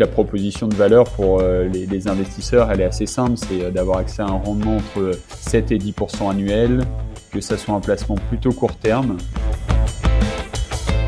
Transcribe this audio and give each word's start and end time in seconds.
La 0.00 0.06
proposition 0.06 0.68
de 0.68 0.74
valeur 0.74 1.04
pour 1.04 1.42
les, 1.42 2.08
investisseurs, 2.08 2.70
elle 2.72 2.80
est 2.80 2.86
assez 2.86 3.04
simple, 3.04 3.36
c'est 3.36 3.70
d'avoir 3.70 3.98
accès 3.98 4.22
à 4.22 4.24
un 4.24 4.38
rendement 4.38 4.78
entre 4.78 5.10
7 5.28 5.70
et 5.70 5.76
10% 5.76 6.30
annuel, 6.30 6.86
que 7.30 7.42
ça 7.42 7.58
soit 7.58 7.74
un 7.74 7.80
placement 7.80 8.14
plutôt 8.14 8.52
court 8.52 8.74
terme. 8.74 9.18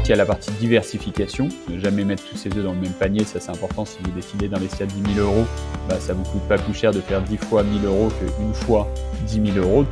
Il 0.05 0.11
y 0.11 0.13
a 0.13 0.17
la 0.17 0.27
partie 0.27 0.51
diversification, 0.61 1.49
ne 1.71 1.79
jamais 1.79 2.05
mettre 2.05 2.29
tous 2.29 2.37
ses 2.37 2.51
œufs 2.51 2.63
dans 2.63 2.75
le 2.75 2.81
même 2.81 2.93
panier, 2.93 3.25
ça 3.25 3.41
c'est 3.41 3.53
important. 3.53 3.87
Si 3.87 3.97
vous 4.05 4.11
décidez 4.11 4.49
d'investir 4.49 4.87
10 4.87 5.15
000 5.15 5.27
euros, 5.27 5.47
bah, 5.89 5.97
ça 5.99 6.13
ne 6.13 6.19
vous 6.19 6.25
coûte 6.25 6.47
pas 6.47 6.59
plus 6.59 6.75
cher 6.75 6.93
de 6.93 7.01
faire 7.01 7.23
10 7.23 7.39
fois 7.39 7.63
1000 7.63 7.87
euros 7.87 8.11
qu'une 8.19 8.53
fois 8.53 8.87
10 9.27 9.53
000 9.55 9.67
euros. 9.67 9.87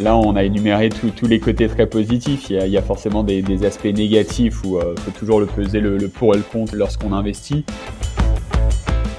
Là, 0.00 0.16
on 0.16 0.36
a 0.36 0.44
énuméré 0.44 0.88
tous 0.88 1.26
les 1.26 1.40
côtés 1.40 1.68
très 1.68 1.86
positifs. 1.86 2.50
Il 2.50 2.68
y 2.68 2.78
a, 2.78 2.82
forcément 2.82 3.22
des, 3.22 3.64
aspects 3.64 3.84
négatifs 3.84 4.62
où 4.64 4.78
il 4.78 4.84
euh, 4.84 4.96
faut 4.96 5.10
toujours 5.10 5.40
le 5.40 5.46
peser 5.46 5.80
le, 5.80 5.96
le 5.98 6.08
pour 6.08 6.34
et 6.34 6.38
le 6.38 6.42
contre 6.42 6.76
lorsqu'on 6.76 7.12
investit. 7.12 7.64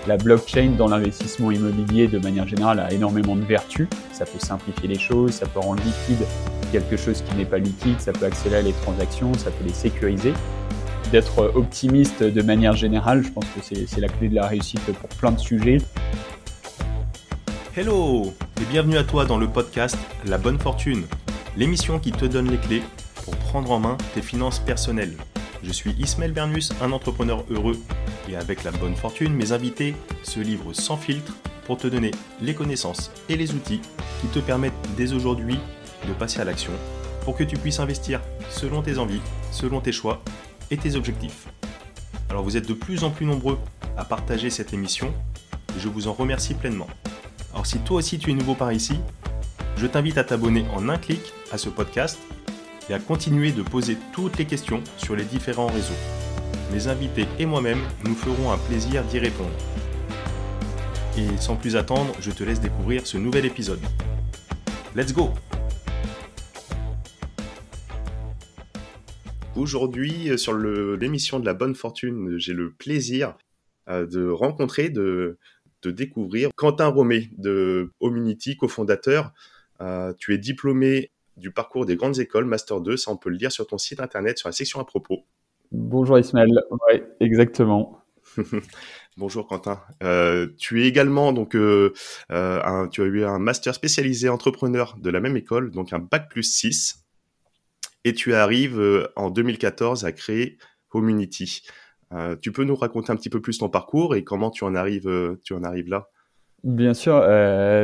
La 0.08 0.18
blockchain 0.18 0.72
dans 0.78 0.88
l'investissement 0.88 1.52
immobilier, 1.52 2.08
de 2.08 2.20
manière 2.20 2.48
générale, 2.48 2.80
a 2.80 2.94
énormément 2.94 3.36
de 3.36 3.44
vertus. 3.44 3.88
Ça 4.14 4.26
peut 4.26 4.40
simplifier 4.40 4.88
les 4.88 5.00
choses, 5.00 5.32
ça 5.32 5.48
peut 5.48 5.60
rendre 5.60 5.84
liquide 5.84 6.26
quelque 6.72 6.98
chose 6.98 7.22
qui 7.22 7.36
n'est 7.36 7.46
pas 7.46 7.58
liquide, 7.58 8.00
ça 8.00 8.12
peut 8.14 8.26
accélérer 8.26 8.64
les 8.64 8.74
transactions, 8.74 9.34
ça 9.34 9.52
peut 9.52 9.66
les 9.66 9.74
sécuriser. 9.74 10.34
D'être 11.12 11.52
optimiste 11.56 12.24
de 12.24 12.42
manière 12.42 12.76
générale, 12.76 13.24
je 13.24 13.32
pense 13.32 13.46
que 13.46 13.62
c'est 13.62 14.02
la 14.02 14.10
clé 14.10 14.28
de 14.28 14.36
la 14.36 14.48
réussite 14.48 14.82
pour 14.82 15.10
plein 15.10 15.32
de 15.32 15.40
sujets. 15.40 15.78
Hello 17.78 18.34
et 18.60 18.66
bienvenue 18.72 18.98
à 18.98 19.04
toi 19.04 19.26
dans 19.26 19.38
le 19.38 19.48
podcast 19.48 19.96
La 20.26 20.40
Bonne 20.40 20.58
Fortune, 20.58 21.06
l'émission 21.56 22.00
qui 22.00 22.12
te 22.12 22.26
donne 22.26 22.50
les 22.50 22.58
clés 22.58 22.82
pour 23.24 23.36
prendre 23.36 23.70
en 23.70 23.80
main 23.80 23.98
tes 24.16 24.24
finances 24.24 24.58
personnelles. 24.58 25.16
Je 25.62 25.72
suis 25.72 25.92
Ismaël 26.00 26.32
Bernus, 26.32 26.74
un 26.82 26.92
entrepreneur 26.92 27.46
heureux 27.52 27.78
et 28.28 28.36
avec 28.36 28.64
la 28.64 28.72
bonne 28.72 28.96
fortune, 28.96 29.32
mes 29.32 29.52
invités 29.52 29.94
se 30.24 30.40
livrent 30.40 30.74
sans 30.74 30.98
filtre 30.98 31.34
pour 31.68 31.78
te 31.78 31.86
donner 31.86 32.10
les 32.42 32.56
connaissances 32.56 33.12
et 33.30 33.36
les 33.36 33.54
outils 33.54 33.82
qui 34.22 34.28
te 34.30 34.40
permettent 34.40 34.74
dès 34.98 35.14
aujourd'hui 35.14 35.60
de 36.08 36.14
passer 36.14 36.40
à 36.40 36.46
l'action 36.46 36.74
pour 37.26 37.38
que 37.38 37.44
tu 37.44 37.58
puisses 37.58 37.80
investir 37.80 38.22
selon 38.50 38.82
tes 38.82 38.98
envies, 38.98 39.22
selon 39.52 39.82
tes 39.82 39.92
choix 39.92 40.24
et 40.72 40.78
tes 40.78 40.96
objectifs. 40.96 41.46
Alors 42.32 42.42
vous 42.42 42.58
êtes 42.58 42.68
de 42.68 42.74
plus 42.74 43.04
en 43.04 43.12
plus 43.12 43.28
nombreux 43.28 43.60
à 43.98 44.04
partager 44.04 44.50
cette 44.50 44.74
émission 44.74 45.14
et 45.76 45.80
je 45.80 45.90
vous 45.90 46.08
en 46.08 46.14
remercie 46.14 46.56
pleinement. 46.56 46.88
Alors 47.58 47.66
si 47.66 47.80
toi 47.80 47.98
aussi 47.98 48.20
tu 48.20 48.30
es 48.30 48.36
nouveau 48.36 48.54
par 48.54 48.72
ici, 48.72 49.00
je 49.78 49.88
t'invite 49.88 50.20
à 50.20 50.24
t'abonner 50.24 50.64
en 50.76 50.90
un 50.90 51.00
clic 51.00 51.34
à 51.52 51.58
ce 51.58 51.70
podcast 51.70 52.20
et 52.88 52.94
à 52.94 53.00
continuer 53.00 53.52
de 53.52 53.64
poser 53.64 53.98
toutes 54.14 54.38
les 54.38 54.46
questions 54.46 54.84
sur 54.98 55.16
les 55.16 55.24
différents 55.24 55.66
réseaux. 55.66 55.96
Mes 56.72 56.88
invités 56.88 57.26
et 57.40 57.48
moi-même 57.48 57.80
nous 58.06 58.14
ferons 58.14 58.52
un 58.52 58.60
plaisir 58.60 59.04
d'y 59.06 59.18
répondre. 59.18 59.50
Et 61.18 61.36
sans 61.40 61.56
plus 61.56 61.76
attendre, 61.76 62.14
je 62.20 62.30
te 62.30 62.44
laisse 62.44 62.62
découvrir 62.62 63.08
ce 63.08 63.18
nouvel 63.18 63.48
épisode. 63.48 63.82
Let's 64.96 65.12
go 65.12 65.32
Aujourd'hui, 69.56 70.30
euh, 70.30 70.38
sur 70.38 70.54
l'émission 70.56 71.40
de 71.40 71.48
la 71.48 71.56
bonne 71.56 71.74
fortune, 71.74 72.38
j'ai 72.38 72.54
le 72.54 72.70
plaisir 72.70 73.36
euh, 73.90 74.06
de 74.06 74.30
rencontrer, 74.30 74.90
de, 74.90 75.40
découvrir 75.86 76.50
Quentin 76.56 76.88
Romé 76.88 77.30
de 77.38 77.92
Hominity, 78.00 78.58
cofondateur. 78.58 79.32
Euh, 79.82 80.14
tu 80.18 80.34
es 80.34 80.38
diplômé 80.38 81.12
du 81.38 81.52
parcours 81.52 81.86
des 81.86 81.96
grandes 81.96 82.20
écoles, 82.20 82.46
Master 82.46 82.82
2, 82.82 82.98
ça 82.98 83.12
on 83.12 83.18
peut 83.18 83.30
le 83.30 83.38
lire 83.38 83.52
sur 83.52 83.68
ton 83.68 83.78
site 83.78 84.00
internet, 84.00 84.38
sur 84.40 84.50
la 84.50 84.54
section 84.54 84.80
à 84.80 84.86
propos. 84.86 85.24
Bonjour 85.72 86.18
Ismaël, 86.18 86.50
oui, 86.72 87.02
exactement. 87.20 88.02
Bonjour 89.18 89.48
Quentin. 89.48 89.82
tu 90.58 90.84
es 90.84 90.88
également 90.88 91.32
donc 91.34 91.52
tu 91.52 91.58
as 92.30 93.06
eu 93.06 93.24
un 93.24 93.40
master 93.40 93.76
spécialisé 93.76 94.30
entrepreneur 94.30 94.96
de 95.00 95.10
la 95.10 95.20
même 95.20 95.38
école, 95.38 95.72
donc 95.72 95.94
un 95.94 96.00
bac 96.00 96.30
plus 96.30 96.44
6 96.44 97.08
et 98.08 98.14
tu 98.14 98.34
arrives 98.34 98.80
euh, 98.80 99.12
en 99.18 99.30
2014 99.30 100.06
à 100.06 100.14
créer 100.14 100.58
Community. 100.88 101.64
Euh, 102.14 102.36
tu 102.42 102.52
peux 102.52 102.64
nous 102.64 102.76
raconter 102.76 103.12
un 103.12 103.16
petit 103.16 103.30
peu 103.30 103.42
plus 103.42 103.58
ton 103.58 103.70
parcours 103.70 104.16
et 104.16 104.24
comment 104.24 104.50
tu 104.50 104.64
en 104.64 104.76
arrives, 104.76 105.08
euh, 105.08 105.40
tu 105.44 105.54
en 105.54 105.64
arrives 105.64 105.90
là? 105.90 106.08
Bien 106.64 106.94
sûr. 106.96 107.14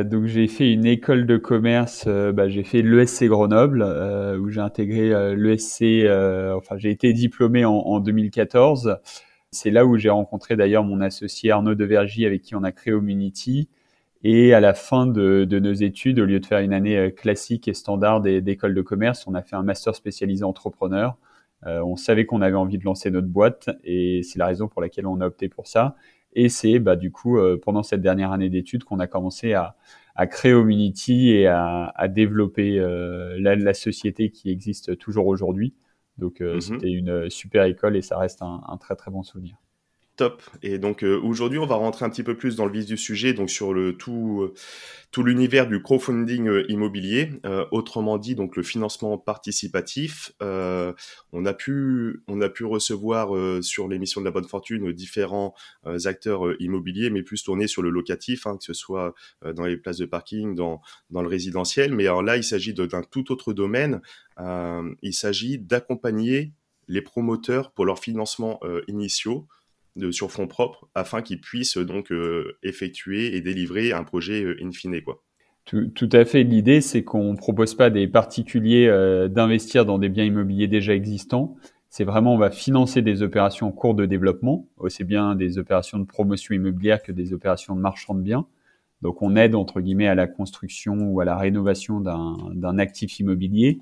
donc 0.04 0.26
j'ai 0.26 0.48
fait 0.48 0.72
une 0.72 0.84
école 0.84 1.26
de 1.26 1.36
commerce. 1.36 2.08
Bah, 2.08 2.48
j'ai 2.48 2.64
fait 2.64 2.82
l'ESC 2.82 3.24
Grenoble 3.26 3.82
où 4.40 4.50
j'ai 4.50 4.60
intégré 4.60 5.36
l'ESC. 5.36 6.06
enfin, 6.56 6.76
j'ai 6.76 6.90
été 6.90 7.12
diplômé 7.12 7.64
en, 7.64 8.00
2014. 8.00 8.98
C'est 9.52 9.70
là 9.70 9.86
où 9.86 9.96
j'ai 9.96 10.10
rencontré 10.10 10.56
d'ailleurs 10.56 10.82
mon 10.82 11.00
associé 11.00 11.52
Arnaud 11.52 11.76
Devergy 11.76 12.26
avec 12.26 12.42
qui 12.42 12.56
on 12.56 12.64
a 12.64 12.72
créé 12.72 12.92
Community. 12.92 13.68
Et 14.24 14.54
à 14.54 14.60
la 14.60 14.72
fin 14.72 15.06
de, 15.06 15.46
nos 15.50 15.72
études, 15.74 16.18
au 16.18 16.24
lieu 16.24 16.40
de 16.40 16.46
faire 16.46 16.60
une 16.60 16.72
année 16.72 16.96
euh, 16.96 17.10
classique 17.10 17.68
et 17.68 17.74
standard 17.74 18.22
d'école 18.22 18.74
de 18.74 18.80
commerce, 18.80 19.26
on 19.26 19.34
a 19.34 19.42
fait 19.42 19.54
un 19.54 19.62
master 19.62 19.94
spécialisé 19.94 20.44
entrepreneur. 20.44 21.18
Euh, 21.66 21.80
on 21.82 21.96
savait 21.96 22.26
qu'on 22.26 22.42
avait 22.42 22.56
envie 22.56 22.78
de 22.78 22.84
lancer 22.84 23.10
notre 23.10 23.28
boîte 23.28 23.70
et 23.84 24.22
c'est 24.22 24.38
la 24.38 24.46
raison 24.46 24.68
pour 24.68 24.82
laquelle 24.82 25.06
on 25.06 25.20
a 25.20 25.26
opté 25.26 25.48
pour 25.48 25.66
ça. 25.66 25.96
Et 26.34 26.48
c'est 26.48 26.78
bah, 26.78 26.96
du 26.96 27.10
coup 27.10 27.38
euh, 27.38 27.60
pendant 27.62 27.82
cette 27.82 28.00
dernière 28.02 28.32
année 28.32 28.50
d'études 28.50 28.84
qu'on 28.84 29.00
a 29.00 29.06
commencé 29.06 29.54
à, 29.54 29.76
créer 30.30 30.52
Omunity 30.52 31.30
et 31.30 31.46
à, 31.46 32.06
développer 32.08 32.78
la, 33.38 33.74
société 33.74 34.30
qui 34.30 34.50
existe 34.50 34.96
toujours 34.98 35.26
aujourd'hui. 35.26 35.74
Donc 36.18 36.40
mm-hmm. 36.40 36.60
c'était 36.60 36.90
une 36.90 37.30
super 37.30 37.64
école 37.64 37.96
et 37.96 38.02
ça 38.02 38.18
reste 38.18 38.42
un 38.42 38.76
très 38.78 38.94
très 38.94 39.10
bon 39.10 39.22
souvenir. 39.22 39.56
Top. 40.16 40.42
Et 40.62 40.78
donc 40.78 41.02
euh, 41.02 41.18
aujourd'hui, 41.20 41.58
on 41.58 41.66
va 41.66 41.74
rentrer 41.74 42.04
un 42.04 42.10
petit 42.10 42.22
peu 42.22 42.36
plus 42.36 42.54
dans 42.54 42.66
le 42.66 42.72
vif 42.72 42.86
du 42.86 42.96
sujet, 42.96 43.32
donc 43.32 43.50
sur 43.50 43.74
le 43.74 43.96
tout, 43.96 44.42
euh, 44.42 44.54
tout 45.10 45.24
l'univers 45.24 45.66
du 45.66 45.82
crowdfunding 45.82 46.46
euh, 46.46 46.70
immobilier, 46.70 47.32
autrement 47.72 48.16
dit 48.16 48.36
donc 48.36 48.54
le 48.54 48.62
financement 48.62 49.18
participatif. 49.18 50.32
on 50.40 51.44
a 51.44 51.52
pu 51.52 52.22
on 52.28 52.40
a 52.40 52.48
pu 52.48 52.64
recevoir 52.64 53.32
sur 53.62 53.88
l'émission 53.88 54.20
de 54.20 54.26
la 54.26 54.30
bonne 54.30 54.46
fortune 54.46 54.92
différents 54.92 55.54
acteurs 56.04 56.60
immobiliers, 56.60 57.10
mais 57.10 57.22
plus 57.22 57.42
tournés 57.42 57.66
sur 57.66 57.82
le 57.82 57.90
locatif, 57.90 58.46
hein, 58.46 58.56
que 58.56 58.64
ce 58.64 58.72
soit 58.72 59.14
dans 59.42 59.64
les 59.64 59.76
places 59.76 59.98
de 59.98 60.06
parking, 60.06 60.54
dans 60.54 60.80
dans 61.10 61.22
le 61.22 61.28
résidentiel. 61.28 61.92
Mais 61.92 62.06
alors 62.06 62.22
là, 62.22 62.36
il 62.36 62.44
s'agit 62.44 62.72
d'un 62.72 63.02
tout 63.02 63.32
autre 63.32 63.52
domaine. 63.52 64.00
il 64.38 65.14
s'agit 65.14 65.58
d'accompagner 65.58 66.52
les 66.86 67.02
promoteurs 67.02 67.72
pour 67.72 67.84
leurs 67.84 67.98
financements 67.98 68.60
initiaux 68.86 69.48
de, 69.96 70.10
sur 70.10 70.30
fonds 70.30 70.46
propres 70.46 70.88
afin 70.94 71.22
qu'ils 71.22 71.40
puissent 71.40 71.78
donc 71.78 72.10
euh, 72.10 72.56
effectuer 72.62 73.36
et 73.36 73.40
délivrer 73.40 73.92
un 73.92 74.04
projet 74.04 74.42
euh, 74.42 74.56
in 74.62 74.70
fine. 74.72 75.00
Quoi. 75.02 75.22
Tout, 75.64 75.86
tout 75.94 76.08
à 76.12 76.24
fait. 76.24 76.42
L'idée, 76.42 76.80
c'est 76.80 77.04
qu'on 77.04 77.32
ne 77.32 77.36
propose 77.36 77.74
pas 77.74 77.90
des 77.90 78.08
particuliers 78.08 78.86
euh, 78.88 79.28
d'investir 79.28 79.84
dans 79.84 79.98
des 79.98 80.08
biens 80.08 80.24
immobiliers 80.24 80.68
déjà 80.68 80.94
existants. 80.94 81.56
C'est 81.88 82.04
vraiment, 82.04 82.34
on 82.34 82.38
va 82.38 82.50
financer 82.50 83.02
des 83.02 83.22
opérations 83.22 83.68
en 83.68 83.72
cours 83.72 83.94
de 83.94 84.04
développement, 84.04 84.66
aussi 84.78 85.04
bien 85.04 85.36
des 85.36 85.58
opérations 85.58 85.98
de 85.98 86.04
promotion 86.04 86.54
immobilière 86.54 87.02
que 87.02 87.12
des 87.12 87.32
opérations 87.32 87.76
de 87.76 87.80
marchand 87.80 88.14
de 88.14 88.20
biens. 88.20 88.46
Donc, 89.00 89.22
on 89.22 89.36
aide, 89.36 89.54
entre 89.54 89.80
guillemets, 89.80 90.08
à 90.08 90.16
la 90.16 90.26
construction 90.26 90.96
ou 90.96 91.20
à 91.20 91.24
la 91.24 91.36
rénovation 91.36 92.00
d'un 92.00 92.78
actif 92.78 93.20
immobilier. 93.20 93.78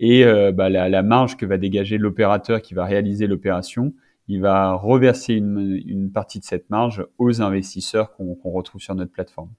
Et 0.00 0.24
bah, 0.52 0.70
la, 0.70 0.88
la, 0.88 1.02
marge 1.02 1.36
que 1.36 1.44
va 1.44 1.58
dégager 1.58 1.98
l'opérateur 1.98 2.62
qui 2.62 2.72
va 2.72 2.84
réaliser 2.84 3.26
l'opération, 3.26 3.92
il 4.28 4.40
va 4.40 4.72
reverser 4.74 5.34
une, 5.34 6.10
partie 6.12 6.38
de 6.38 6.44
cette 6.44 6.70
marge 6.70 7.06
aux 7.18 7.42
investisseurs 7.42 8.12
qu'on 8.12 8.36
retrouve 8.50 8.80
sur 8.80 8.94
notre 8.94 9.12
plateforme. 9.12 9.50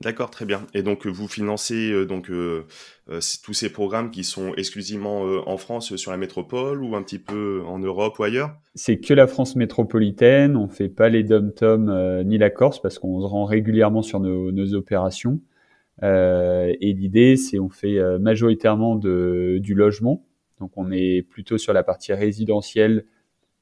D'accord, 0.00 0.30
très 0.30 0.44
bien. 0.44 0.64
Et 0.74 0.82
donc 0.82 1.06
vous 1.06 1.26
financez 1.26 1.90
euh, 1.90 2.06
donc 2.06 2.30
euh, 2.30 2.66
euh, 3.10 3.18
tous 3.42 3.52
ces 3.52 3.72
programmes 3.72 4.12
qui 4.12 4.22
sont 4.22 4.54
exclusivement 4.54 5.22
en 5.22 5.56
France 5.56 5.96
sur 5.96 6.12
la 6.12 6.16
métropole 6.16 6.84
ou 6.84 6.94
un 6.94 7.02
petit 7.02 7.18
peu 7.18 7.62
en 7.66 7.80
Europe 7.80 8.18
ou 8.20 8.22
ailleurs? 8.22 8.54
C'est 8.76 8.98
que 8.98 9.12
la 9.12 9.26
France 9.26 9.56
métropolitaine. 9.56 10.56
On 10.56 10.68
fait 10.68 10.88
pas 10.88 11.08
les 11.08 11.24
dom-tom 11.24 12.22
ni 12.24 12.38
la 12.38 12.50
Corse 12.50 12.80
parce 12.80 12.98
qu'on 12.98 13.20
se 13.20 13.26
rend 13.26 13.44
régulièrement 13.44 14.02
sur 14.02 14.20
nos, 14.20 14.52
nos 14.52 14.74
opérations. 14.74 15.40
et 16.02 16.92
l'idée, 16.92 17.36
c'est 17.36 17.58
on 17.58 17.68
fait 17.68 17.98
majoritairement 18.20 18.94
de, 18.94 19.58
du 19.60 19.74
logement. 19.74 20.24
Donc 20.60 20.72
on 20.76 20.92
est 20.92 21.22
plutôt 21.22 21.58
sur 21.58 21.72
la 21.72 21.82
partie 21.82 22.12
résidentielle 22.12 23.04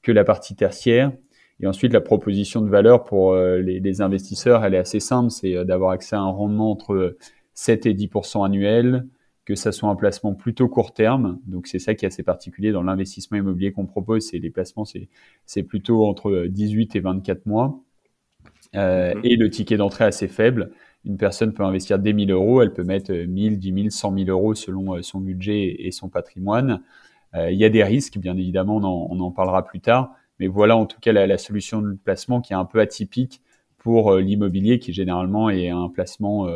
que 0.07 0.13
la 0.13 0.23
partie 0.23 0.55
tertiaire. 0.55 1.11
Et 1.59 1.67
ensuite, 1.67 1.91
la 1.91 1.99
proposition 1.99 2.61
de 2.61 2.69
valeur 2.69 3.03
pour 3.03 3.33
euh, 3.33 3.59
les, 3.59 4.01
investisseurs, 4.01 4.63
elle 4.63 4.73
est 4.73 4.77
assez 4.77 5.01
simple, 5.01 5.31
c'est 5.31 5.53
euh, 5.53 5.65
d'avoir 5.65 5.91
accès 5.91 6.15
à 6.15 6.21
un 6.21 6.29
rendement 6.29 6.71
entre 6.71 7.17
7 7.55 7.85
et 7.87 7.93
10 7.93 8.09
annuel, 8.41 9.05
que 9.43 9.53
ça 9.55 9.73
soit 9.73 9.89
un 9.89 9.97
placement 9.97 10.33
plutôt 10.33 10.69
court 10.69 10.93
terme. 10.93 11.41
Donc 11.45 11.67
c'est 11.67 11.79
ça 11.79 11.93
qui 11.93 12.05
est 12.05 12.07
assez 12.07 12.23
particulier 12.23 12.71
dans 12.71 12.83
l'investissement 12.83 13.37
immobilier 13.37 13.73
qu'on 13.73 13.85
propose, 13.85 14.29
c'est 14.29 14.39
les 14.39 14.49
placements, 14.49 14.85
c'est 14.85 15.63
plutôt 15.63 16.05
entre 16.05 16.45
18 16.47 16.95
et 16.95 16.99
24 17.01 17.45
mois. 17.45 17.83
Euh, 18.75 19.13
mhm. 19.13 19.21
Et 19.25 19.35
le 19.35 19.49
ticket 19.49 19.75
d'entrée 19.75 20.05
assez 20.05 20.29
faible. 20.29 20.71
Une 21.03 21.17
personne 21.17 21.53
peut 21.53 21.63
investir 21.63 21.99
des 21.99 22.13
1000 22.13 22.31
euros, 22.31 22.61
elle 22.61 22.71
peut 22.71 22.85
mettre 22.85 23.11
1000, 23.11 23.59
10 23.59 23.73
000, 23.73 23.89
100 23.89 24.17
000 24.19 24.29
euros 24.29 24.55
selon 24.55 25.01
son 25.03 25.19
budget 25.19 25.75
et 25.79 25.91
son 25.91 26.07
patrimoine. 26.07 26.81
Euh, 27.35 27.51
il 27.51 27.57
y 27.57 27.65
a 27.65 27.69
des 27.69 27.83
risques, 27.83 28.17
bien 28.17 28.37
évidemment, 28.37 28.77
on 28.77 29.19
en, 29.19 29.31
parlera 29.31 29.65
plus 29.65 29.79
tard, 29.79 30.11
mais 30.39 30.47
voilà 30.47 30.77
en 30.77 30.85
tout 30.85 30.99
cas 30.99 31.11
la, 31.11 31.37
solution 31.37 31.81
de 31.81 31.93
placement 31.93 32.41
qui 32.41 32.53
est 32.53 32.55
un 32.55 32.65
peu 32.65 32.79
atypique 32.79 33.41
pour 33.77 34.15
l'immobilier, 34.15 34.79
qui 34.79 34.93
généralement 34.93 35.49
est 35.49 35.69
un 35.69 35.89
placement 35.89 36.47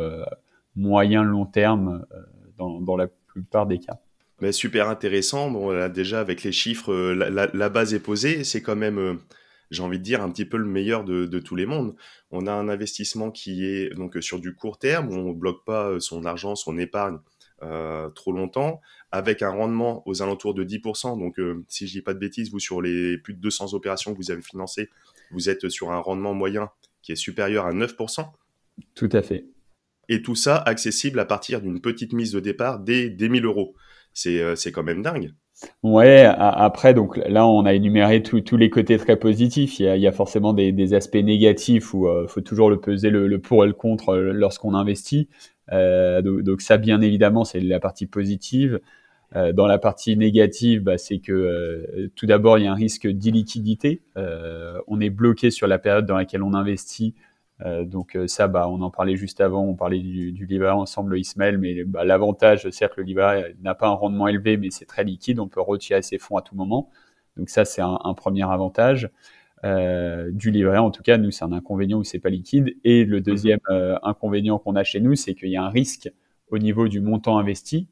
moyen 0.76 1.22
long 1.22 1.46
terme 1.46 2.04
dans, 2.58 2.96
la 2.96 3.06
plupart 3.26 3.66
des 3.66 3.78
cas. 3.78 4.00
Mais 4.40 4.52
super 4.52 4.88
intéressant. 4.88 5.50
Bon, 5.50 5.88
déjà 5.88 6.20
avec 6.20 6.42
les 6.42 6.52
chiffres, 6.52 6.92
la, 6.94 7.68
base 7.68 7.94
est 7.94 8.02
posée. 8.02 8.44
C'est 8.44 8.62
quand 8.62 8.76
même 8.76 9.18
j'ai 9.72 9.82
envie 9.82 9.98
de 9.98 10.04
dire, 10.04 10.22
un 10.22 10.30
petit 10.30 10.44
peu 10.44 10.58
le 10.58 10.66
meilleur 10.66 11.02
de, 11.02 11.38
tous 11.40 11.56
les 11.56 11.66
mondes. 11.66 11.96
On 12.30 12.46
a 12.46 12.52
un 12.52 12.68
investissement 12.68 13.30
qui 13.30 13.64
est 13.64 13.94
donc 13.94 14.16
sur 14.20 14.38
du 14.38 14.54
court 14.54 14.78
terme, 14.78 15.08
où 15.08 15.14
on 15.14 15.30
ne 15.30 15.38
bloque 15.38 15.64
pas 15.64 15.88
euh, 15.88 16.00
son 16.00 16.24
argent, 16.24 16.54
son 16.54 16.78
épargne 16.78 17.18
euh, 17.62 18.10
trop 18.10 18.32
longtemps, 18.32 18.80
avec 19.12 19.42
un 19.42 19.50
rendement 19.50 20.02
aux 20.06 20.22
alentours 20.22 20.54
de 20.54 20.64
10%. 20.64 21.18
Donc, 21.18 21.38
euh, 21.38 21.64
si 21.68 21.86
je 21.86 21.92
dis 21.92 22.02
pas 22.02 22.14
de 22.14 22.18
bêtises, 22.18 22.50
vous, 22.50 22.58
sur 22.58 22.82
les 22.82 23.18
plus 23.18 23.34
de 23.34 23.40
200 23.40 23.74
opérations 23.74 24.12
que 24.12 24.16
vous 24.16 24.30
avez 24.30 24.42
financées, 24.42 24.88
vous 25.30 25.48
êtes 25.48 25.68
sur 25.68 25.92
un 25.92 25.98
rendement 25.98 26.34
moyen 26.34 26.70
qui 27.02 27.12
est 27.12 27.16
supérieur 27.16 27.66
à 27.66 27.72
9%. 27.72 28.26
Tout 28.94 29.08
à 29.12 29.22
fait. 29.22 29.44
Et 30.08 30.22
tout 30.22 30.34
ça 30.34 30.56
accessible 30.56 31.20
à 31.20 31.24
partir 31.24 31.60
d'une 31.60 31.80
petite 31.80 32.12
mise 32.12 32.32
de 32.32 32.40
départ 32.40 32.80
des, 32.80 33.08
des 33.08 33.28
1000 33.28 33.44
euros. 33.44 33.74
C'est 34.14 34.72
quand 34.72 34.82
même 34.82 35.02
dingue. 35.02 35.32
Ouais, 35.82 36.24
après, 36.24 36.94
donc 36.94 37.16
là, 37.16 37.46
on 37.46 37.64
a 37.64 37.74
énuméré 37.74 38.22
tous 38.22 38.56
les 38.56 38.70
côtés 38.70 38.98
très 38.98 39.16
positifs. 39.16 39.78
Il 39.78 39.86
y 39.86 40.06
a, 40.06 40.12
forcément 40.12 40.52
des, 40.52 40.94
aspects 40.94 41.16
négatifs 41.16 41.94
où 41.94 42.06
il 42.06 42.10
euh, 42.10 42.26
faut 42.26 42.40
toujours 42.40 42.70
le 42.70 42.80
peser 42.80 43.10
le, 43.10 43.38
pour 43.40 43.64
et 43.64 43.66
le 43.66 43.72
contre 43.72 44.10
euh, 44.10 44.32
lorsqu'on 44.32 44.74
investit. 44.74 45.28
Euh, 45.72 46.20
donc, 46.22 46.60
ça, 46.60 46.78
bien 46.78 47.00
évidemment, 47.00 47.44
c'est 47.44 47.60
la 47.60 47.80
partie 47.80 48.06
positive. 48.06 48.80
Dans 49.34 49.66
la 49.66 49.78
partie 49.78 50.16
négative, 50.16 50.82
bah, 50.82 50.98
c'est 50.98 51.18
que 51.18 52.10
tout 52.16 52.26
d'abord, 52.26 52.58
il 52.58 52.64
y 52.64 52.66
a 52.66 52.72
un 52.72 52.74
risque 52.74 53.06
d'illiquidité. 53.06 54.02
on 54.16 55.00
est 55.00 55.10
bloqué 55.10 55.50
sur 55.50 55.66
la 55.66 55.78
période 55.78 56.06
dans 56.06 56.16
laquelle 56.16 56.42
on 56.42 56.54
investit 56.54 57.14
euh, 57.64 57.84
donc 57.84 58.16
euh, 58.16 58.26
ça, 58.26 58.48
bah, 58.48 58.68
on 58.68 58.80
en 58.80 58.90
parlait 58.90 59.16
juste 59.16 59.40
avant, 59.40 59.62
on 59.64 59.74
parlait 59.74 60.00
du, 60.00 60.32
du 60.32 60.46
livret 60.46 60.70
ensemble 60.70 61.18
Ismaël, 61.18 61.58
mais 61.58 61.84
bah, 61.84 62.04
l'avantage, 62.04 62.68
certes, 62.70 62.96
le 62.96 63.04
livret 63.04 63.54
n'a 63.62 63.74
pas 63.74 63.88
un 63.88 63.92
rendement 63.92 64.26
élevé, 64.28 64.56
mais 64.56 64.70
c'est 64.70 64.86
très 64.86 65.04
liquide, 65.04 65.38
on 65.38 65.48
peut 65.48 65.60
retirer 65.60 66.02
ses 66.02 66.18
fonds 66.18 66.36
à 66.36 66.42
tout 66.42 66.56
moment. 66.56 66.90
Donc 67.36 67.48
ça, 67.50 67.64
c'est 67.64 67.82
un, 67.82 67.98
un, 68.04 68.14
premier 68.14 68.42
avantage. 68.50 69.10
Euh, 69.64 70.30
du 70.32 70.50
livret, 70.50 70.78
en 70.78 70.90
tout 70.90 71.02
cas, 71.02 71.18
nous, 71.18 71.30
c'est 71.30 71.44
un 71.44 71.52
inconvénient 71.52 71.98
où 71.98 72.04
c'est 72.04 72.18
pas 72.18 72.30
liquide. 72.30 72.74
Et 72.84 73.04
le 73.04 73.20
deuxième 73.20 73.60
euh, 73.70 73.96
inconvénient 74.02 74.58
qu'on 74.58 74.74
a 74.74 74.82
chez 74.84 75.00
nous, 75.00 75.14
c'est 75.14 75.34
qu'il 75.34 75.50
y 75.50 75.56
a 75.56 75.62
un 75.62 75.68
risque 75.68 76.10
au 76.48 76.58
niveau 76.58 76.88
du 76.88 77.00
montant 77.00 77.38
investi. 77.38 77.88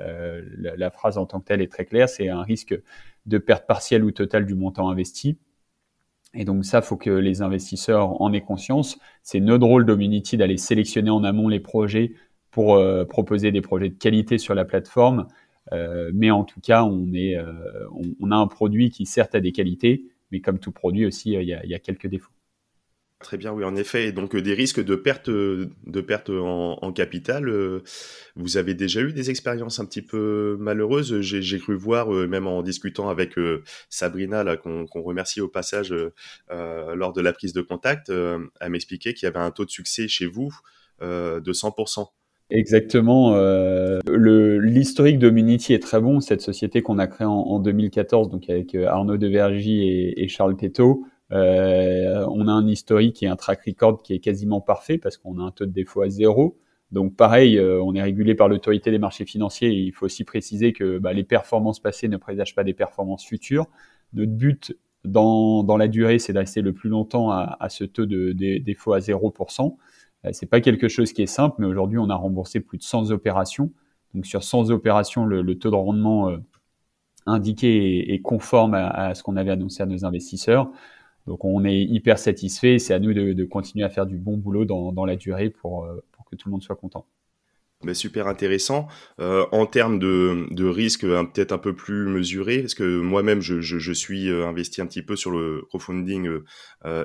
Euh, 0.00 0.42
la, 0.76 0.90
phrase 0.90 1.18
en 1.18 1.26
tant 1.26 1.40
que 1.40 1.46
telle 1.46 1.62
est 1.62 1.70
très 1.70 1.84
claire, 1.84 2.08
c'est 2.08 2.28
un 2.28 2.42
risque 2.42 2.78
de 3.26 3.38
perte 3.38 3.66
partielle 3.66 4.04
ou 4.04 4.10
totale 4.10 4.46
du 4.46 4.54
montant 4.54 4.90
investi. 4.90 5.38
Et 6.34 6.44
donc 6.44 6.64
ça, 6.64 6.82
faut 6.82 6.96
que 6.96 7.10
les 7.10 7.42
investisseurs 7.42 8.20
en 8.20 8.32
aient 8.32 8.40
conscience. 8.40 8.98
C'est 9.22 9.40
notre 9.40 9.66
rôle 9.66 9.86
d'Omunity 9.86 10.36
d'aller 10.36 10.56
sélectionner 10.56 11.10
en 11.10 11.24
amont 11.24 11.48
les 11.48 11.60
projets 11.60 12.12
pour 12.50 12.74
euh, 12.74 13.04
proposer 13.04 13.52
des 13.52 13.60
projets 13.60 13.88
de 13.88 13.94
qualité 13.94 14.38
sur 14.38 14.54
la 14.54 14.64
plateforme. 14.64 15.26
Euh, 15.72 16.10
mais 16.12 16.30
en 16.30 16.44
tout 16.44 16.60
cas, 16.60 16.84
on, 16.84 18.30
a 18.30 18.36
un 18.36 18.46
produit 18.46 18.90
qui 18.90 19.06
certes 19.06 19.34
a 19.34 19.40
des 19.40 19.52
qualités, 19.52 20.06
mais 20.30 20.40
comme 20.40 20.58
tout 20.58 20.72
produit 20.72 21.06
aussi, 21.06 21.32
il 21.32 21.48
y 21.48 21.74
a 21.74 21.78
quelques 21.78 22.08
défauts. 22.08 22.33
Très 23.24 23.38
bien, 23.38 23.52
oui, 23.52 23.64
en 23.64 23.74
effet. 23.74 24.12
donc, 24.12 24.34
euh, 24.34 24.42
des 24.42 24.52
risques 24.52 24.84
de 24.84 24.96
perte, 24.96 25.30
de 25.30 26.00
perte 26.02 26.28
en, 26.28 26.92
capital. 26.92 27.48
Euh, 27.48 27.82
vous 28.36 28.58
avez 28.58 28.74
déjà 28.74 29.00
eu 29.00 29.14
des 29.14 29.30
expériences 29.30 29.80
un 29.80 29.86
petit 29.86 30.02
peu 30.02 30.58
malheureuses? 30.60 31.22
J'ai 31.22 31.58
cru 31.58 31.74
voir, 31.74 32.14
euh, 32.14 32.26
même 32.28 32.46
en 32.46 32.62
discutant 32.62 33.08
avec 33.08 33.36
Sabrina, 33.88 34.44
qu'on 34.58 34.86
remercie 35.02 35.40
au 35.40 35.48
passage 35.48 35.94
lors 36.50 37.14
de 37.14 37.20
la 37.22 37.32
prise 37.32 37.54
de 37.54 37.62
contact, 37.62 38.10
elle 38.10 38.70
m'expliquait 38.70 39.14
qu'il 39.14 39.26
y 39.26 39.28
avait 39.28 39.38
un 39.38 39.50
taux 39.50 39.64
de 39.64 39.70
succès 39.70 40.06
chez 40.06 40.26
vous 40.26 40.52
de 41.00 41.52
100%. 41.52 42.06
Exactement. 42.50 43.34
L'historique 44.06 45.18
d'Omunity 45.18 45.72
est 45.72 45.82
très 45.82 46.00
bon. 46.00 46.20
Cette 46.20 46.42
société 46.42 46.82
qu'on 46.82 46.98
a 46.98 47.06
créée 47.06 47.26
en, 47.26 47.58
2014, 47.58 48.28
donc 48.28 48.50
avec 48.50 48.74
Arnaud 48.74 49.16
Devergy 49.16 49.88
et, 49.88 50.22
et 50.22 50.28
Charles 50.28 50.56
Péto. 50.56 51.06
Euh, 51.32 52.26
on 52.30 52.46
a 52.48 52.52
un 52.52 52.66
historique 52.66 53.22
et 53.22 53.26
un 53.26 53.36
track 53.36 53.62
record 53.66 54.02
qui 54.02 54.14
est 54.14 54.20
quasiment 54.20 54.60
parfait 54.60 54.98
parce 54.98 55.16
qu'on 55.16 55.38
a 55.38 55.42
un 55.42 55.50
taux 55.50 55.66
de 55.66 55.72
défaut 55.72 56.02
à 56.02 56.08
zéro. 56.08 56.58
Donc 56.92 57.16
pareil, 57.16 57.58
euh, 57.58 57.82
on 57.82 57.94
est 57.94 58.02
régulé 58.02 58.34
par 58.34 58.48
l'autorité 58.48 58.90
des 58.90 58.98
marchés 58.98 59.24
financiers. 59.24 59.68
Et 59.68 59.80
il 59.80 59.92
faut 59.92 60.06
aussi 60.06 60.24
préciser 60.24 60.72
que 60.72 60.98
bah, 60.98 61.12
les 61.12 61.24
performances 61.24 61.80
passées 61.80 62.08
ne 62.08 62.16
présagent 62.16 62.54
pas 62.54 62.64
des 62.64 62.74
performances 62.74 63.24
futures. 63.24 63.66
Notre 64.12 64.32
but 64.32 64.76
dans, 65.04 65.76
la 65.76 65.88
durée, 65.88 66.18
c'est 66.18 66.32
de 66.32 66.60
le 66.60 66.72
plus 66.72 66.88
longtemps 66.88 67.30
à, 67.30 67.68
ce 67.68 67.84
taux 67.84 68.06
de, 68.06 68.32
défaut 68.58 68.92
à 68.92 69.00
0%. 69.00 69.76
Euh, 70.24 70.30
c'est 70.32 70.46
pas 70.46 70.60
quelque 70.60 70.88
chose 70.88 71.12
qui 71.12 71.22
est 71.22 71.26
simple, 71.26 71.56
mais 71.58 71.66
aujourd'hui, 71.66 71.98
on 71.98 72.08
a 72.10 72.14
remboursé 72.14 72.60
plus 72.60 72.78
de 72.78 72.84
100 72.84 73.10
opérations. 73.10 73.72
Donc 74.14 74.26
sur 74.26 74.42
100 74.44 74.70
opérations, 74.70 75.26
le, 75.26 75.58
taux 75.58 75.70
de 75.70 75.76
rendement 75.76 76.30
euh, 76.30 76.38
indiqué 77.26 78.14
est, 78.14 78.20
conforme 78.20 78.74
à 78.74 79.14
ce 79.14 79.22
qu'on 79.22 79.36
avait 79.36 79.50
annoncé 79.50 79.82
à 79.82 79.86
nos 79.86 80.04
investisseurs. 80.04 80.70
Donc 81.26 81.44
on 81.44 81.64
est 81.64 81.80
hyper 81.80 82.18
satisfait. 82.18 82.78
C'est 82.78 82.94
à 82.94 82.98
nous 82.98 83.14
de, 83.14 83.44
continuer 83.44 83.84
à 83.84 83.90
faire 83.90 84.06
du 84.06 84.18
bon 84.18 84.36
boulot 84.36 84.64
dans, 84.64 85.04
la 85.04 85.16
durée 85.16 85.50
pour, 85.50 85.84
euh, 85.84 86.04
pour, 86.12 86.24
que 86.24 86.36
tout 86.36 86.48
le 86.48 86.52
monde 86.52 86.62
soit 86.62 86.76
content. 86.76 87.06
Mais 87.82 87.92
super 87.92 88.28
intéressant. 88.28 88.88
Euh, 89.20 89.44
en 89.52 89.66
termes 89.66 89.98
de, 89.98 90.46
de 90.50 90.64
risque, 90.64 91.04
hein, 91.04 91.26
peut-être 91.26 91.52
un 91.52 91.58
peu 91.58 91.74
plus 91.74 92.06
mesuré, 92.06 92.60
parce 92.60 92.72
que 92.72 93.00
moi-même, 93.00 93.42
je, 93.42 93.92
suis 93.92 94.30
euh, 94.30 94.46
investi 94.46 94.80
un 94.80 94.86
petit 94.86 95.02
peu 95.02 95.16
sur 95.16 95.30
le 95.30 95.62
crowdfunding 95.68 96.30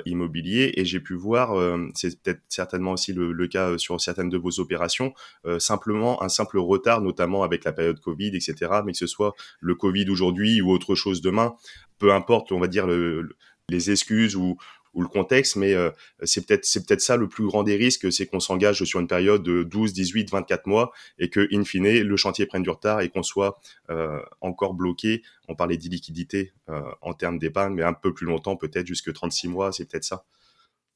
immobilier 0.05 0.73
et 0.75 0.85
j'ai 0.85 1.01
pu 1.01 1.15
voir, 1.15 1.55
c'est 1.95 2.21
peut-être 2.21 2.41
certainement 2.47 2.91
aussi 2.91 3.13
le, 3.13 3.33
le, 3.33 3.47
cas 3.47 3.77
sur 3.77 3.99
certaines 3.99 4.29
de 4.29 4.37
vos 4.37 4.59
opérations, 4.59 5.13
simplement 5.57 6.21
un 6.21 6.29
simple 6.29 6.59
retard, 6.59 7.01
notamment 7.01 7.43
avec 7.43 7.63
la 7.63 7.73
période 7.73 7.99
Covid, 7.99 8.29
etc. 8.29 8.55
Mais 8.85 8.91
que 8.91 8.97
ce 8.97 9.07
soit 9.07 9.35
le 9.59 9.75
Covid 9.75 10.09
aujourd'hui 10.09 10.61
ou 10.61 10.71
autre 10.71 10.95
chose 10.95 11.21
demain, 11.21 11.55
peu 11.97 12.13
importe, 12.13 12.51
on 12.51 12.59
va 12.59 12.67
dire 12.67 12.87
le 12.87 13.29
les 13.69 13.91
excuses 13.91 14.35
ou, 14.35 14.57
le 14.95 15.07
contexte, 15.07 15.55
mais 15.55 15.75
euh, 15.75 15.91
c'est 16.23 16.45
peut-être 16.45 16.65
c'est 16.65 16.85
peut-être 16.85 16.99
ça 16.99 17.15
le 17.15 17.29
plus 17.29 17.45
grand 17.45 17.63
des 17.63 17.77
risques, 17.77 18.11
c'est 18.11 18.25
qu'on 18.25 18.41
s'engage 18.41 18.83
sur 18.83 18.99
une 18.99 19.07
période 19.07 19.43
de 19.43 19.63
12, 19.63 19.93
18, 19.93 20.29
24 20.29 20.67
mois 20.67 20.91
et 21.19 21.29
que 21.29 21.47
in 21.53 21.63
fine 21.63 22.01
le 22.01 22.17
chantier 22.17 22.45
prenne 22.45 22.63
du 22.63 22.69
retard 22.69 22.99
et 22.99 23.07
qu'on 23.07 23.23
soit 23.23 23.61
euh, 23.91 24.19
encore 24.41 24.73
bloqué. 24.73 25.21
On 25.47 25.55
parlait 25.55 25.77
d'illiquidité 25.77 26.51
euh, 26.67 26.81
en 27.01 27.13
termes 27.13 27.39
d'épargne, 27.39 27.75
mais 27.75 27.83
un 27.83 27.93
peu 27.93 28.13
plus 28.13 28.25
longtemps, 28.25 28.57
peut-être 28.57 28.87
jusque 28.87 29.13
36 29.13 29.47
mois, 29.47 29.71
c'est 29.71 29.85
peut-être 29.85 30.03
ça. 30.03 30.25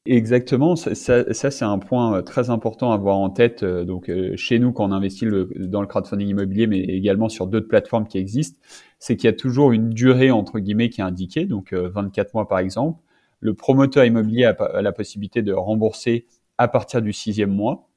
Exactement, 0.06 0.76
ça, 0.76 0.94
ça, 0.96 1.50
c'est 1.50 1.64
un 1.64 1.80
point 1.80 2.22
très 2.24 2.50
important 2.50 2.92
à 2.92 2.96
avoir 2.96 3.16
en 3.16 3.30
tête. 3.30 3.64
Donc 3.64 4.12
chez 4.36 4.60
nous, 4.60 4.74
quand 4.74 4.90
on 4.90 4.92
investit 4.92 5.26
dans 5.56 5.80
le 5.80 5.88
crowdfunding 5.88 6.28
immobilier, 6.28 6.68
mais 6.68 6.80
également 6.80 7.30
sur 7.30 7.48
d'autres 7.48 7.70
plateformes 7.70 8.06
qui 8.06 8.18
existent, 8.18 8.60
c'est 9.00 9.16
qu'il 9.16 9.28
y 9.28 9.34
a 9.34 9.34
toujours 9.34 9.72
une 9.72 9.92
durée 9.92 10.30
entre 10.30 10.60
guillemets 10.60 10.90
qui 10.90 11.00
est 11.00 11.06
indiquée, 11.06 11.46
donc 11.46 11.72
24 11.74 12.28
euh, 12.28 12.32
mois 12.34 12.48
par 12.50 12.60
exemple. 12.60 13.00
Le 13.40 13.54
promoteur 13.54 14.04
immobilier 14.04 14.44
a, 14.44 14.82
la 14.82 14.92
possibilité 14.92 15.42
de 15.42 15.54
rembourser 15.54 16.28
à 16.58 16.68
partir 16.68 17.02
du 17.02 17.14
sixième 17.14 17.52
mois 17.52 17.88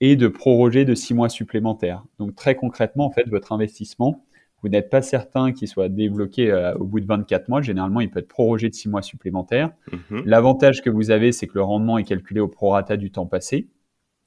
et 0.00 0.16
de 0.16 0.28
proroger 0.28 0.84
de 0.84 0.94
six 0.94 1.14
mois 1.14 1.28
supplémentaires. 1.30 2.04
Donc 2.18 2.34
très 2.34 2.54
concrètement, 2.54 3.06
en 3.06 3.10
fait, 3.10 3.28
votre 3.28 3.52
investissement, 3.52 4.24
vous 4.62 4.68
n'êtes 4.68 4.90
pas 4.90 5.02
certain 5.02 5.52
qu'il 5.52 5.68
soit 5.68 5.88
débloqué 5.88 6.50
euh, 6.50 6.74
au 6.74 6.84
bout 6.84 7.00
de 7.00 7.06
24 7.06 7.48
mois. 7.48 7.62
Généralement, 7.62 8.00
il 8.00 8.10
peut 8.10 8.20
être 8.20 8.28
prorogé 8.28 8.68
de 8.68 8.74
six 8.74 8.88
mois 8.88 9.02
supplémentaires. 9.02 9.70
Mhm. 9.90 10.22
L'avantage 10.26 10.82
que 10.82 10.90
vous 10.90 11.10
avez, 11.10 11.32
c'est 11.32 11.46
que 11.46 11.54
le 11.54 11.62
rendement 11.62 11.98
est 11.98 12.04
calculé 12.04 12.40
au 12.40 12.48
prorata 12.48 12.96
du 12.96 13.10
temps 13.10 13.26
passé. 13.26 13.68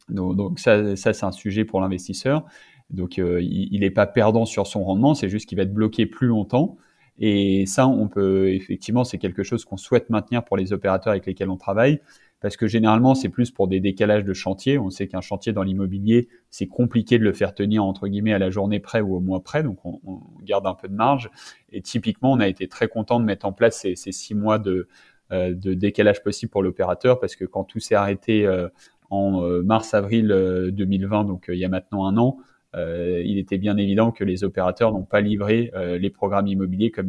Donc, 0.09 0.35
donc 0.35 0.59
ça, 0.59 0.95
ça 0.95 1.13
c'est 1.13 1.25
un 1.25 1.31
sujet 1.31 1.65
pour 1.65 1.81
l'investisseur. 1.81 2.45
Donc 2.89 3.17
euh, 3.17 3.41
il 3.41 3.79
n'est 3.79 3.91
pas 3.91 4.05
perdant 4.05 4.45
sur 4.45 4.67
son 4.67 4.83
rendement, 4.83 5.15
c'est 5.15 5.29
juste 5.29 5.47
qu'il 5.47 5.57
va 5.57 5.63
être 5.63 5.73
bloqué 5.73 6.05
plus 6.05 6.27
longtemps. 6.27 6.77
Et 7.19 7.65
ça, 7.67 7.87
on 7.87 8.07
peut 8.07 8.53
effectivement, 8.53 9.03
c'est 9.03 9.19
quelque 9.19 9.43
chose 9.43 9.65
qu'on 9.65 9.77
souhaite 9.77 10.09
maintenir 10.09 10.43
pour 10.43 10.57
les 10.57 10.73
opérateurs 10.73 11.11
avec 11.11 11.25
lesquels 11.25 11.49
on 11.49 11.57
travaille, 11.57 12.01
parce 12.43 12.57
que 12.57 12.67
généralement, 12.67 13.15
c'est 13.15 13.29
plus 13.29 13.49
pour 13.49 13.67
des 13.67 13.79
décalages 13.79 14.23
de 14.23 14.33
chantier. 14.33 14.77
On 14.77 14.91
sait 14.91 15.07
qu'un 15.07 15.21
chantier 15.21 15.51
dans 15.51 15.63
l'immobilier, 15.63 16.27
c'est 16.51 16.67
compliqué 16.67 17.17
de 17.17 17.23
le 17.23 17.33
faire 17.33 17.55
tenir 17.55 17.83
entre 17.83 18.07
guillemets 18.07 18.33
à 18.33 18.37
la 18.37 18.51
journée 18.51 18.79
près 18.79 19.01
ou 19.01 19.15
au 19.15 19.19
mois 19.19 19.41
près, 19.41 19.63
donc 19.63 19.83
on, 19.83 19.99
garde 20.43 20.67
un 20.67 20.75
peu 20.75 20.87
de 20.87 20.93
marge. 20.93 21.31
Et 21.71 21.81
typiquement, 21.81 22.31
on 22.33 22.39
a 22.39 22.47
été 22.47 22.67
très 22.67 22.87
content 22.87 23.19
de 23.19 23.25
mettre 23.25 23.47
en 23.47 23.53
place 23.53 23.81
ces, 23.81 23.95
six 23.95 24.35
mois 24.35 24.59
de, 24.59 24.87
euh, 25.31 25.55
de 25.55 25.73
décalage 25.73 26.21
possible 26.21 26.51
pour 26.51 26.61
l'opérateur, 26.61 27.19
parce 27.19 27.35
que 27.35 27.45
quand 27.45 27.63
tout 27.63 27.79
s'est 27.79 27.95
arrêté 27.95 28.45
euh, 28.45 28.67
en 29.09 29.41
mars-avril 29.63 30.27
2020, 30.73 31.25
donc 31.25 31.45
il 31.47 31.57
y 31.57 31.65
a 31.65 31.69
maintenant 31.69 32.05
un 32.05 32.17
an, 32.17 32.37
euh, 32.75 33.21
il 33.23 33.37
était 33.37 33.57
bien 33.57 33.77
évident 33.77 34.11
que 34.11 34.23
les 34.23 34.43
opérateurs 34.43 34.91
n'ont 34.91 35.03
pas 35.03 35.21
livré 35.21 35.71
euh, 35.75 35.97
les 35.97 36.09
programmes 36.09 36.47
immobiliers 36.47 36.91
euh, 36.97 37.03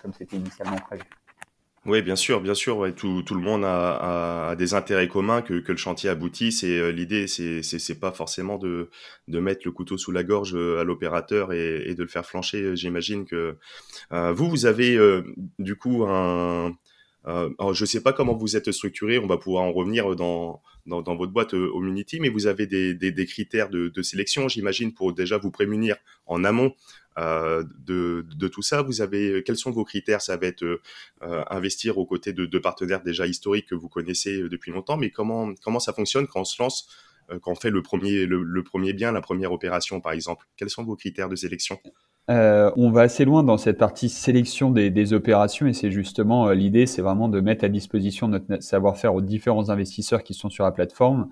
comme 0.00 0.12
c'était 0.12 0.36
initialement 0.36 0.76
prévu. 0.76 1.02
Oui, 1.86 2.00
bien 2.00 2.16
sûr, 2.16 2.40
bien 2.40 2.54
sûr. 2.54 2.78
Ouais, 2.78 2.92
tout, 2.92 3.22
le 3.30 3.40
monde 3.40 3.62
a, 3.66 4.54
des 4.56 4.72
intérêts 4.72 5.06
communs 5.06 5.42
que, 5.42 5.52
le 5.66 5.76
chantier 5.76 6.08
aboutisse. 6.08 6.62
Et 6.64 6.78
euh, 6.78 6.90
l'idée, 6.90 7.26
c'est, 7.26 7.62
c'est, 7.62 8.00
pas 8.00 8.10
forcément 8.10 8.56
de, 8.56 8.88
mettre 9.28 9.62
le 9.66 9.70
couteau 9.70 9.98
sous 9.98 10.10
la 10.10 10.24
gorge 10.24 10.54
euh, 10.54 10.80
à 10.80 10.84
l'opérateur 10.84 11.52
et, 11.52 11.82
et 11.86 11.94
de 11.94 12.02
le 12.02 12.08
faire 12.08 12.24
flancher. 12.24 12.74
J'imagine 12.74 13.26
que 13.26 13.58
euh, 14.12 14.32
vous, 14.32 14.48
vous 14.48 14.64
avez 14.64 14.98
du 15.58 15.76
coup 15.76 16.04
un. 16.04 16.72
alors 17.24 17.74
je 17.74 17.84
sais 17.84 18.02
pas 18.02 18.14
comment 18.14 18.34
vous 18.34 18.56
êtes 18.56 18.72
structuré. 18.72 19.18
On 19.18 19.26
va 19.26 19.36
pouvoir 19.36 19.64
en 19.64 19.72
revenir 19.72 20.16
dans, 20.16 20.62
votre 20.86 21.32
boîte 21.32 21.52
au 21.52 21.84
Unity, 21.84 22.18
mais 22.18 22.30
vous 22.30 22.46
avez 22.46 22.66
des, 22.66 23.26
critères 23.26 23.68
de, 23.68 23.88
de 23.88 24.02
sélection, 24.02 24.48
j'imagine, 24.48 24.94
pour 24.94 25.12
déjà 25.12 25.36
vous 25.36 25.50
prémunir 25.50 25.96
en 26.26 26.44
amont 26.44 26.72
euh, 26.72 26.72
de, 27.16 28.26
de, 28.36 28.48
tout 28.48 28.62
ça. 28.62 28.82
Vous 28.82 29.00
avez 29.00 29.42
quels 29.44 29.56
sont 29.56 29.70
vos 29.70 29.84
critères? 29.84 30.20
Ça 30.20 30.36
va 30.36 30.46
être 30.46 30.64
euh, 30.64 30.80
investir 31.50 31.98
aux 31.98 32.06
côtés 32.06 32.32
de, 32.32 32.58
partenaires 32.58 33.02
déjà 33.02 33.26
historiques 33.26 33.66
que 33.68 33.74
vous 33.74 33.88
connaissez 33.88 34.42
euh, 34.42 34.48
depuis 34.48 34.72
longtemps, 34.72 34.96
mais 34.96 35.10
comment 35.10 35.52
comment 35.62 35.80
ça 35.80 35.92
fonctionne 35.92 36.26
quand 36.26 36.40
on 36.40 36.44
se 36.44 36.60
lance, 36.60 36.88
quand 37.42 37.52
on 37.52 37.54
fait 37.54 37.70
le 37.70 37.82
premier 37.82 38.26
le, 38.26 38.62
premier 38.62 38.92
bien, 38.92 39.12
la 39.12 39.20
première 39.20 39.52
opération 39.52 40.00
par 40.00 40.12
exemple? 40.12 40.46
Quels 40.56 40.70
sont 40.70 40.84
vos 40.84 40.96
critères 40.96 41.28
de 41.28 41.36
sélection? 41.36 41.78
Euh, 42.30 42.70
on 42.76 42.90
va 42.90 43.02
assez 43.02 43.26
loin 43.26 43.42
dans 43.42 43.58
cette 43.58 43.76
partie 43.76 44.08
sélection 44.08 44.70
des, 44.70 45.12
opérations 45.12 45.66
et 45.66 45.74
c'est 45.74 45.90
justement 45.90 46.50
l'idée, 46.50 46.86
c'est 46.86 47.02
vraiment 47.02 47.28
de 47.28 47.40
mettre 47.40 47.64
à 47.64 47.68
disposition 47.68 48.28
notre 48.28 48.62
savoir-faire 48.62 49.14
aux 49.14 49.20
différents 49.20 49.68
investisseurs 49.68 50.22
qui 50.22 50.34
sont 50.34 50.48
sur 50.48 50.64
la 50.64 50.72
plateforme. 50.72 51.28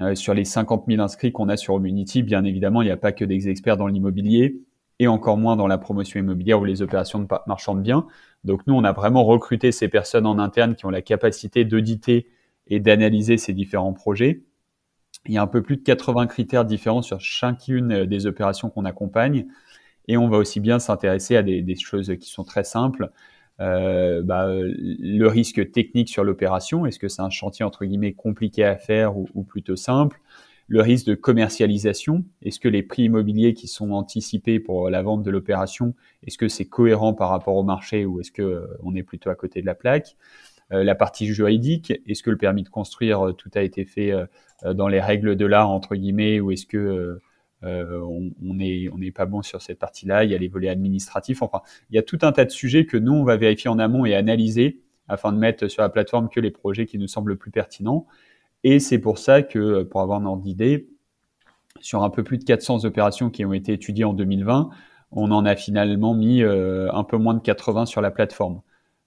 Euh, 0.00 0.14
sur 0.14 0.32
les 0.32 0.46
50 0.46 0.84
000 0.88 1.02
inscrits 1.02 1.30
qu'on 1.30 1.50
a 1.50 1.58
sur 1.58 1.74
Community, 1.74 2.22
bien 2.22 2.42
évidemment, 2.44 2.80
il 2.80 2.86
n'y 2.86 2.90
a 2.90 2.96
pas 2.96 3.12
que 3.12 3.24
des 3.24 3.50
experts 3.50 3.76
dans 3.76 3.86
l'immobilier 3.86 4.62
et 5.00 5.08
encore 5.08 5.38
moins 5.38 5.56
dans 5.56 5.66
la 5.66 5.78
promotion 5.78 6.20
immobilière 6.20 6.60
ou 6.60 6.64
les 6.66 6.82
opérations 6.82 7.18
de 7.18 7.26
marchand 7.46 7.74
de 7.74 7.80
biens. 7.80 8.06
Donc 8.44 8.66
nous, 8.66 8.74
on 8.74 8.84
a 8.84 8.92
vraiment 8.92 9.24
recruté 9.24 9.72
ces 9.72 9.88
personnes 9.88 10.26
en 10.26 10.38
interne 10.38 10.76
qui 10.76 10.84
ont 10.84 10.90
la 10.90 11.00
capacité 11.00 11.64
d'auditer 11.64 12.28
et 12.68 12.80
d'analyser 12.80 13.38
ces 13.38 13.54
différents 13.54 13.94
projets. 13.94 14.42
Il 15.26 15.32
y 15.32 15.38
a 15.38 15.42
un 15.42 15.46
peu 15.46 15.62
plus 15.62 15.78
de 15.78 15.82
80 15.82 16.26
critères 16.26 16.66
différents 16.66 17.00
sur 17.00 17.18
chacune 17.18 18.04
des 18.04 18.26
opérations 18.26 18.68
qu'on 18.68 18.84
accompagne. 18.84 19.46
Et 20.06 20.18
on 20.18 20.28
va 20.28 20.36
aussi 20.36 20.60
bien 20.60 20.78
s'intéresser 20.78 21.34
à 21.34 21.42
des, 21.42 21.76
choses 21.76 22.14
qui 22.20 22.28
sont 22.28 22.44
très 22.44 22.64
simples. 22.64 23.10
Euh, 23.60 24.22
bah, 24.22 24.48
le 24.50 25.26
risque 25.26 25.70
technique 25.72 26.10
sur 26.10 26.24
l'opération, 26.24 26.84
est-ce 26.84 26.98
que 26.98 27.08
c'est 27.08 27.22
un 27.22 27.30
chantier 27.30 27.64
entre 27.64 27.86
guillemets 27.86 28.12
compliqué 28.12 28.64
à 28.64 28.76
faire 28.76 29.16
ou 29.16 29.44
plutôt 29.44 29.76
simple? 29.76 30.20
Le 30.70 30.80
risque 30.80 31.06
de 31.06 31.16
commercialisation. 31.16 32.24
Est-ce 32.42 32.60
que 32.60 32.68
les 32.68 32.84
prix 32.84 33.02
immobiliers 33.02 33.54
qui 33.54 33.66
sont 33.66 33.90
anticipés 33.90 34.60
pour 34.60 34.88
la 34.88 35.02
vente 35.02 35.24
de 35.24 35.30
l'opération, 35.30 35.94
est-ce 36.24 36.38
que 36.38 36.46
c'est 36.46 36.64
cohérent 36.64 37.12
par 37.12 37.28
rapport 37.28 37.56
au 37.56 37.64
marché 37.64 38.06
ou 38.06 38.20
est-ce 38.20 38.30
que 38.30 38.40
euh, 38.40 38.66
on 38.84 38.94
est 38.94 39.02
plutôt 39.02 39.30
à 39.30 39.34
côté 39.34 39.60
de 39.60 39.66
la 39.66 39.74
plaque? 39.74 40.16
Euh, 40.72 40.84
La 40.84 40.94
partie 40.94 41.26
juridique, 41.26 41.92
est-ce 42.06 42.22
que 42.22 42.30
le 42.30 42.36
permis 42.36 42.62
de 42.62 42.68
construire, 42.68 43.26
euh, 43.26 43.32
tout 43.32 43.50
a 43.54 43.62
été 43.62 43.84
fait 43.84 44.12
dans 44.64 44.86
les 44.86 45.00
règles 45.00 45.34
de 45.34 45.44
l'art, 45.44 45.70
entre 45.70 45.96
guillemets, 45.96 46.38
ou 46.38 46.52
est-ce 46.52 46.66
que 46.66 47.18
on 47.62 48.54
n'est 48.54 49.12
pas 49.12 49.26
bon 49.26 49.42
sur 49.42 49.62
cette 49.62 49.80
partie-là? 49.80 50.22
Il 50.22 50.30
y 50.30 50.36
a 50.36 50.38
les 50.38 50.48
volets 50.48 50.68
administratifs. 50.68 51.42
Enfin, 51.42 51.62
il 51.90 51.96
y 51.96 51.98
a 51.98 52.02
tout 52.02 52.18
un 52.22 52.30
tas 52.30 52.44
de 52.44 52.50
sujets 52.50 52.86
que 52.86 52.96
nous, 52.96 53.12
on 53.12 53.24
va 53.24 53.36
vérifier 53.36 53.70
en 53.70 53.80
amont 53.80 54.04
et 54.06 54.14
analyser 54.14 54.82
afin 55.08 55.32
de 55.32 55.38
mettre 55.38 55.66
sur 55.66 55.82
la 55.82 55.88
plateforme 55.88 56.28
que 56.28 56.38
les 56.38 56.52
projets 56.52 56.86
qui 56.86 56.96
nous 56.96 57.08
semblent 57.08 57.32
le 57.32 57.36
plus 57.36 57.50
pertinents. 57.50 58.06
Et 58.64 58.78
c'est 58.78 58.98
pour 58.98 59.18
ça 59.18 59.42
que, 59.42 59.82
pour 59.82 60.00
avoir 60.00 60.20
un 60.20 60.26
ordre 60.26 60.42
d'idée, 60.42 60.88
sur 61.80 62.02
un 62.02 62.10
peu 62.10 62.22
plus 62.22 62.38
de 62.38 62.44
400 62.44 62.84
opérations 62.84 63.30
qui 63.30 63.44
ont 63.44 63.52
été 63.52 63.72
étudiées 63.72 64.04
en 64.04 64.12
2020, 64.12 64.70
on 65.12 65.30
en 65.30 65.44
a 65.44 65.56
finalement 65.56 66.14
mis 66.14 66.42
euh, 66.42 66.90
un 66.92 67.04
peu 67.04 67.16
moins 67.16 67.34
de 67.34 67.40
80 67.40 67.86
sur 67.86 68.00
la 68.00 68.10
plateforme. 68.10 68.60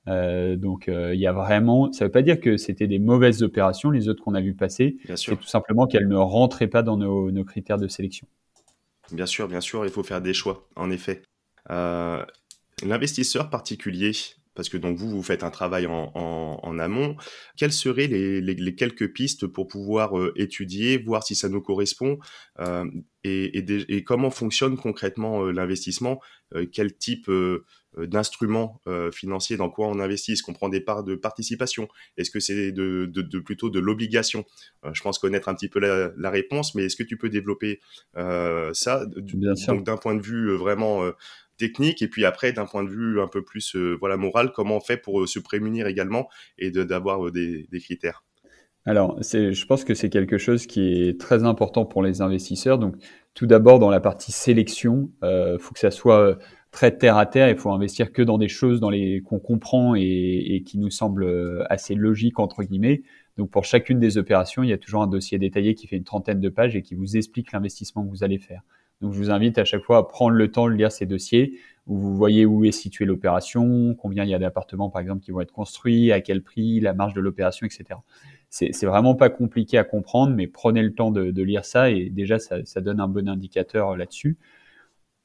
Euh, 0.10 0.58
donc 0.58 0.90
euh, 0.90 1.14
il 1.14 1.22
y 1.22 1.28
a 1.28 1.32
vraiment, 1.32 1.92
ça 1.94 2.04
ne 2.04 2.08
veut 2.10 2.12
pas 2.12 2.22
dire 2.22 2.42
que 2.42 2.58
c'était 2.58 2.88
des 2.88 3.00
mauvaises 3.00 3.42
opérations, 3.42 3.90
les 3.90 4.10
autres 4.10 4.22
qu'on 4.22 4.34
a 4.34 4.42
vu 4.42 4.54
passer, 4.54 4.98
c'est 5.16 5.38
tout 5.38 5.48
simplement 5.48 5.88
qu'elles 5.88 6.10
ne 6.10 6.18
rentraient 6.18 6.68
pas 6.68 6.84
dans 6.84 6.98
nos, 6.98 7.32
nos, 7.32 7.46
critères 7.46 7.78
de 7.78 7.88
sélection. 7.88 8.28
Bien 9.14 9.26
sûr, 9.26 9.48
bien 9.48 9.62
sûr, 9.62 9.86
il 9.86 9.92
faut 9.92 10.04
faire 10.04 10.22
des 10.22 10.34
choix, 10.34 10.68
en 10.76 10.92
effet. 10.92 11.22
L'investisseur 11.70 13.50
particulier, 13.50 14.12
parce 14.56 14.70
que 14.70 14.78
donc 14.78 14.98
vous, 14.98 15.10
vous 15.10 15.24
faites 15.24 15.44
un 15.44 15.50
travail 15.50 15.88
en, 15.88 16.12
en, 16.16 16.60
en 16.62 16.80
amont. 16.80 17.16
Quelles 17.58 17.74
seraient 17.74 18.08
les, 18.08 18.42
les, 18.42 18.54
les, 18.56 18.76
quelques 18.76 19.12
pistes 19.14 19.48
pour 19.48 19.68
pouvoir 19.68 20.18
euh, 20.18 20.34
étudier, 20.36 20.98
voir 20.98 21.24
si 21.24 21.36
ça 21.36 21.50
nous 21.50 21.62
correspond 21.62 22.20
euh, 22.60 22.86
et, 23.24 23.58
et, 23.58 23.96
et, 23.96 24.04
comment 24.04 24.30
fonctionne 24.30 24.76
concrètement 24.76 25.46
euh, 25.46 25.52
l'investissement 25.52 26.22
euh, 26.56 26.66
Quel 26.72 26.96
type 26.98 27.30
d'instrument 27.96 28.82
financier 29.14 29.56
dans 29.56 29.70
quoi 29.70 29.88
on 29.88 30.00
investit? 30.00 30.32
Est-ce 30.34 30.42
qu'on 30.42 30.54
prend 30.54 30.68
des 30.68 30.82
parts 30.82 31.04
de 31.04 31.14
participation? 31.14 31.88
Est-ce 32.18 32.32
que 32.32 32.40
c'est 32.40 32.72
de, 32.72 33.06
de, 33.06 33.22
de, 33.22 33.40
plutôt 33.40 33.70
de 33.70 33.80
l'obligation? 33.80 34.46
Je 34.92 35.02
pense 35.04 35.20
connaître 35.20 35.48
un 35.48 35.54
petit 35.54 35.70
peu 35.70 35.80
la, 35.80 36.12
la 36.18 36.32
réponse, 36.32 36.74
mais 36.74 36.86
est-ce 36.86 36.96
que 36.96 37.04
tu 37.04 37.18
peux 37.18 37.30
développer 37.30 37.82
ça? 38.16 39.06
Bien 39.16 39.54
Donc 39.68 39.84
d'un 39.84 39.98
point 39.98 40.16
de 40.16 40.24
vue 40.24 40.56
vraiment 40.56 41.04
technique 41.64 42.02
et 42.02 42.10
puis 42.10 42.26
après 42.26 42.52
d'un 42.52 42.66
point 42.66 42.84
de 42.84 42.90
vue 42.90 43.22
un 43.22 43.28
peu 43.28 43.42
plus 43.42 43.78
euh, 43.78 43.96
voilà 43.98 44.18
moral 44.18 44.52
comment 44.54 44.78
on 44.78 44.82
fait 44.82 44.98
pour 44.98 45.22
euh, 45.22 45.28
se 45.28 45.40
prémunir 45.40 45.88
également 45.88 46.28
et 46.58 46.72
d'avoir 46.72 47.28
euh, 47.28 47.32
des, 47.32 47.80
critères. 47.80 48.26
Alors 48.86 49.18
je 49.22 49.66
pense 49.66 49.86
que 49.86 49.94
c'est 49.94 50.10
quelque 50.10 50.38
chose 50.38 50.68
qui 50.68 51.08
est 51.08 51.18
très 51.18 51.46
important 51.46 51.86
pour 51.86 52.04
les 52.04 52.22
investisseurs. 52.22 52.78
Donc 52.78 52.96
tout 53.34 53.46
d'abord 53.46 53.80
dans 53.80 53.90
la 53.90 54.02
partie 54.02 54.34
sélection 54.34 55.10
il 55.22 55.58
faut 55.58 55.74
que 55.74 55.80
ça 55.80 55.92
soit 55.92 56.38
très 56.72 56.98
terre 56.98 57.16
à 57.16 57.26
terre 57.26 57.50
il 57.50 57.56
faut 57.56 57.72
investir 57.72 58.12
que 58.12 58.22
dans 58.22 58.38
des 58.38 58.50
choses 58.50 58.82
dans 58.82 58.90
les 58.90 59.22
qu'on 59.22 59.40
comprend 59.40 59.96
et, 59.96 60.02
et, 60.02 60.64
qui 60.64 60.78
nous 60.80 60.90
semblent 60.90 61.66
assez 61.70 61.96
logiques 61.96 62.40
entre 62.40 62.64
guillemets. 62.64 63.04
Donc 63.38 63.52
pour 63.52 63.64
chacune 63.64 64.00
des 64.00 64.18
opérations 64.18 64.64
il 64.64 64.70
y 64.70 64.74
a 64.74 64.78
toujours 64.78 65.02
un 65.02 65.08
dossier 65.08 65.40
détaillé 65.40 65.76
qui 65.76 65.88
fait 65.88 65.96
une 65.96 66.04
trentaine 66.04 66.42
de 66.42 66.50
pages 66.50 66.76
et 66.76 66.82
qui 66.82 66.96
vous 66.96 67.16
explique 67.16 67.54
l'investissement 67.54 68.04
que 68.04 68.10
vous 68.10 68.26
allez 68.26 68.40
faire 68.40 68.64
donc, 69.02 69.12
je 69.14 69.18
vous 69.18 69.32
invite 69.32 69.58
à 69.58 69.66
chaque 69.66 69.84
fois 69.84 69.98
à 69.98 70.04
prendre 70.04 70.32
le 70.32 70.50
temps 70.50 70.70
de 70.70 70.74
lire 70.74 70.92
ces 70.92 71.06
dossiers 71.06 71.60
où 71.88 71.98
vous 71.98 72.16
voyez 72.16 72.46
où 72.46 72.64
est 72.64 72.72
située 72.72 73.04
l'opération, 73.04 73.94
combien 73.96 74.24
il 74.24 74.30
y 74.30 74.34
a 74.34 74.40
d'appartements, 74.40 74.90
par 74.90 75.02
exemple, 75.02 75.22
qui 75.22 75.32
vont 75.32 75.42
être 75.42 75.52
construits, 75.52 76.14
à 76.14 76.22
quel 76.22 76.42
prix, 76.42 76.80
la 76.80 76.94
marge 76.94 77.14
de 77.14 77.20
l'opération, 77.20 77.66
etc. 77.66 78.00
C'est 78.50 78.86
vraiment 78.86 79.16
pas 79.16 79.30
compliqué 79.30 79.78
à 79.78 79.84
comprendre, 79.84 80.34
mais 80.34 80.48
prenez 80.48 80.82
le 80.82 80.94
temps 80.94 81.12
de, 81.12 81.42
lire 81.42 81.66
ça 81.66 81.90
et 81.90 82.10
déjà, 82.10 82.40
ça, 82.40 82.82
donne 82.82 83.00
un 83.00 83.08
bon 83.08 83.28
indicateur 83.28 83.98
là-dessus. 83.98 84.38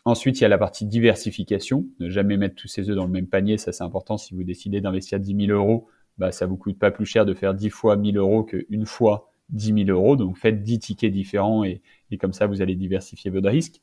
Ensuite, 0.04 0.40
il 0.40 0.42
y 0.42 0.44
a 0.46 0.48
la 0.48 0.58
partie 0.58 0.86
diversification. 0.86 1.86
Ne 2.00 2.08
jamais 2.08 2.36
mettre 2.38 2.54
tous 2.54 2.68
ses 2.68 2.88
œufs 2.88 2.96
dans 2.96 3.04
le 3.04 3.10
même 3.10 3.26
panier, 3.26 3.58
ça 3.58 3.72
c'est 3.72 3.84
important. 3.84 4.16
Si 4.16 4.34
vous 4.34 4.42
décidez 4.42 4.80
d'investir 4.80 5.20
10 5.20 5.46
000 5.46 5.56
euros, 5.56 5.88
bah, 6.16 6.32
ça 6.32 6.46
vous 6.46 6.56
coûte 6.56 6.78
pas 6.78 6.90
plus 6.90 7.04
cher 7.04 7.26
de 7.26 7.34
faire 7.34 7.54
10 7.54 7.70
fois 7.70 7.96
1000 7.96 8.16
euros 8.16 8.42
qu'une 8.42 8.86
fois 8.86 9.27
10 9.50 9.84
000 9.86 9.90
euros. 9.90 10.16
Donc 10.16 10.36
faites 10.36 10.62
10 10.62 10.78
tickets 10.78 11.12
différents 11.12 11.64
et, 11.64 11.82
et, 12.10 12.18
comme 12.18 12.32
ça 12.32 12.46
vous 12.46 12.62
allez 12.62 12.74
diversifier 12.74 13.30
votre 13.30 13.48
risque. 13.48 13.80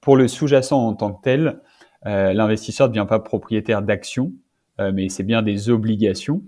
Pour 0.00 0.16
le 0.16 0.28
sous-jacent 0.28 0.78
en 0.78 0.94
tant 0.94 1.12
que 1.12 1.22
tel, 1.22 1.60
euh, 2.06 2.32
l'investisseur 2.32 2.88
ne 2.88 2.94
devient 2.94 3.06
pas 3.08 3.18
propriétaire 3.18 3.82
d'actions, 3.82 4.32
euh, 4.80 4.92
mais 4.94 5.08
c'est 5.08 5.24
bien 5.24 5.42
des 5.42 5.70
obligations. 5.70 6.42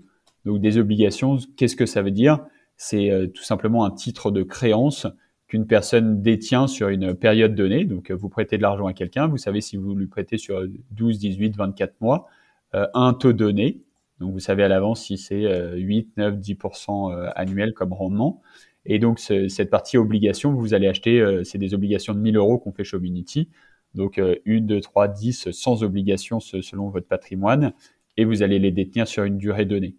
Donc 0.45 0.61
des 0.61 0.77
obligations, 0.77 1.37
qu'est-ce 1.57 1.75
que 1.75 1.85
ça 1.85 2.01
veut 2.01 2.11
dire? 2.11 2.39
C'est 2.77 3.11
euh, 3.11 3.27
tout 3.27 3.43
simplement 3.43 3.83
un 3.83 3.91
titre 3.91 4.31
de 4.31 4.43
créance 4.43 5.07
qu'une 5.47 5.67
personne 5.67 6.21
détient 6.21 6.67
sur 6.67 6.89
une 6.89 7.13
période 7.15 7.55
donnée. 7.55 7.83
Donc 7.83 8.11
vous 8.11 8.29
prêtez 8.29 8.57
de 8.57 8.61
l'argent 8.61 8.85
à 8.85 8.93
quelqu'un, 8.93 9.27
vous 9.27 9.37
savez 9.37 9.61
si 9.61 9.77
vous 9.77 9.95
lui 9.95 10.07
prêtez 10.07 10.37
sur 10.37 10.63
12, 10.91 11.17
18, 11.17 11.57
24 11.57 11.99
mois, 12.01 12.27
un 12.71 13.13
taux 13.13 13.33
donné, 13.33 13.81
donc 14.19 14.33
vous 14.33 14.39
savez 14.39 14.63
à 14.63 14.67
l'avance 14.67 15.05
si 15.05 15.17
c'est 15.17 15.45
8, 15.75 16.17
9, 16.17 16.35
10% 16.37 17.31
annuel 17.35 17.73
comme 17.73 17.93
rendement. 17.93 18.41
Et 18.85 18.99
donc 18.99 19.19
cette 19.19 19.69
partie 19.69 19.97
obligation, 19.97 20.53
vous 20.53 20.73
allez 20.73 20.87
acheter, 20.87 21.19
euh, 21.19 21.43
c'est 21.43 21.57
des 21.57 21.73
obligations 21.73 22.13
de 22.13 22.19
1000 22.19 22.37
euros 22.37 22.57
qu'on 22.57 22.71
fait 22.71 22.83
chez 22.83 22.97
Obinity. 22.97 23.49
Donc 23.93 24.19
1, 24.19 24.35
2, 24.45 24.81
3, 24.81 25.07
10 25.07 25.51
sans 25.51 25.83
obligation 25.83 26.39
selon 26.39 26.89
votre 26.89 27.07
patrimoine. 27.07 27.73
Et 28.17 28.25
vous 28.25 28.43
allez 28.43 28.59
les 28.59 28.71
détenir 28.71 29.07
sur 29.07 29.23
une 29.23 29.37
durée 29.37 29.65
donnée. 29.65 29.95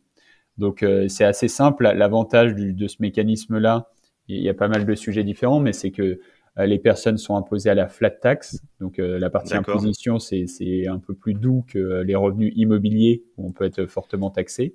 Donc 0.59 0.83
euh, 0.83 1.09
c'est 1.09 1.25
assez 1.25 1.49
simple. 1.49 1.85
L'avantage 1.85 2.55
de 2.55 2.87
ce 2.89 2.97
mécanisme-là, 3.01 3.89
il 4.29 4.43
y 4.43 4.49
a 4.49 4.55
pas 4.55 4.69
mal 4.69 4.85
de 4.85 4.95
sujets 4.95 5.25
différents, 5.25 5.61
mais 5.61 5.73
c'est 5.73 5.91
que 5.91 6.21
les 6.67 6.79
personnes 6.79 7.19
sont 7.19 7.37
imposées 7.37 7.71
à 7.71 7.75
la 7.75 7.89
flat 7.89 8.11
tax. 8.11 8.61
Donc 8.81 8.99
euh, 8.99 9.19
la 9.19 9.31
partie 9.31 9.55
imposition, 9.55 10.19
c'est 10.19 10.87
un 10.87 10.99
peu 10.99 11.15
plus 11.15 11.35
doux 11.35 11.65
que 11.69 12.03
les 12.03 12.15
revenus 12.15 12.53
immobiliers 12.57 13.25
où 13.37 13.47
on 13.47 13.53
peut 13.53 13.65
être 13.65 13.87
fortement 13.87 14.31
taxé. 14.31 14.75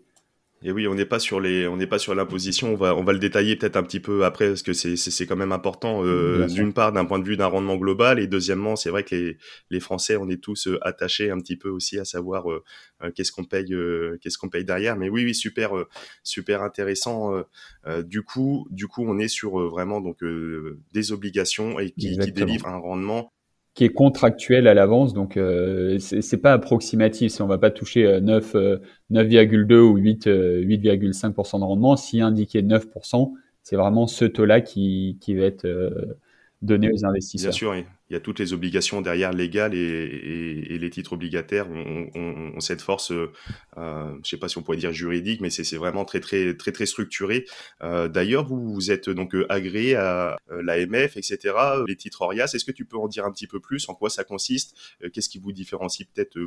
Et 0.67 0.71
oui, 0.71 0.87
on 0.87 0.95
n'est 0.95 1.05
pas 1.05 1.19
sur 1.19 1.39
les, 1.39 1.67
on 1.67 1.77
n'est 1.77 1.85
pas 1.85 1.99
sur 1.99 2.15
l'imposition. 2.15 2.73
On 2.73 2.75
va, 2.75 2.95
on 2.95 3.03
va 3.03 3.13
le 3.13 3.19
détailler 3.19 3.55
peut-être 3.55 3.75
un 3.75 3.83
petit 3.83 3.99
peu 3.99 4.25
après 4.25 4.47
parce 4.47 4.63
que 4.63 4.73
c'est, 4.73 4.95
c'est, 4.95 5.27
quand 5.27 5.35
même 5.35 5.51
important. 5.51 6.03
Euh, 6.03 6.47
d'une 6.47 6.73
part, 6.73 6.91
d'un 6.91 7.05
point 7.05 7.19
de 7.19 7.23
vue 7.23 7.37
d'un 7.37 7.45
rendement 7.45 7.77
global, 7.77 8.17
et 8.17 8.25
deuxièmement, 8.25 8.75
c'est 8.75 8.89
vrai 8.89 9.03
que 9.03 9.13
les, 9.13 9.37
les 9.69 9.79
Français, 9.79 10.17
on 10.17 10.27
est 10.27 10.41
tous 10.41 10.67
euh, 10.67 10.79
attachés 10.81 11.29
un 11.29 11.37
petit 11.37 11.55
peu 11.55 11.69
aussi 11.69 11.99
à 11.99 12.03
savoir 12.03 12.51
euh, 12.51 12.63
qu'est-ce 13.13 13.31
qu'on 13.31 13.43
paye, 13.43 13.75
qu'est-ce 14.19 14.39
qu'on 14.39 14.49
paye 14.49 14.65
derrière. 14.65 14.95
Mais 14.95 15.07
oui, 15.07 15.23
oui, 15.23 15.35
super, 15.35 15.71
super 16.23 16.63
intéressant. 16.63 17.43
du 18.03 18.23
coup, 18.23 18.67
du 18.71 18.87
coup, 18.87 19.05
on 19.07 19.19
est 19.19 19.27
sur 19.27 19.59
vraiment 19.69 20.01
donc 20.01 20.17
des 20.93 21.11
obligations 21.11 21.79
et 21.79 21.91
qui, 21.91 22.17
qui 22.17 22.31
délivrent 22.31 22.69
un 22.69 22.77
rendement 22.77 23.34
qui 23.75 23.83
est 23.83 23.89
contractuel 23.89 24.67
à 24.67 24.73
l'avance, 24.73 25.13
donc 25.13 25.37
euh, 25.37 25.99
c'est 25.99 26.37
pas 26.37 26.53
approximatif. 26.53 27.31
Si 27.31 27.41
on 27.41 27.47
va 27.47 27.57
pas 27.57 27.69
toucher 27.69 28.21
9, 28.21 28.55
9,2 29.11 29.75
ou 29.79 29.97
8, 29.97 30.27
8,5% 30.27 31.59
de 31.59 31.63
rendement, 31.63 31.95
si 31.95 32.21
indiqué 32.21 32.63
9%, 32.63 33.33
c'est 33.61 33.75
vraiment 33.75 34.07
ce 34.07 34.25
taux-là 34.25 34.61
qui, 34.61 35.17
qui 35.21 35.35
va 35.35 35.45
être 35.45 35.67
donné 36.65 36.91
aux 36.91 37.05
investisseurs. 37.05 37.51
Bien 37.51 37.57
sûr, 37.57 37.75
il 37.75 38.13
y 38.13 38.15
a 38.15 38.19
toutes 38.19 38.39
les 38.39 38.53
obligations 38.53 39.01
derrière 39.01 39.33
légales 39.33 39.73
et, 39.73 40.77
les 40.77 40.89
titres 40.89 41.13
obligataires 41.13 41.67
ont, 41.69 42.59
cette 42.59 42.81
force, 42.81 43.11
euh, 43.11 43.31
euh, 43.77 44.11
je 44.11 44.17
ne 44.17 44.23
sais 44.23 44.37
pas 44.37 44.47
si 44.47 44.57
on 44.57 44.61
pourrait 44.61 44.77
dire 44.77 44.93
juridique, 44.93 45.41
mais 45.41 45.49
c'est 45.49 45.77
vraiment 45.77 46.05
très 46.05 46.19
très 46.19 46.55
très 46.55 46.71
très 46.71 46.85
structuré. 46.85 47.45
Euh, 47.81 48.07
d'ailleurs, 48.07 48.45
vous, 48.45 48.73
vous 48.73 48.91
êtes 48.91 49.09
donc 49.09 49.35
agréé 49.49 49.95
à 49.95 50.37
l'AMF, 50.49 51.17
etc. 51.17 51.55
Les 51.87 51.95
titres 51.95 52.21
Orias, 52.21 52.51
est-ce 52.53 52.65
que 52.65 52.71
tu 52.71 52.85
peux 52.85 52.97
en 52.97 53.07
dire 53.07 53.25
un 53.25 53.31
petit 53.31 53.47
peu 53.47 53.59
plus? 53.59 53.87
En 53.89 53.95
quoi 53.95 54.09
ça 54.09 54.23
consiste? 54.23 54.75
Qu'est-ce 55.13 55.29
qui 55.29 55.39
vous 55.39 55.51
différencie 55.51 56.07
peut-être 56.13 56.37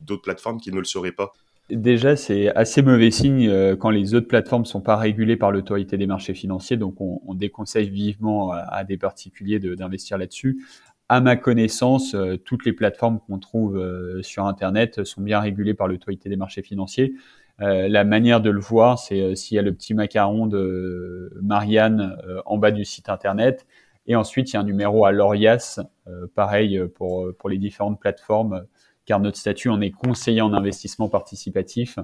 d'autres 0.00 0.22
plateformes 0.22 0.60
qui 0.60 0.72
ne 0.72 0.78
le 0.78 0.84
seraient 0.84 1.12
pas? 1.12 1.32
Déjà, 1.72 2.16
c'est 2.16 2.54
assez 2.54 2.82
mauvais 2.82 3.10
signe 3.10 3.48
euh, 3.48 3.76
quand 3.76 3.88
les 3.88 4.14
autres 4.14 4.28
plateformes 4.28 4.66
sont 4.66 4.82
pas 4.82 4.96
régulées 4.96 5.38
par 5.38 5.50
l'autorité 5.50 5.96
des 5.96 6.06
marchés 6.06 6.34
financiers. 6.34 6.76
Donc, 6.76 7.00
on, 7.00 7.22
on 7.26 7.32
déconseille 7.32 7.88
vivement 7.88 8.52
à, 8.52 8.84
des 8.84 8.98
particuliers 8.98 9.58
d'investir 9.58 10.18
là-dessus. 10.18 10.62
À 11.08 11.22
ma 11.22 11.34
connaissance, 11.36 12.14
euh, 12.14 12.36
toutes 12.36 12.66
les 12.66 12.74
plateformes 12.74 13.20
qu'on 13.20 13.38
trouve 13.38 13.78
euh, 13.78 14.20
sur 14.22 14.44
Internet 14.44 15.04
sont 15.04 15.22
bien 15.22 15.40
régulées 15.40 15.72
par 15.72 15.88
l'autorité 15.88 16.28
des 16.28 16.36
marchés 16.36 16.62
financiers. 16.62 17.14
la 17.58 18.04
manière 18.04 18.42
de 18.42 18.50
le 18.50 18.60
voir, 18.60 18.98
c'est 18.98 19.34
s'il 19.36 19.54
y 19.54 19.58
a 19.58 19.62
le 19.62 19.72
petit 19.72 19.94
macaron 19.94 20.46
de 20.46 21.32
Marianne 21.40 22.16
en 22.44 22.58
bas 22.58 22.72
du 22.72 22.84
site 22.84 23.08
Internet. 23.08 23.66
Et 24.06 24.16
ensuite, 24.16 24.50
il 24.50 24.54
y 24.54 24.56
a 24.56 24.60
un 24.60 24.64
numéro 24.64 25.06
à 25.06 25.12
l'ORIAS, 25.12 25.80
pareil 26.34 26.82
pour 26.96 27.48
les 27.48 27.58
différentes 27.58 28.00
plateformes 28.00 28.66
car 29.04 29.20
notre 29.20 29.36
statut, 29.36 29.68
on 29.68 29.80
est 29.80 29.90
conseiller 29.90 30.40
en 30.40 30.52
investissement 30.52 31.08
participatif. 31.08 31.98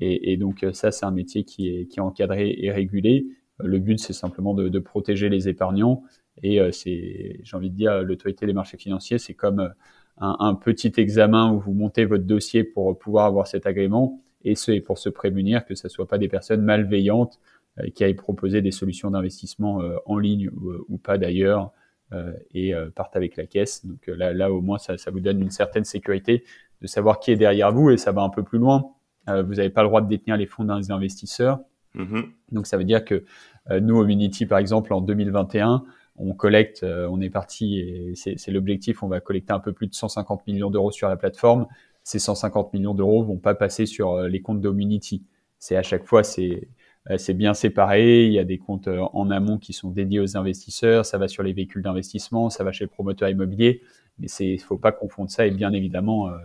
Et, 0.00 0.36
donc 0.36 0.64
ça, 0.72 0.90
c'est 0.90 1.06
un 1.06 1.10
métier 1.10 1.44
qui 1.44 1.68
est, 1.68 1.86
qui 1.86 1.98
est 1.98 2.02
encadré 2.02 2.54
et 2.58 2.70
régulé. 2.70 3.26
Le 3.58 3.78
but, 3.78 3.98
c'est 3.98 4.12
simplement 4.12 4.52
de, 4.52 4.78
protéger 4.78 5.30
les 5.30 5.48
épargnants. 5.48 6.02
Et 6.42 6.60
euh, 6.60 6.70
c'est, 6.70 7.40
j'ai 7.42 7.56
envie 7.56 7.70
de 7.70 7.76
dire, 7.76 8.02
l'autorité 8.02 8.44
des 8.44 8.52
marchés 8.52 8.76
financiers, 8.76 9.16
c'est 9.18 9.32
comme 9.32 9.72
un, 10.18 10.54
petit 10.54 10.92
examen 10.98 11.50
où 11.52 11.60
vous 11.60 11.72
montez 11.72 12.04
votre 12.04 12.24
dossier 12.24 12.64
pour 12.64 12.98
pouvoir 12.98 13.26
avoir 13.26 13.46
cet 13.46 13.66
agrément. 13.66 14.20
Et 14.44 14.54
pour 14.80 14.98
se 14.98 15.08
prémunir 15.08 15.64
que 15.64 15.74
ce 15.74 15.88
ne 15.88 15.90
soit 15.90 16.06
pas 16.06 16.18
des 16.18 16.28
personnes 16.28 16.62
malveillantes 16.62 17.40
euh, 17.80 17.90
qui 17.92 18.04
aillent 18.04 18.14
proposer 18.14 18.62
des 18.62 18.70
solutions 18.70 19.10
d'investissement 19.10 19.82
euh, 19.82 19.96
en 20.06 20.18
ligne 20.18 20.50
ou 20.88 20.98
pas 20.98 21.18
d'ailleurs 21.18 21.64
euh, 21.64 21.68
et 22.54 22.74
euh, 22.74 22.90
partent 22.90 23.16
avec 23.16 23.36
la 23.36 23.46
caisse. 23.46 23.84
Donc 23.84 24.08
euh, 24.08 24.16
là, 24.16 24.32
là 24.32 24.52
au 24.52 24.60
moins, 24.60 24.78
ça, 24.78 24.96
vous 25.10 25.20
donne 25.20 25.42
une 25.42 25.50
certaine 25.50 25.84
sécurité 25.84 26.44
de 26.80 26.86
savoir 26.86 27.20
qui 27.20 27.30
est 27.30 27.36
derrière 27.36 27.72
vous 27.72 27.90
et 27.90 27.96
ça 27.96 28.12
va 28.12 28.22
un 28.22 28.28
peu 28.28 28.42
plus 28.42 28.58
loin. 28.58 28.92
vous 29.26 29.54
n'avez 29.54 29.70
pas 29.70 29.82
le 29.82 29.88
droit 29.88 30.00
de 30.00 30.08
détenir 30.08 30.36
les 30.36 30.46
fonds 30.46 30.64
d'un 30.64 30.90
investisseurs. 30.90 31.60
Mm-hmm. 31.94 32.24
Donc 32.52 32.66
ça 32.66 32.76
veut 32.76 32.84
dire 32.84 33.04
que 33.04 33.24
nous, 33.80 33.96
au 33.96 34.04
Unity, 34.06 34.46
par 34.46 34.58
exemple, 34.58 34.92
en 34.92 35.00
2021, 35.00 35.84
on 36.18 36.34
collecte, 36.34 36.84
on 36.84 37.20
est 37.20 37.30
parti, 37.30 37.80
et 37.80 38.12
c'est 38.14 38.48
l'objectif, 38.48 39.02
on 39.02 39.08
va 39.08 39.20
collecter 39.20 39.52
un 39.52 39.58
peu 39.58 39.72
plus 39.72 39.86
de 39.86 39.94
150 39.94 40.46
millions 40.46 40.70
d'euros 40.70 40.92
sur 40.92 41.08
la 41.08 41.16
plateforme. 41.16 41.66
Ces 42.04 42.18
150 42.18 42.72
millions 42.74 42.94
d'euros 42.94 43.24
vont 43.24 43.38
pas 43.38 43.54
passer 43.54 43.86
sur 43.86 44.20
les 44.20 44.42
comptes 44.42 44.60
d'Omunity. 44.60 45.24
C'est 45.58 45.76
à 45.76 45.82
chaque 45.82 46.04
fois, 46.04 46.22
c'est 46.22 46.50
euh, 46.50 46.68
c'est 47.18 47.34
bien 47.34 47.54
séparé. 47.54 48.26
Il 48.26 48.32
y 48.32 48.38
a 48.38 48.44
des 48.44 48.58
comptes 48.58 48.88
euh, 48.88 49.00
en 49.12 49.30
amont 49.30 49.58
qui 49.58 49.72
sont 49.72 49.90
dédiés 49.90 50.20
aux 50.20 50.36
investisseurs. 50.36 51.06
Ça 51.06 51.18
va 51.18 51.28
sur 51.28 51.42
les 51.42 51.52
véhicules 51.52 51.82
d'investissement, 51.82 52.50
ça 52.50 52.64
va 52.64 52.72
chez 52.72 52.84
le 52.84 52.90
promoteur 52.90 53.28
immobilier. 53.28 53.82
Mais 54.18 54.28
il 54.40 54.54
ne 54.54 54.60
faut 54.60 54.78
pas 54.78 54.92
confondre 54.92 55.30
ça. 55.30 55.46
Et 55.46 55.50
bien 55.50 55.72
évidemment, 55.72 56.28
euh, 56.28 56.36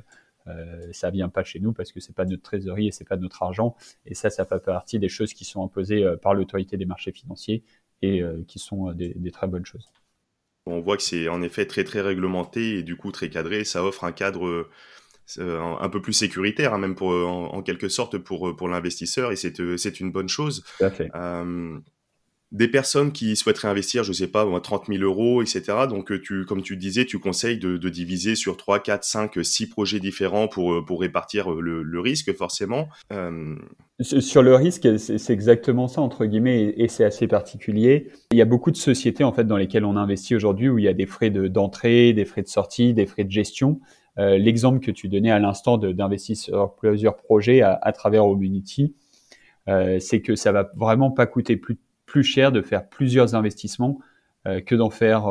euh, 0.48 0.88
ça 0.92 1.10
vient 1.10 1.30
pas 1.30 1.44
chez 1.44 1.60
nous 1.60 1.74
parce 1.74 1.92
que 1.92 2.00
c'est 2.00 2.16
pas 2.16 2.26
notre 2.26 2.44
trésorerie 2.44 2.88
et 2.88 2.92
c'est 2.92 3.08
pas 3.08 3.18
notre 3.18 3.42
argent. 3.44 3.76
Et 4.06 4.14
ça, 4.14 4.30
ça 4.30 4.46
fait 4.46 4.64
partie 4.64 5.00
des 5.00 5.10
choses 5.10 5.34
qui 5.34 5.46
sont 5.46 5.64
imposées 5.64 6.06
par 6.22 6.34
l'autorité 6.34 6.78
des 6.78 6.86
marchés 6.86 7.12
financiers 7.12 7.64
et 8.04 8.24
qui 8.48 8.58
sont 8.58 8.92
des, 8.94 9.14
des, 9.16 9.30
très 9.30 9.48
bonnes 9.48 9.66
choses. 9.66 9.88
On 10.66 10.80
voit 10.82 10.98
que 10.98 11.04
c'est 11.04 11.28
en 11.28 11.44
effet 11.44 11.68
très 11.68 11.84
très 11.84 12.02
réglementé 12.02 12.80
et 12.80 12.84
du 12.84 12.96
coup 12.96 13.12
très 13.12 13.30
cadré. 13.30 13.64
Ça 13.64 13.84
offre 13.84 14.04
un 14.04 14.12
cadre 14.12 14.68
euh, 15.40 15.60
un 15.80 15.90
peu 15.90 16.02
plus 16.02 16.14
sécuritaire, 16.14 16.74
hein, 16.74 16.78
même 16.78 16.96
pour, 16.96 17.14
euh, 17.14 17.26
en, 17.26 17.62
quelque 17.62 17.90
sorte 17.90 18.18
pour, 18.18 18.50
euh, 18.50 18.56
pour 18.56 18.68
l'investisseur, 18.68 19.32
et 19.32 19.36
c'est 19.36 20.00
une 20.00 20.12
bonne 20.12 20.30
chose. 20.30 20.64
des 22.52 22.68
personnes 22.68 23.14
qui 23.14 23.38
souhaiteraient 23.38 23.70
investir, 23.70 24.04
je 24.04 24.12
sais 24.12 24.28
pas, 24.28 24.46
30 24.60 24.88
000 24.88 25.02
euros, 25.04 25.42
etc. 25.42 25.64
Donc, 25.90 26.12
tu, 26.22 26.44
comme 26.44 26.62
tu 26.62 26.76
disais, 26.76 27.06
tu 27.06 27.18
conseilles 27.18 27.58
de, 27.58 27.78
diviser 27.88 28.36
sur 28.36 28.58
3, 28.58 28.80
4, 28.80 29.06
5, 29.06 29.40
6 29.42 29.68
projets 29.68 30.02
différents 30.02 30.50
pour, 30.50 30.84
pour 30.84 31.00
répartir 31.00 31.50
le, 31.50 32.00
risque, 32.02 32.36
forcément. 32.36 32.90
Sur 34.02 34.44
le 34.44 34.56
risque, 34.56 35.00
c'est 35.00 35.32
exactement 35.32 35.88
ça, 35.88 36.02
entre 36.02 36.26
guillemets, 36.26 36.74
et, 36.76 36.90
c'est 36.90 37.06
assez 37.06 37.26
particulier. 37.26 38.10
Il 38.34 38.38
y 38.38 38.42
a 38.42 38.46
beaucoup 38.46 38.72
de 38.72 38.78
sociétés, 38.78 39.24
en 39.24 39.32
fait, 39.32 39.46
dans 39.46 39.56
lesquelles 39.56 39.86
on 39.86 39.96
investit 39.96 40.36
aujourd'hui 40.36 40.68
où 40.68 40.78
il 40.78 40.84
y 40.84 40.90
a 40.90 40.94
des 40.94 41.06
frais 41.06 41.30
d'entrée, 41.30 42.12
des 42.12 42.26
frais 42.26 42.42
de 42.42 42.50
sortie, 42.50 42.94
des 42.94 43.06
frais 43.06 43.24
de 43.24 43.32
gestion. 43.32 43.80
Euh, 44.18 44.38
l'exemple 44.38 44.80
que 44.80 44.92
tu 44.92 45.08
donnais 45.08 45.32
à 45.32 45.40
l'instant 45.40 45.78
d'investir 45.78 46.36
plusieurs 46.78 47.16
projets 47.16 47.62
à, 47.62 47.92
travers 47.94 48.24
Community, 48.24 48.94
euh, 49.68 50.00
c'est 50.00 50.22
que 50.22 50.36
ça 50.36 50.52
va 50.52 50.72
vraiment 50.76 51.12
pas 51.12 51.26
coûter 51.26 51.56
plus, 51.58 52.24
cher 52.24 52.52
de 52.52 52.62
faire 52.62 52.90
plusieurs 52.90 53.36
investissements 53.36 54.00
euh, 54.46 54.60
que 54.60 54.76
d'en 54.76 54.90
faire 54.90 55.30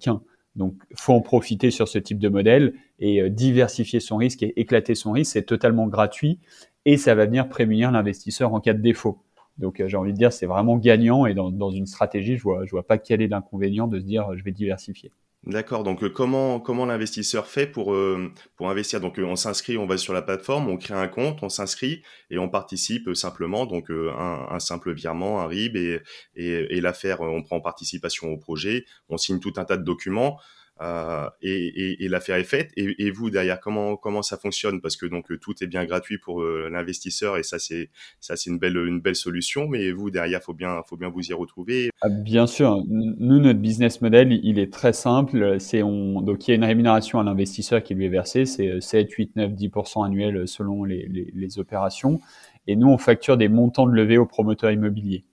qu'un. 0.00 0.22
Donc, 0.56 0.76
faut 0.94 1.12
en 1.12 1.20
profiter 1.20 1.70
sur 1.70 1.88
ce 1.88 1.98
type 1.98 2.18
de 2.18 2.28
modèle 2.28 2.74
et 3.00 3.28
diversifier 3.28 3.98
son 3.98 4.16
risque 4.16 4.42
et 4.42 4.60
éclater 4.60 4.94
son 4.94 5.12
risque. 5.12 5.32
C'est 5.32 5.46
totalement 5.46 5.88
gratuit 5.88 6.38
et 6.84 6.96
ça 6.96 7.14
va 7.14 7.26
venir 7.26 7.48
prémunir 7.48 7.90
l'investisseur 7.90 8.54
en 8.54 8.60
cas 8.60 8.72
de 8.72 8.80
défaut. 8.80 9.20
Donc, 9.58 9.82
j'ai 9.84 9.96
envie 9.96 10.12
de 10.12 10.18
dire, 10.18 10.32
c'est 10.32 10.46
vraiment 10.46 10.76
gagnant 10.76 11.26
et 11.26 11.34
dans, 11.34 11.70
une 11.70 11.86
stratégie, 11.86 12.36
je 12.36 12.42
vois, 12.42 12.66
je 12.66 12.70
vois 12.70 12.86
pas 12.86 12.98
quel 12.98 13.20
est 13.22 13.28
l'inconvénient 13.28 13.88
de 13.88 13.98
se 13.98 14.04
dire, 14.04 14.36
je 14.36 14.44
vais 14.44 14.52
diversifier. 14.52 15.12
D'accord. 15.46 15.84
Donc 15.84 16.02
euh, 16.02 16.08
comment 16.08 16.58
comment 16.58 16.86
l'investisseur 16.86 17.46
fait 17.46 17.66
pour 17.66 17.92
euh, 17.92 18.32
pour 18.56 18.70
investir? 18.70 19.00
Donc 19.00 19.18
euh, 19.18 19.24
on 19.24 19.36
s'inscrit, 19.36 19.76
on 19.76 19.84
va 19.84 19.98
sur 19.98 20.14
la 20.14 20.22
plateforme, 20.22 20.70
on 20.70 20.78
crée 20.78 20.94
un 20.94 21.06
compte, 21.06 21.42
on 21.42 21.50
s'inscrit 21.50 22.02
et 22.30 22.38
on 22.38 22.48
participe 22.48 23.14
simplement. 23.14 23.66
Donc 23.66 23.90
un, 23.90 24.58
simple 24.58 24.94
virement, 24.94 25.42
un 25.42 25.46
RIB 25.46 25.76
et 25.76 26.00
et, 26.34 26.76
et 26.76 26.80
l'affaire, 26.80 27.20
on 27.20 27.42
prend 27.42 27.60
participation 27.60 28.28
au 28.28 28.38
projet, 28.38 28.86
on 29.10 29.18
signe 29.18 29.38
tout 29.38 29.52
un 29.56 29.66
tas 29.66 29.76
de 29.76 29.84
documents. 29.84 30.40
Euh, 30.80 31.28
et, 31.40 32.08
l'affaire 32.08 32.36
est 32.36 32.44
faite. 32.44 32.72
Et, 32.76 33.10
vous 33.10 33.30
derrière, 33.30 33.60
comment 33.60 33.96
comment 33.96 34.22
ça 34.22 34.36
fonctionne? 34.36 34.80
Parce 34.80 34.96
que 34.96 35.06
donc 35.06 35.26
tout 35.40 35.54
est 35.62 35.66
bien 35.66 35.84
gratuit 35.84 36.18
pour 36.18 36.42
euh, 36.42 36.68
l'investisseur 36.70 37.36
et 37.36 37.42
ça 37.42 37.58
c'est 37.58 37.90
ça 38.20 38.36
c'est 38.36 38.50
une 38.50 38.58
belle 38.58 38.76
une 38.76 39.00
belle 39.00 39.14
solution. 39.14 39.68
Mais 39.68 39.92
vous 39.92 40.10
derrière, 40.10 40.42
faut 40.42 40.52
bien 40.52 40.82
faut 40.88 40.96
bien 40.96 41.08
vous 41.08 41.22
y 41.22 41.32
retrouver. 41.32 41.90
Ah, 42.00 42.08
bien 42.08 42.46
sûr, 42.46 42.82
nous 42.88 43.38
notre 43.38 43.60
business 43.60 44.00
model 44.00 44.32
il 44.32 44.58
est 44.58 44.72
très 44.72 44.92
simple. 44.92 45.60
C'est 45.60 45.82
on 45.82 46.20
donc 46.20 46.48
il 46.48 46.50
y 46.50 46.52
a 46.52 46.56
une 46.56 46.64
rémunération 46.64 47.20
à 47.20 47.24
l'investisseur 47.24 47.82
qui 47.82 47.94
lui 47.94 48.06
est 48.06 48.10
versée, 48.10 48.44
c'est 48.44 48.80
7, 48.80 49.10
8, 49.12 49.36
9, 49.36 49.52
10% 49.52 50.04
annuels 50.04 50.48
selon 50.48 50.84
les, 50.84 51.06
les, 51.08 51.30
les 51.34 51.58
opérations. 51.58 52.20
Et 52.66 52.76
nous 52.76 52.88
on 52.88 52.98
facture 52.98 53.36
des 53.36 53.48
montants 53.48 53.86
de 53.86 53.92
levée 53.92 54.18
aux 54.18 54.26
promoteurs 54.26 54.72
immobiliers. 54.72 55.24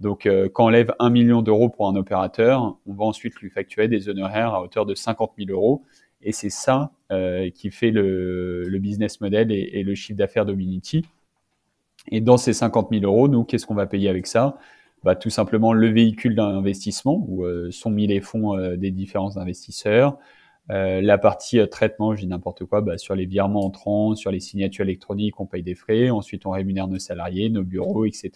Donc, 0.00 0.26
euh, 0.26 0.48
quand 0.52 0.66
on 0.66 0.68
lève 0.68 0.94
1 1.00 1.10
million 1.10 1.42
d'euros 1.42 1.68
pour 1.68 1.88
un 1.88 1.96
opérateur, 1.96 2.78
on 2.86 2.94
va 2.94 3.04
ensuite 3.04 3.34
lui 3.36 3.50
facturer 3.50 3.88
des 3.88 4.08
honoraires 4.08 4.54
à 4.54 4.62
hauteur 4.62 4.86
de 4.86 4.94
50 4.94 5.32
000 5.38 5.50
euros. 5.50 5.84
Et 6.22 6.32
c'est 6.32 6.50
ça 6.50 6.92
euh, 7.10 7.50
qui 7.50 7.70
fait 7.70 7.90
le, 7.90 8.68
business 8.80 9.20
model 9.20 9.50
et, 9.52 9.82
le 9.82 9.94
chiffre 9.94 10.18
d'affaires 10.18 10.46
d'Ominity. 10.46 11.04
Et 12.10 12.20
dans 12.20 12.36
ces 12.36 12.52
50 12.52 12.88
000 12.92 13.04
euros, 13.04 13.28
nous, 13.28 13.44
qu'est-ce 13.44 13.66
qu'on 13.66 13.74
va 13.74 13.86
payer 13.86 14.08
avec 14.08 14.26
ça? 14.26 14.58
Bah, 15.04 15.16
Tout 15.16 15.30
simplement 15.30 15.72
le 15.72 15.88
véhicule 15.88 16.34
d'investissement 16.34 17.24
où 17.28 17.44
euh, 17.44 17.70
sont 17.70 17.90
mis 17.90 18.06
les 18.06 18.20
fonds 18.20 18.56
des 18.76 18.90
différents 18.92 19.36
investisseurs. 19.36 20.16
la 20.68 21.18
partie 21.18 21.60
traitement, 21.68 22.14
je 22.14 22.20
dis 22.22 22.26
n'importe 22.28 22.64
quoi, 22.66 22.82
bah, 22.82 22.98
sur 22.98 23.14
les 23.16 23.26
virements 23.26 23.64
entrants, 23.64 24.14
sur 24.14 24.30
les 24.30 24.40
signatures 24.40 24.84
électroniques, 24.84 25.40
on 25.40 25.46
paye 25.46 25.62
des 25.62 25.74
frais. 25.74 26.10
Ensuite, 26.10 26.46
on 26.46 26.50
rémunère 26.50 26.86
nos 26.86 26.98
salariés, 27.00 27.48
nos 27.50 27.64
bureaux, 27.64 28.04
etc. 28.06 28.30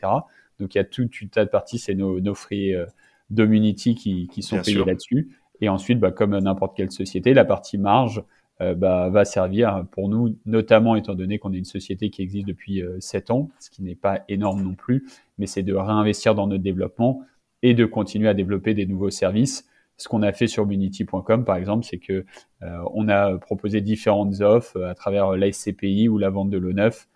Donc 0.60 0.74
il 0.74 0.78
y 0.78 0.80
a 0.80 0.84
tout 0.84 1.08
un 1.22 1.26
tas 1.26 1.44
de 1.44 1.50
parties, 1.50 1.78
c'est 1.78 1.94
nos, 1.94 2.20
nos 2.20 2.34
frais 2.34 2.72
euh, 2.74 2.86
d'Omunity 3.30 3.94
qui, 3.94 4.28
qui 4.28 4.42
sont 4.42 4.60
payés 4.60 4.84
là-dessus. 4.84 5.36
Et 5.60 5.68
ensuite, 5.68 6.00
bah, 6.00 6.10
comme 6.10 6.36
n'importe 6.38 6.76
quelle 6.76 6.90
société, 6.90 7.34
la 7.34 7.44
partie 7.44 7.78
marge 7.78 8.22
euh, 8.60 8.74
bah, 8.74 9.08
va 9.08 9.24
servir 9.24 9.84
pour 9.90 10.08
nous, 10.08 10.36
notamment 10.44 10.94
étant 10.94 11.14
donné 11.14 11.38
qu'on 11.38 11.52
est 11.52 11.58
une 11.58 11.64
société 11.64 12.10
qui 12.10 12.22
existe 12.22 12.46
depuis 12.46 12.82
euh, 12.82 13.00
7 13.00 13.30
ans, 13.30 13.48
ce 13.58 13.70
qui 13.70 13.82
n'est 13.82 13.94
pas 13.94 14.22
énorme 14.28 14.62
non 14.62 14.74
plus, 14.74 15.06
mais 15.38 15.46
c'est 15.46 15.62
de 15.62 15.74
réinvestir 15.74 16.34
dans 16.34 16.46
notre 16.46 16.62
développement 16.62 17.22
et 17.62 17.74
de 17.74 17.84
continuer 17.84 18.28
à 18.28 18.34
développer 18.34 18.74
des 18.74 18.86
nouveaux 18.86 19.10
services. 19.10 19.68
Ce 19.96 20.08
qu'on 20.08 20.22
a 20.22 20.32
fait 20.32 20.48
sur 20.48 20.66
Munity.com, 20.66 21.44
par 21.44 21.56
exemple, 21.56 21.84
c'est 21.84 21.98
que 21.98 22.24
euh, 22.62 22.82
on 22.92 23.08
a 23.08 23.38
proposé 23.38 23.80
différentes 23.80 24.40
offres 24.40 24.82
à 24.82 24.94
travers 24.94 25.36
la 25.36 25.50
SCPI 25.50 26.08
ou 26.08 26.18
la 26.18 26.30
vente 26.30 26.50
de 26.50 26.58
l'eau 26.58 26.72
neuf 26.72 27.08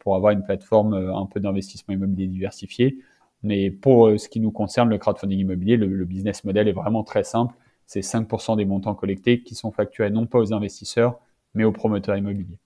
pour 0.00 0.16
avoir 0.16 0.32
une 0.32 0.42
plateforme 0.42 0.94
euh, 0.94 1.14
un 1.14 1.26
peu 1.26 1.40
d'investissement 1.40 1.94
immobilier 1.94 2.26
diversifié. 2.26 2.98
Mais 3.42 3.70
pour 3.70 4.08
euh, 4.08 4.18
ce 4.18 4.28
qui 4.28 4.40
nous 4.40 4.50
concerne, 4.50 4.88
le 4.88 4.98
crowdfunding 4.98 5.38
immobilier, 5.38 5.76
le, 5.76 6.04
business 6.04 6.44
model 6.44 6.68
est 6.68 6.72
vraiment 6.72 7.04
très 7.04 7.24
simple. 7.24 7.54
c'est 7.86 8.00
5% 8.00 8.56
des 8.56 8.64
montants 8.64 8.94
collectés 8.94 9.42
qui 9.42 9.54
sont 9.54 9.72
facturés 9.72 10.10
non 10.10 10.26
pas 10.26 10.38
aux 10.38 10.52
investisseurs, 10.52 11.18
mais 11.54 11.64
aux 11.64 11.72
promoteurs 11.72 12.16
immobiliers. 12.16 12.58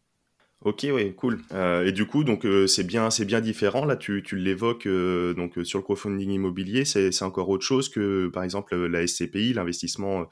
Ok, 0.66 0.84
oui, 0.92 1.14
cool. 1.14 1.42
Euh, 1.52 1.86
et 1.86 1.92
du 1.92 2.08
coup, 2.08 2.24
donc 2.24 2.44
euh, 2.44 2.66
c'est 2.66 2.82
bien, 2.82 3.08
c'est 3.10 3.24
bien 3.24 3.40
différent. 3.40 3.84
Là, 3.84 3.94
tu, 3.96 4.24
tu 4.24 4.34
l'évoques 4.34 4.86
euh, 4.86 5.32
donc 5.32 5.60
sur 5.62 5.78
le 5.78 5.84
crowdfunding 5.84 6.28
immobilier, 6.28 6.84
c'est, 6.84 7.22
encore 7.22 7.48
autre 7.50 7.64
chose 7.64 7.88
que 7.88 8.26
par 8.26 8.42
exemple 8.42 8.74
la 8.74 9.06
SCPI, 9.06 9.52
l'investissement 9.52 10.26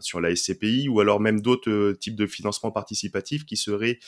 sur 0.00 0.20
la 0.20 0.36
SCPI, 0.36 0.90
ou 0.90 1.00
alors 1.00 1.20
même 1.20 1.40
d'autres 1.40 1.92
types 1.92 2.14
de 2.14 2.26
financement 2.26 2.70
participatif 2.70 3.46
qui 3.46 3.56
seraient 3.56 3.98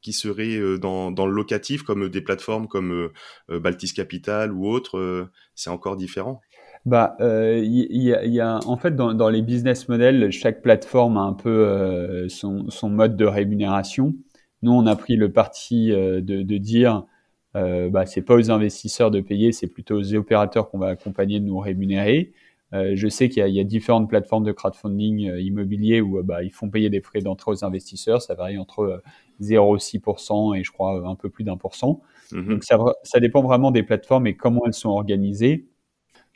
qui 0.00 0.12
seraient 0.12 0.78
dans, 0.78 1.12
dans 1.12 1.26
le 1.26 1.32
locatif, 1.32 1.84
comme 1.84 2.08
des 2.08 2.22
plateformes 2.22 2.66
comme 2.66 3.10
Baltis 3.48 3.92
Capital 3.92 4.52
ou 4.52 4.66
autres. 4.68 5.30
c'est 5.54 5.70
encore 5.70 5.96
différent. 5.96 6.40
Bah, 6.88 7.16
il 7.20 7.24
euh, 7.26 7.58
y, 7.62 8.08
y, 8.30 8.40
a, 8.40 8.60
en 8.66 8.78
fait 8.78 8.96
dans, 8.96 9.12
dans, 9.12 9.28
les 9.28 9.42
business 9.42 9.90
models, 9.90 10.30
chaque 10.30 10.62
plateforme 10.62 11.18
a 11.18 11.20
un 11.20 11.34
peu 11.34 11.50
euh, 11.50 12.30
son, 12.30 12.70
son, 12.70 12.88
mode 12.88 13.14
de 13.14 13.26
rémunération. 13.26 14.14
Nous, 14.62 14.72
on 14.72 14.86
a 14.86 14.96
pris 14.96 15.16
le 15.16 15.30
parti 15.30 15.92
euh, 15.92 16.22
de, 16.22 16.40
de, 16.40 16.56
dire, 16.56 17.04
bah, 17.52 18.06
c'est 18.06 18.22
pas 18.22 18.36
aux 18.36 18.50
investisseurs 18.50 19.10
de 19.10 19.20
payer, 19.20 19.52
c'est 19.52 19.66
plutôt 19.66 19.96
aux 19.96 20.14
opérateurs 20.14 20.70
qu'on 20.70 20.78
va 20.78 20.88
accompagner 20.88 21.40
de 21.40 21.44
nous 21.44 21.58
rémunérer. 21.58 22.32
Euh, 22.72 22.92
je 22.94 23.08
sais 23.08 23.28
qu'il 23.28 23.46
y, 23.46 23.52
y, 23.52 23.60
a 23.60 23.64
différentes 23.64 24.08
plateformes 24.08 24.44
de 24.44 24.52
crowdfunding 24.52 25.30
immobilier 25.38 26.00
où 26.00 26.22
bah, 26.22 26.42
ils 26.42 26.52
font 26.52 26.70
payer 26.70 26.88
des 26.88 27.02
frais 27.02 27.20
d'entrée 27.20 27.50
aux 27.50 27.64
investisseurs. 27.66 28.22
Ça 28.22 28.34
varie 28.34 28.56
entre 28.56 29.02
0,6% 29.42 30.58
et 30.58 30.64
je 30.64 30.72
crois 30.72 31.06
un 31.06 31.16
peu 31.16 31.28
plus 31.28 31.44
d'un 31.44 31.58
pour 31.58 31.74
cent. 31.74 32.00
Mm-hmm. 32.32 32.48
Donc 32.48 32.64
ça, 32.64 32.78
ça 33.02 33.20
dépend 33.20 33.42
vraiment 33.42 33.72
des 33.72 33.82
plateformes 33.82 34.26
et 34.26 34.36
comment 34.36 34.62
elles 34.64 34.72
sont 34.72 34.90
organisées 34.90 35.67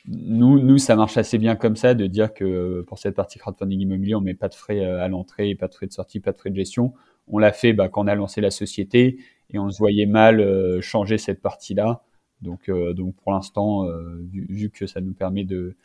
nous, 0.05 0.59
nous, 0.59 0.77
ça 0.77 0.95
marche 0.95 1.17
assez 1.17 1.37
bien 1.37 1.55
comme 1.55 1.77
ça, 1.77 1.93
de 1.93 2.07
dire 2.07 2.33
que 2.33 2.43
euh, 2.43 2.83
pour 2.85 2.99
cette 2.99 3.15
partie 3.15 3.39
crowdfunding 3.39 3.79
immobilier, 3.79 4.15
on 4.15 4.21
met 4.21 4.33
pas 4.33 4.49
de 4.49 4.55
frais 4.55 4.83
euh, 4.83 5.01
à 5.01 5.07
l'entrée, 5.07 5.55
pas 5.55 5.67
de 5.67 5.73
frais 5.73 5.87
de 5.87 5.93
sortie, 5.93 6.19
pas 6.19 6.33
de 6.33 6.37
frais 6.37 6.49
de 6.49 6.55
gestion. 6.55 6.93
On 7.27 7.37
l'a 7.37 7.53
fait 7.53 7.71
bah, 7.71 7.87
quand 7.87 8.03
on 8.03 8.07
a 8.07 8.15
lancé 8.15 8.41
la 8.41 8.51
société 8.51 9.17
et 9.51 9.59
on 9.59 9.69
se 9.69 9.77
voyait 9.77 10.05
mal 10.05 10.41
euh, 10.41 10.81
changer 10.81 11.17
cette 11.17 11.41
partie-là. 11.41 12.03
Donc, 12.41 12.69
donc 12.69 13.15
pour 13.15 13.31
l'instant, 13.31 13.87
vu, 14.33 14.69
que 14.69 14.85
ça 14.85 14.99
nous 14.99 15.13
permet 15.13 15.45
de, 15.45 15.77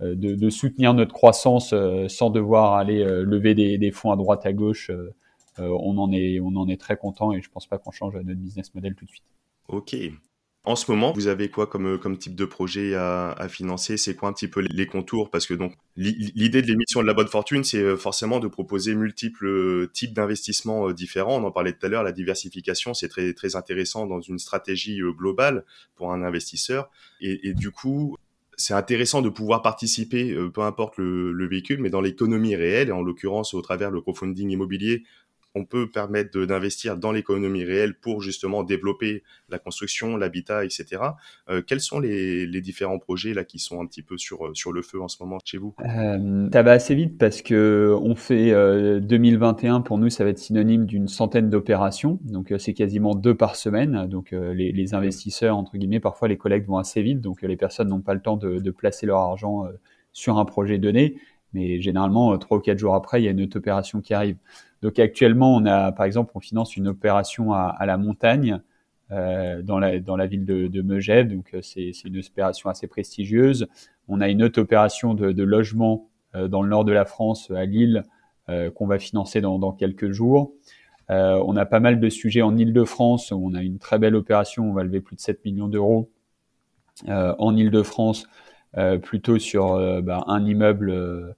de, 0.00 0.48
soutenir 0.48 0.94
notre 0.94 1.12
croissance 1.12 1.74
sans 2.06 2.30
devoir 2.30 2.74
aller 2.74 3.02
lever 3.02 3.56
des, 3.56 3.78
des, 3.78 3.90
fonds 3.90 4.12
à 4.12 4.16
droite 4.16 4.46
à 4.46 4.52
gauche, 4.52 4.92
on 5.58 5.98
en 5.98 6.12
est 6.12 6.38
on 6.38 6.54
en 6.54 6.68
est 6.68 6.80
très 6.80 6.96
content 6.96 7.32
et 7.32 7.42
je 7.42 7.50
pense 7.50 7.66
pas 7.66 7.78
qu'on 7.78 7.90
change 7.90 8.14
notre 8.14 8.38
business 8.38 8.72
model 8.76 8.94
tout 8.94 9.06
de 9.06 9.10
suite. 9.10 9.24
Ok, 9.66 9.96
en 10.64 10.76
ce 10.76 10.90
moment, 10.90 11.12
vous 11.12 11.26
avez 11.26 11.50
quoi 11.50 11.66
comme, 11.66 11.98
comme 11.98 12.16
type 12.16 12.34
de 12.34 12.46
projet 12.46 12.94
à, 12.94 13.32
à 13.32 13.48
financer? 13.48 13.98
C'est 13.98 14.16
quoi 14.16 14.30
un 14.30 14.32
petit 14.32 14.48
peu 14.48 14.60
les 14.60 14.86
contours? 14.86 15.30
Parce 15.30 15.46
que 15.46 15.52
donc 15.52 15.74
l'idée 15.96 16.62
de 16.62 16.66
l'émission 16.66 17.02
de 17.02 17.06
la 17.06 17.12
bonne 17.12 17.28
fortune, 17.28 17.64
c'est 17.64 17.82
euh, 17.82 17.96
forcément 17.96 18.40
de 18.40 18.48
proposer 18.48 18.94
multiples 18.94 19.46
euh, 19.46 19.90
types 19.92 20.14
d'investissements 20.14 20.88
euh, 20.88 20.94
différents. 20.94 21.36
On 21.42 21.46
en 21.46 21.50
parlait 21.52 21.74
tout 21.74 21.84
à 21.84 21.88
l'heure, 21.90 22.02
la 22.02 22.12
diversification, 22.12 22.94
c'est 22.94 23.08
très 23.08 23.34
très 23.34 23.56
intéressant 23.56 24.06
dans 24.06 24.20
une 24.20 24.38
stratégie 24.38 25.00
globale 25.18 25.64
pour 25.96 26.12
un 26.12 26.22
investisseur. 26.22 26.90
Et, 27.20 27.48
et 27.48 27.54
du 27.54 27.70
coup, 27.70 28.16
c'est 28.56 28.74
intéressant 28.74 29.20
de 29.20 29.28
pouvoir 29.28 29.62
participer, 29.62 30.34
peu 30.54 30.62
importe 30.62 30.96
le, 30.96 31.32
le 31.32 31.48
véhicule, 31.48 31.80
mais 31.80 31.90
dans 31.90 32.00
l'économie 32.00 32.54
réelle, 32.54 32.88
et 32.88 32.92
en 32.92 33.02
l'occurrence 33.02 33.52
au 33.52 33.60
travers 33.60 33.90
le 33.90 34.00
crowdfunding 34.00 34.48
immobilier, 34.48 35.02
on 35.54 35.64
peut 35.64 35.88
permettre 35.88 36.38
d'investir 36.44 36.96
dans 36.96 37.12
l'économie 37.12 37.64
réelle 37.64 37.94
pour 37.94 38.20
justement 38.20 38.64
développer 38.64 39.22
la 39.48 39.58
construction, 39.58 40.16
l'habitat, 40.16 40.64
etc. 40.64 41.02
Euh, 41.48 41.62
quels 41.64 41.80
sont 41.80 42.00
les, 42.00 42.46
différents 42.60 42.98
projets 42.98 43.34
là 43.34 43.44
qui 43.44 43.58
sont 43.58 43.80
un 43.80 43.86
petit 43.86 44.02
peu 44.02 44.16
sur, 44.16 44.56
sur 44.56 44.72
le 44.72 44.82
feu 44.82 45.00
en 45.00 45.08
ce 45.08 45.22
moment 45.22 45.38
chez 45.44 45.58
vous? 45.58 45.74
Euh, 45.84 46.48
Ça 46.52 46.62
va 46.62 46.72
assez 46.72 46.94
vite 46.94 47.18
parce 47.18 47.42
que 47.42 47.94
on 48.00 48.14
fait 48.14 48.50
2021 49.00 49.76
euh, 49.76 49.80
pour 49.80 49.98
nous, 49.98 50.10
ça 50.10 50.24
va 50.24 50.30
être 50.30 50.38
synonyme 50.38 50.86
d'une 50.86 51.08
centaine 51.08 51.50
d'opérations. 51.50 52.18
Donc 52.22 52.52
c'est 52.58 52.74
quasiment 52.74 53.14
deux 53.14 53.34
par 53.34 53.54
semaine. 53.56 54.06
Donc 54.08 54.32
les, 54.32 54.94
investisseurs 54.94 55.56
entre 55.56 55.76
guillemets, 55.76 56.00
parfois 56.00 56.28
les 56.28 56.36
collègues 56.36 56.66
vont 56.66 56.78
assez 56.78 57.02
vite, 57.02 57.20
donc 57.20 57.42
les 57.42 57.56
personnes 57.56 57.88
n'ont 57.88 58.00
pas 58.00 58.14
le 58.14 58.20
temps 58.20 58.36
de 58.36 58.70
placer 58.70 59.06
leur 59.06 59.18
argent 59.18 59.66
sur 60.12 60.38
un 60.38 60.44
projet 60.44 60.78
donné. 60.78 61.16
Mais 61.54 61.80
généralement, 61.80 62.36
trois 62.36 62.58
ou 62.58 62.60
quatre 62.60 62.78
jours 62.78 62.94
après, 62.94 63.22
il 63.22 63.24
y 63.24 63.28
a 63.28 63.30
une 63.30 63.40
autre 63.40 63.56
opération 63.56 64.00
qui 64.00 64.12
arrive. 64.12 64.36
Donc 64.84 64.98
actuellement, 64.98 65.56
on 65.56 65.64
a, 65.64 65.92
par 65.92 66.04
exemple, 66.04 66.32
on 66.34 66.40
finance 66.40 66.76
une 66.76 66.88
opération 66.88 67.54
à, 67.54 67.86
la 67.86 67.96
montagne 67.96 68.60
euh, 69.12 69.62
dans, 69.62 69.78
la, 69.78 70.26
ville 70.26 70.44
de, 70.44 70.66
de 70.66 70.82
Megève, 70.82 71.34
donc 71.34 71.54
euh, 71.54 71.62
c'est 71.62 71.90
une 72.04 72.18
opération 72.18 72.68
assez 72.68 72.86
prestigieuse. 72.86 73.66
On 74.08 74.20
a 74.20 74.28
une 74.28 74.42
autre 74.42 74.60
opération 74.60 75.14
de, 75.14 75.42
logement 75.42 76.10
euh, 76.34 76.48
dans 76.48 76.60
le 76.60 76.68
nord 76.68 76.84
de 76.84 76.92
la 76.92 77.06
France, 77.06 77.50
à 77.50 77.64
Lille, 77.64 78.02
qu'on 78.74 78.86
va 78.86 78.98
financer 78.98 79.40
dans, 79.40 79.72
quelques 79.72 80.10
jours. 80.10 80.52
On 81.08 81.56
a 81.56 81.64
pas 81.64 81.80
mal 81.80 81.98
de 81.98 82.10
sujets 82.10 82.42
en 82.42 82.54
Île-de-France, 82.54 83.30
où 83.30 83.40
on 83.42 83.54
a 83.54 83.62
une 83.62 83.78
très 83.78 83.98
belle 83.98 84.14
opération, 84.14 84.68
on 84.68 84.74
va 84.74 84.84
lever 84.84 85.00
plus 85.00 85.16
de 85.16 85.22
7 85.22 85.42
millions 85.46 85.68
d'euros 85.68 86.10
en 87.08 87.56
Île-de-France, 87.56 88.28
plutôt 89.00 89.38
sur 89.38 90.02
bah, 90.02 90.24
un 90.26 90.44
immeuble 90.44 91.34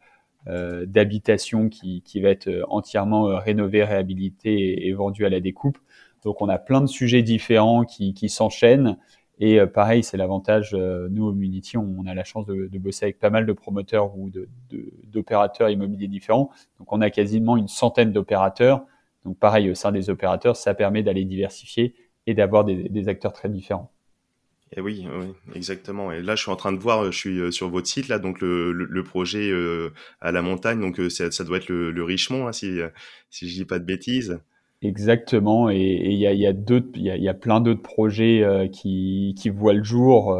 d'habitation 0.46 1.68
qui, 1.68 2.02
qui, 2.02 2.20
va 2.20 2.30
être 2.30 2.48
euh, 2.48 2.62
entièrement 2.68 3.28
euh, 3.28 3.38
rénové, 3.38 3.85
réhabilité 3.85 4.87
et, 4.87 4.92
vendu 4.92 5.26
à 5.26 5.28
la 5.28 5.40
découpe. 5.40 5.78
Donc 6.24 6.40
on 6.40 6.48
a 6.48 6.59
plein 6.59 6.80
de 6.80 6.87
sujets 6.87 7.22
différents 7.22 7.85
qui, 7.85 8.14
qui 8.14 8.28
s'enchaînent. 8.28 8.96
Et 9.38 9.61
pareil, 9.66 10.02
c'est 10.02 10.16
l'avantage, 10.16 10.74
nous 10.74 11.26
au 11.26 11.32
Munity, 11.32 11.76
on, 11.76 12.06
a 12.06 12.14
la 12.14 12.24
chance 12.24 12.46
de, 12.46 12.68
de, 12.72 12.78
bosser 12.78 13.04
avec 13.04 13.18
pas 13.18 13.28
mal 13.28 13.44
de 13.44 13.52
promoteurs 13.52 14.16
ou 14.16 14.30
d'opérateurs 15.12 15.68
de, 15.68 15.74
immobiliers 15.74 16.09
différents. 16.09 16.50
Donc 16.78 16.90
on 16.90 17.02
a 17.02 17.11
quasiment 17.11 17.59
une 17.59 17.68
centaine 17.68 18.12
d'opérateurs. 18.12 18.87
Donc 19.26 19.38
pareil, 19.38 19.70
au 19.70 19.74
sein 19.74 19.92
des 19.92 20.09
opérateurs, 20.09 20.56
ça 20.56 20.72
permet 20.72 21.02
d'aller 21.02 21.26
diversifier 21.26 21.94
et 22.26 22.32
d'avoir 22.32 22.64
des 22.64 23.09
acteurs 23.09 23.35
très 23.35 23.50
différents. 23.50 23.92
Et 24.72 24.79
eh 24.79 24.81
oui, 24.81 25.07
oui, 25.09 25.26
exactement. 25.55 26.11
Et 26.11 26.22
là, 26.22 26.35
je 26.35 26.42
suis 26.42 26.50
en 26.50 26.57
train 26.57 26.72
de 26.72 26.79
voir, 26.79 27.05
je 27.12 27.16
suis 27.16 27.38
euh, 27.38 27.52
sur 27.52 27.68
votre 27.70 27.87
site 27.87 28.09
là, 28.09 28.18
donc 28.18 28.40
le, 28.40 29.02
projet 29.05 29.48
euh, 29.48 29.90
à 30.20 30.33
la 30.33 30.42
montagne, 30.42 30.81
donc 30.81 30.98
euh, 30.98 31.09
ça, 31.09 31.44
doit 31.44 31.59
être 31.59 31.68
le, 31.68 31.92
le 31.92 32.02
Richemont, 32.02 32.48
hein, 32.48 32.52
si 32.52 32.79
si 33.31 33.48
je 33.48 33.55
dis 33.55 33.64
pas 33.64 33.79
de 33.79 33.85
bêtises. 33.85 34.40
Exactement. 34.83 35.70
Et 35.70 35.79
il 35.79 36.18
y 36.18 36.26
a, 36.26 36.33
y 36.33 36.46
a 36.48 36.52
y 36.52 37.29
a, 37.29 37.35
plein 37.35 37.61
d'autres 37.61 37.83
projets 37.83 38.68
qui 38.72 39.37
qui 39.38 39.50
voient 39.50 39.72
le 39.72 39.85
jour. 39.85 40.37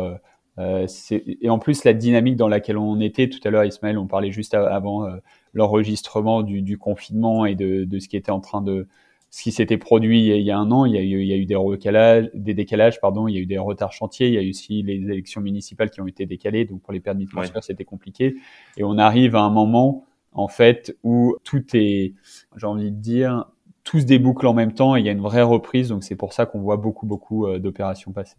et 0.59 1.49
en 1.49 1.59
plus, 1.61 1.85
la 1.85 1.93
dynamique 1.93 2.37
dans 2.37 2.49
laquelle 2.49 2.79
on 2.79 3.01
était 3.01 3.29
tout 3.29 3.41
à 3.45 3.51
l'heure, 3.51 3.65
Ismaël, 3.65 3.97
on 3.97 4.09
parlait 4.09 4.33
juste 4.33 4.55
avant 4.55 5.09
l'enregistrement 5.55 6.43
du, 6.43 6.79
confinement 6.79 7.47
et 7.47 7.55
de 7.55 7.99
ce 8.01 8.09
qui 8.09 8.17
était 8.17 8.33
en 8.33 8.41
train 8.41 8.61
de 8.61 8.89
ce 9.37 9.43
qui 9.43 9.53
s'était 9.53 9.77
produit 9.77 10.29
il 10.29 10.41
y 10.41 10.51
a 10.51 10.57
un 10.57 10.71
an, 10.71 10.87
il 10.87 10.95
y 10.95 10.97
a 10.97 11.03
eu, 11.03 11.21
il 11.21 11.27
y 11.27 11.33
a 11.35 11.37
eu 11.37 11.45
des 11.45 11.57
recalages, 11.57 12.31
des 12.33 12.55
décalages, 12.55 13.03
pardon, 13.03 13.29
il 13.29 13.35
y 13.35 13.37
a 13.37 13.41
eu 13.41 13.45
des 13.45 13.59
retards 13.59 13.93
chantiers, 13.93 14.29
il 14.29 14.33
y 14.33 14.39
a 14.39 14.41
eu 14.41 14.49
aussi 14.49 14.83
les 14.83 14.95
élections 14.95 15.43
municipales 15.43 15.91
qui 15.91 16.01
ont 16.01 16.07
été 16.07 16.25
décalées, 16.25 16.65
donc 16.65 16.81
pour 16.81 16.95
les 16.95 17.01
permis 17.01 17.27
de 17.27 17.31
transfert, 17.31 17.63
c'était 17.63 17.85
compliqué. 17.85 18.37
Et 18.79 18.83
on 18.83 18.97
arrive 18.97 19.37
à 19.37 19.43
un 19.43 19.51
moment, 19.51 20.07
en 20.33 20.49
fait, 20.49 20.97
où 21.03 21.37
tout 21.45 21.63
est, 21.75 22.15
j'ai 22.57 22.67
envie 22.67 22.91
de 22.91 22.97
dire, 22.97 23.45
tout 23.85 24.01
se 24.01 24.07
déboucle 24.07 24.47
en 24.47 24.55
même 24.55 24.73
temps 24.73 24.97
et 24.97 25.01
il 25.01 25.05
y 25.05 25.11
a 25.11 25.13
une 25.13 25.21
vraie 25.21 25.43
reprise, 25.43 25.91
donc 25.91 26.03
c'est 26.03 26.17
pour 26.17 26.33
ça 26.33 26.47
qu'on 26.47 26.61
voit 26.61 26.79
beaucoup, 26.79 27.05
beaucoup 27.05 27.47
euh, 27.47 27.59
d'opérations 27.59 28.13
passer. 28.13 28.37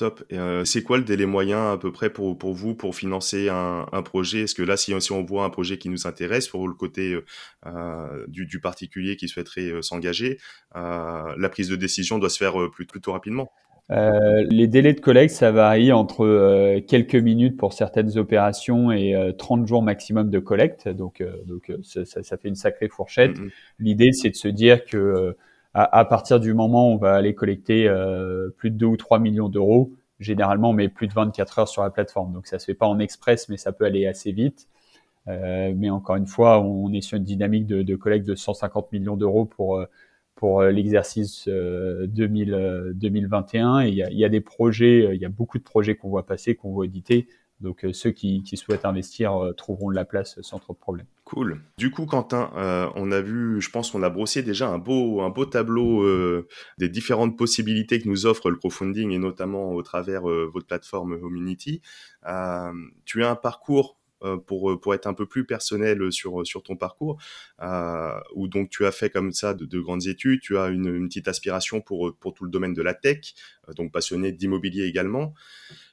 Top. 0.00 0.24
Euh, 0.32 0.64
c'est 0.64 0.82
quoi 0.82 0.96
le 0.96 1.04
délai 1.04 1.26
moyen 1.26 1.72
à 1.72 1.76
peu 1.76 1.92
près 1.92 2.08
pour, 2.08 2.38
pour 2.38 2.54
vous 2.54 2.74
pour 2.74 2.94
financer 2.94 3.50
un, 3.50 3.84
un 3.92 4.02
projet? 4.02 4.44
Est-ce 4.44 4.54
que 4.54 4.62
là, 4.62 4.78
si, 4.78 4.98
si, 4.98 5.12
on 5.12 5.22
voit 5.22 5.44
un 5.44 5.50
projet 5.50 5.76
qui 5.76 5.90
nous 5.90 6.06
intéresse 6.06 6.48
pour 6.48 6.66
le 6.66 6.72
côté 6.72 7.18
euh, 7.66 8.24
du, 8.26 8.46
du, 8.46 8.60
particulier 8.60 9.16
qui 9.16 9.28
souhaiterait 9.28 9.70
euh, 9.70 9.82
s'engager, 9.82 10.38
euh, 10.74 11.34
la 11.36 11.48
prise 11.50 11.68
de 11.68 11.76
décision 11.76 12.18
doit 12.18 12.30
se 12.30 12.38
faire 12.38 12.58
euh, 12.58 12.70
plus, 12.70 12.86
plutôt 12.86 13.12
rapidement? 13.12 13.52
Euh, 13.90 14.42
les 14.48 14.68
délais 14.68 14.94
de 14.94 15.00
collecte, 15.00 15.34
ça 15.34 15.52
varie 15.52 15.92
entre 15.92 16.80
quelques 16.88 17.16
minutes 17.16 17.58
pour 17.58 17.74
certaines 17.74 18.16
opérations 18.16 18.90
et 18.90 19.34
30 19.36 19.66
jours 19.66 19.82
maximum 19.82 20.30
de 20.30 20.38
collecte. 20.38 20.88
Donc, 20.88 21.22
donc 21.44 21.70
ça, 21.82 22.06
ça, 22.06 22.38
fait 22.38 22.48
une 22.48 22.54
sacrée 22.54 22.88
fourchette. 22.88 23.38
Mm-hmm. 23.38 23.50
L'idée, 23.80 24.12
c'est 24.12 24.30
de 24.30 24.36
se 24.36 24.48
dire 24.48 24.86
que 24.86 25.36
à, 25.74 26.04
partir 26.04 26.40
du 26.40 26.52
moment 26.52 26.90
où 26.90 26.94
on 26.94 26.96
va 26.96 27.14
aller 27.14 27.34
collecter 27.34 27.86
euh, 27.88 28.50
plus 28.56 28.70
de 28.70 28.76
2 28.76 28.86
ou 28.86 28.96
3 28.96 29.20
millions 29.20 29.48
d'euros, 29.48 29.92
généralement 30.18 30.70
on 30.70 30.72
met 30.72 30.88
plus 30.88 31.06
de 31.06 31.12
24 31.12 31.60
heures 31.60 31.68
sur 31.68 31.82
la 31.82 31.90
plateforme. 31.90 32.32
Donc 32.32 32.46
ça 32.46 32.58
se 32.58 32.64
fait 32.64 32.74
pas 32.74 32.86
en 32.86 32.98
express, 32.98 33.48
mais 33.48 33.56
ça 33.56 33.72
peut 33.72 33.84
aller 33.84 34.06
assez 34.06 34.32
vite. 34.32 34.68
Euh, 35.28 35.72
mais 35.76 35.90
encore 35.90 36.16
une 36.16 36.26
fois, 36.26 36.60
on 36.60 36.92
est 36.92 37.02
sur 37.02 37.18
une 37.18 37.24
dynamique 37.24 37.66
de, 37.66 37.96
collecte 37.96 38.26
de 38.26 38.34
150 38.34 38.90
millions 38.92 39.16
d'euros 39.16 39.44
pour 39.44 39.78
euh, 39.78 39.86
pour 40.34 40.62
l'exercice 40.62 41.46
2000, 41.48 42.92
2021. 42.94 43.80
Et 43.80 43.88
il 43.90 43.94
y 43.94 44.24
a, 44.24 44.28
des 44.30 44.40
projets, 44.40 45.14
il 45.14 45.20
y 45.20 45.26
a 45.26 45.28
beaucoup 45.28 45.58
de 45.58 45.62
projets 45.62 45.96
qu'on 45.96 46.08
voit 46.08 46.24
passer, 46.24 46.54
qu'on 46.54 46.70
voit 46.70 46.86
éditer. 46.86 47.28
Donc 47.60 47.86
ceux 47.92 48.10
qui, 48.10 48.42
souhaitent 48.54 48.84
investir 48.84 49.52
trouveront 49.56 49.90
de 49.90 49.94
la 49.94 50.04
place 50.04 50.40
sans 50.40 50.58
trop 50.58 50.72
de 50.72 50.78
problèmes. 50.78 51.06
Cool. 51.24 51.60
Du 51.78 51.90
coup, 51.90 52.06
Quentin, 52.06 52.50
on 52.96 53.12
a 53.12 53.20
vu, 53.20 53.60
je 53.60 53.70
pense 53.70 53.90
qu'on 53.90 54.02
a 54.02 54.10
brossé 54.10 54.42
déjà 54.42 54.68
un 54.68 54.78
beau, 54.78 55.20
un 55.20 55.28
beau 55.28 55.44
tableau 55.44 56.04
des 56.78 56.88
différentes 56.88 57.36
possibilités 57.36 58.00
que 58.00 58.08
nous 58.08 58.26
offre 58.26 58.50
le 58.50 58.56
crowdfunding 58.56 59.10
et 59.10 59.18
notamment 59.18 59.72
au 59.72 59.82
travers 59.82 60.22
votre 60.22 60.66
plateforme 60.66 61.12
Homunity. 61.22 61.82
tu 63.04 63.24
as 63.24 63.30
un 63.30 63.36
parcours 63.36 64.00
euh, 64.22 64.36
pour, 64.36 64.70
euh, 64.70 64.78
pour 64.78 64.92
être 64.92 65.06
un 65.06 65.14
peu 65.14 65.24
plus 65.24 65.46
personnel 65.46 66.12
sur, 66.12 66.46
sur 66.46 66.62
ton 66.62 66.76
parcours, 66.76 67.18
euh, 67.62 68.20
où 68.34 68.48
donc 68.48 68.68
tu 68.68 68.84
as 68.84 68.92
fait 68.92 69.08
comme 69.08 69.32
ça 69.32 69.54
de, 69.54 69.64
de 69.64 69.80
grandes 69.80 70.08
études, 70.08 70.42
tu 70.42 70.58
as 70.58 70.68
une, 70.68 70.94
une, 70.94 71.08
petite 71.08 71.26
aspiration 71.26 71.80
pour, 71.80 72.14
pour 72.18 72.34
tout 72.34 72.44
le 72.44 72.50
domaine 72.50 72.74
de 72.74 72.82
la 72.82 72.92
tech, 72.92 73.32
euh, 73.68 73.72
donc 73.72 73.92
passionné 73.92 74.30
d'immobilier 74.30 74.84
également. 74.84 75.32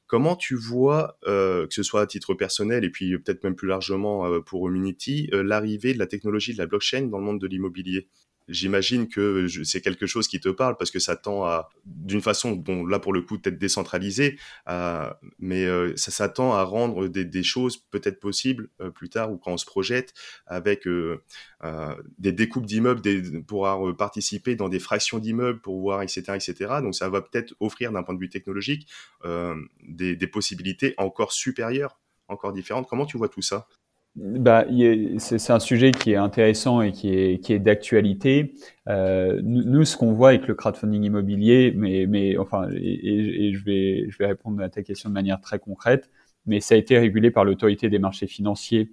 Comment 0.07 0.35
tu 0.35 0.55
vois, 0.55 1.17
euh, 1.27 1.67
que 1.67 1.73
ce 1.73 1.83
soit 1.83 2.01
à 2.01 2.07
titre 2.07 2.33
personnel 2.33 2.83
et 2.85 2.89
puis 2.89 3.17
peut-être 3.17 3.43
même 3.43 3.55
plus 3.55 3.67
largement 3.67 4.41
pour 4.41 4.67
Humanity, 4.67 5.29
l'arrivée 5.31 5.93
de 5.93 5.99
la 5.99 6.07
technologie 6.07 6.53
de 6.53 6.57
la 6.57 6.65
blockchain 6.65 7.03
dans 7.07 7.19
le 7.19 7.25
monde 7.25 7.41
de 7.41 7.47
l'immobilier? 7.47 8.07
J'imagine 8.47 9.09
que 9.09 9.47
c'est 9.63 9.81
quelque 9.81 10.05
chose 10.05 10.27
qui 10.27 10.39
te 10.39 10.49
parle 10.49 10.77
parce 10.77 10.91
que 10.91 10.99
ça 10.99 11.15
tend 11.15 11.43
à, 11.43 11.69
d'une 11.85 12.21
façon, 12.21 12.53
bon, 12.53 12.85
là 12.85 12.99
pour 12.99 13.11
le 13.11 13.21
coup, 13.21 13.37
peut-être 13.37 13.57
décentralisée, 13.57 14.39
mais 15.39 15.65
euh, 15.65 15.93
ça, 15.97 16.11
ça 16.11 16.29
tend 16.29 16.53
à 16.53 16.63
rendre 16.63 17.07
des, 17.07 17.43
choses 17.43 17.77
peut-être 17.77 18.19
possibles 18.19 18.69
euh, 18.81 18.89
plus 18.89 19.09
tard 19.09 19.31
ou 19.31 19.37
quand 19.37 19.51
on 19.51 19.57
se 19.57 19.65
projette 19.65 20.13
avec 20.45 20.87
euh, 20.87 21.21
des 22.17 22.31
découpes 22.31 22.65
d'immeubles, 22.65 23.01
pour 23.43 23.67
participer 23.97 24.55
dans 24.55 24.69
des 24.69 24.79
fractions 24.79 25.19
d'immeubles 25.19 25.59
pour 25.59 25.79
voir, 25.79 26.01
etc., 26.01 26.23
etc. 26.35 26.55
Donc 26.81 26.95
ça 26.95 27.09
va 27.09 27.21
peut-être 27.21 27.53
offrir 27.59 27.91
d'un 27.91 28.03
point 28.03 28.15
de 28.15 28.19
vue 28.19 28.29
technologique 28.29 28.87
des 29.83 30.27
possibilités 30.27 30.93
encore 30.97 31.31
supérieures, 31.31 31.99
encore 32.27 32.53
différentes. 32.53 32.87
Comment 32.87 33.05
tu 33.05 33.17
vois 33.17 33.29
tout 33.29 33.41
ça? 33.41 33.67
Bah, 34.17 34.65
c'est 35.19 35.51
un 35.51 35.59
sujet 35.59 35.91
qui 35.91 36.13
est 36.13 36.15
intéressant 36.15 36.81
et 36.81 36.91
qui 36.91 37.13
est, 37.13 37.39
qui 37.39 37.53
est 37.53 37.59
d'actualité. 37.59 38.55
Euh, 38.87 39.39
nous, 39.43 39.85
ce 39.85 39.95
qu'on 39.95 40.11
voit 40.11 40.29
avec 40.29 40.47
le 40.47 40.55
crowdfunding 40.55 41.03
immobilier, 41.03 41.71
mais, 41.75 42.07
mais 42.07 42.35
enfin, 42.37 42.67
et, 42.73 43.47
et, 43.47 43.53
je, 43.53 43.63
vais, 43.63 44.07
je 44.09 44.17
vais 44.17 44.25
répondre 44.25 44.59
à 44.63 44.69
ta 44.69 44.81
question 44.81 45.09
de 45.09 45.13
manière 45.13 45.39
très 45.39 45.59
concrète, 45.59 46.09
mais 46.47 46.61
ça 46.61 46.73
a 46.73 46.77
été 46.79 46.97
régulé 46.97 47.29
par 47.29 47.45
l'autorité 47.45 47.89
des 47.89 47.99
marchés 47.99 48.25
financiers 48.25 48.91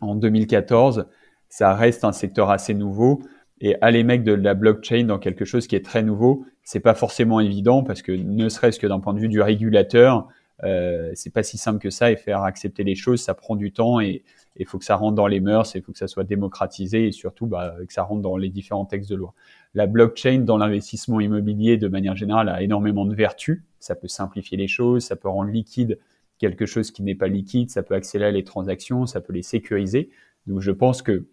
en 0.00 0.14
2014. 0.14 1.06
Ça 1.50 1.74
reste 1.74 2.02
un 2.04 2.12
secteur 2.12 2.48
assez 2.50 2.72
nouveau. 2.72 3.22
Et 3.60 3.76
aller 3.82 4.04
mecs 4.04 4.24
de 4.24 4.32
la 4.32 4.54
blockchain 4.54 5.04
dans 5.04 5.18
quelque 5.18 5.44
chose 5.44 5.66
qui 5.66 5.76
est 5.76 5.84
très 5.84 6.02
nouveau, 6.02 6.44
c'est 6.62 6.80
pas 6.80 6.94
forcément 6.94 7.40
évident 7.40 7.82
parce 7.82 8.02
que 8.02 8.12
ne 8.12 8.48
serait-ce 8.48 8.80
que 8.80 8.86
d'un 8.86 9.00
point 9.00 9.14
de 9.14 9.20
vue 9.20 9.28
du 9.28 9.40
régulateur, 9.40 10.28
euh, 10.62 11.10
c'est 11.14 11.32
pas 11.32 11.42
si 11.42 11.58
simple 11.58 11.80
que 11.80 11.90
ça 11.90 12.12
et 12.12 12.16
faire 12.16 12.42
accepter 12.42 12.84
les 12.84 12.94
choses, 12.94 13.20
ça 13.20 13.34
prend 13.34 13.56
du 13.56 13.72
temps 13.72 14.00
et 14.00 14.22
il 14.56 14.66
faut 14.66 14.78
que 14.78 14.84
ça 14.84 14.94
rentre 14.94 15.16
dans 15.16 15.26
les 15.26 15.40
mœurs, 15.40 15.74
il 15.74 15.82
faut 15.82 15.92
que 15.92 15.98
ça 15.98 16.06
soit 16.06 16.24
démocratisé 16.24 17.08
et 17.08 17.12
surtout 17.12 17.46
bah, 17.46 17.74
que 17.86 17.92
ça 17.92 18.04
rentre 18.04 18.22
dans 18.22 18.36
les 18.36 18.50
différents 18.50 18.84
textes 18.84 19.10
de 19.10 19.16
loi. 19.16 19.34
La 19.74 19.86
blockchain 19.86 20.40
dans 20.40 20.56
l'investissement 20.56 21.18
immobilier 21.18 21.76
de 21.76 21.88
manière 21.88 22.14
générale 22.14 22.48
a 22.48 22.62
énormément 22.62 23.04
de 23.04 23.14
vertus. 23.14 23.62
Ça 23.80 23.96
peut 23.96 24.06
simplifier 24.06 24.56
les 24.56 24.68
choses, 24.68 25.04
ça 25.04 25.16
peut 25.16 25.28
rendre 25.28 25.50
liquide 25.50 25.98
quelque 26.38 26.66
chose 26.66 26.90
qui 26.90 27.02
n'est 27.02 27.14
pas 27.14 27.28
liquide, 27.28 27.70
ça 27.70 27.82
peut 27.82 27.94
accélérer 27.94 28.32
les 28.32 28.44
transactions, 28.44 29.06
ça 29.06 29.20
peut 29.20 29.32
les 29.32 29.42
sécuriser. 29.42 30.10
Donc 30.46 30.60
je 30.60 30.70
pense 30.70 31.02
que 31.02 31.26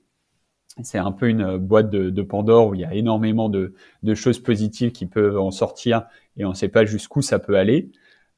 c'est 0.83 0.97
un 0.97 1.11
peu 1.11 1.27
une 1.27 1.57
boîte 1.57 1.89
de, 1.89 2.21
Pandore 2.21 2.69
où 2.69 2.75
il 2.75 2.81
y 2.81 2.85
a 2.85 2.93
énormément 2.93 3.49
de, 3.49 3.73
choses 4.15 4.39
positives 4.39 4.91
qui 4.91 5.05
peuvent 5.05 5.37
en 5.37 5.51
sortir 5.51 6.05
et 6.37 6.45
on 6.45 6.49
ne 6.49 6.55
sait 6.55 6.69
pas 6.69 6.85
jusqu'où 6.85 7.21
ça 7.21 7.39
peut 7.39 7.57
aller. 7.57 7.91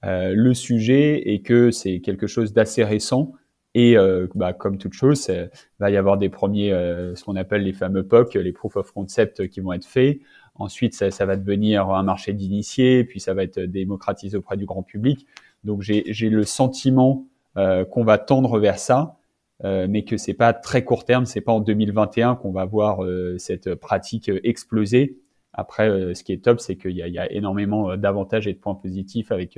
Euh, 0.05 0.33
le 0.35 0.53
sujet 0.53 1.33
est 1.33 1.39
que 1.39 1.71
c'est 1.71 1.99
quelque 1.99 2.27
chose 2.27 2.53
d'assez 2.53 2.83
récent 2.83 3.33
et 3.75 3.97
euh, 3.97 4.27
bah, 4.35 4.53
comme 4.53 4.77
toute 4.77 4.93
chose, 4.93 5.25
il 5.29 5.49
va 5.79 5.89
y 5.89 5.97
avoir 5.97 6.17
des 6.17 6.29
premiers, 6.29 6.71
euh, 6.71 7.15
ce 7.15 7.23
qu'on 7.23 7.35
appelle 7.35 7.63
les 7.63 7.73
fameux 7.73 8.05
POC, 8.05 8.35
les 8.35 8.51
proof 8.51 8.75
of 8.75 8.91
concept 8.91 9.47
qui 9.47 9.61
vont 9.61 9.73
être 9.73 9.85
faits. 9.85 10.19
Ensuite, 10.55 10.93
ça, 10.93 11.25
va 11.25 11.35
devenir 11.35 11.89
un 11.89 12.03
marché 12.03 12.33
d'initiés, 12.33 13.03
puis 13.03 13.19
ça 13.19 13.33
va 13.33 13.43
être 13.43 13.59
démocratisé 13.59 14.37
auprès 14.37 14.57
du 14.57 14.65
grand 14.65 14.83
public. 14.83 15.25
Donc 15.63 15.81
j'ai 15.81 16.29
le 16.29 16.43
sentiment 16.43 17.25
qu'on 17.55 18.03
va 18.03 18.19
tendre 18.19 18.59
vers 18.59 18.77
ça, 18.77 19.17
mais 19.63 20.03
que 20.03 20.15
c'est 20.15 20.35
pas 20.35 20.53
très 20.53 20.83
court 20.83 21.05
terme, 21.05 21.25
c'est 21.25 21.41
pas 21.41 21.53
en 21.53 21.59
2021 21.59 22.35
qu'on 22.35 22.51
va 22.51 22.65
voir 22.65 22.99
cette 23.39 23.73
pratique 23.73 24.29
exploser. 24.43 25.17
Après, 25.53 26.13
ce 26.13 26.23
qui 26.23 26.33
est 26.33 26.43
top, 26.43 26.59
c'est 26.59 26.75
qu'il 26.75 26.91
y, 26.91 27.17
a 27.17 27.31
énormément 27.31 27.97
d'avantages 27.97 28.47
et 28.47 28.53
de 28.53 28.59
points 28.59 28.75
positifs 28.75 29.31
avec 29.31 29.57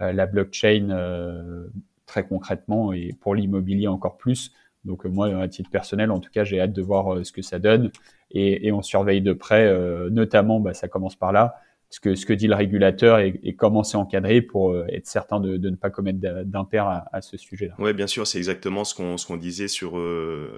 la 0.00 0.26
blockchain 0.26 0.88
euh, 0.90 1.66
très 2.06 2.26
concrètement 2.26 2.92
et 2.92 3.14
pour 3.20 3.34
l'immobilier 3.34 3.88
encore 3.88 4.16
plus. 4.16 4.52
Donc 4.84 5.04
euh, 5.04 5.08
moi, 5.08 5.28
à 5.40 5.48
titre 5.48 5.70
personnel, 5.70 6.10
en 6.10 6.20
tout 6.20 6.30
cas, 6.30 6.44
j'ai 6.44 6.60
hâte 6.60 6.72
de 6.72 6.82
voir 6.82 7.24
ce 7.24 7.32
que 7.32 7.42
ça 7.42 7.58
donne 7.58 7.90
et, 8.30 8.66
et 8.66 8.72
on 8.72 8.82
surveille 8.82 9.22
de 9.22 9.32
près, 9.32 9.72
notamment, 10.10 10.60
bah, 10.60 10.74
ça 10.74 10.88
commence 10.88 11.16
par 11.16 11.32
là, 11.32 11.56
ce 11.90 12.00
que, 12.00 12.14
ce 12.14 12.26
que 12.26 12.32
dit 12.32 12.48
le 12.48 12.54
régulateur 12.54 13.20
et, 13.20 13.38
et 13.42 13.54
comment 13.54 13.84
c'est 13.84 13.96
encadré 13.96 14.42
pour 14.42 14.76
être 14.88 15.06
certain 15.06 15.40
de, 15.40 15.56
de 15.56 15.70
ne 15.70 15.76
pas 15.76 15.90
commettre 15.90 16.18
d'impair 16.44 16.86
à, 16.86 17.06
à, 17.12 17.22
ce 17.22 17.36
sujet-là. 17.36 17.74
Oui, 17.78 17.92
bien 17.92 18.08
sûr, 18.08 18.26
c'est 18.26 18.38
exactement 18.38 18.84
ce 18.84 19.26
qu'on 19.26 19.36
disait 19.36 19.68
sur 19.68 19.98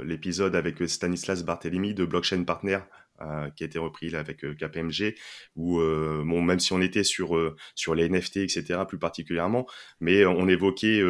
l'épisode 0.03 0.57
avec 0.57 0.89
Stanislas 0.89 1.45
Barthélémy 1.45 1.95
de 1.95 2.05
Blockchain 2.05 2.45
Partner 2.45 2.79
euh, 3.21 3.51
qui 3.51 3.65
a 3.65 3.67
été 3.67 3.79
repris 3.79 4.11
là, 4.11 4.21
avec 4.21 4.45
euh, 4.45 4.55
KPMG, 4.55 5.15
où 5.57 5.81
euh, 5.81 6.23
bon, 6.25 6.43
même 6.43 6.61
si 6.61 6.73
on 6.73 6.81
était 6.81 7.05
sur 7.05 7.37
sur 7.75 7.95
les 7.95 8.09
NFT, 8.09 8.39
etc., 8.39 8.81
plus 8.87 8.99
particulièrement, 8.99 9.67
mais 10.01 10.25
on 10.25 10.49
évoquait 10.49 11.03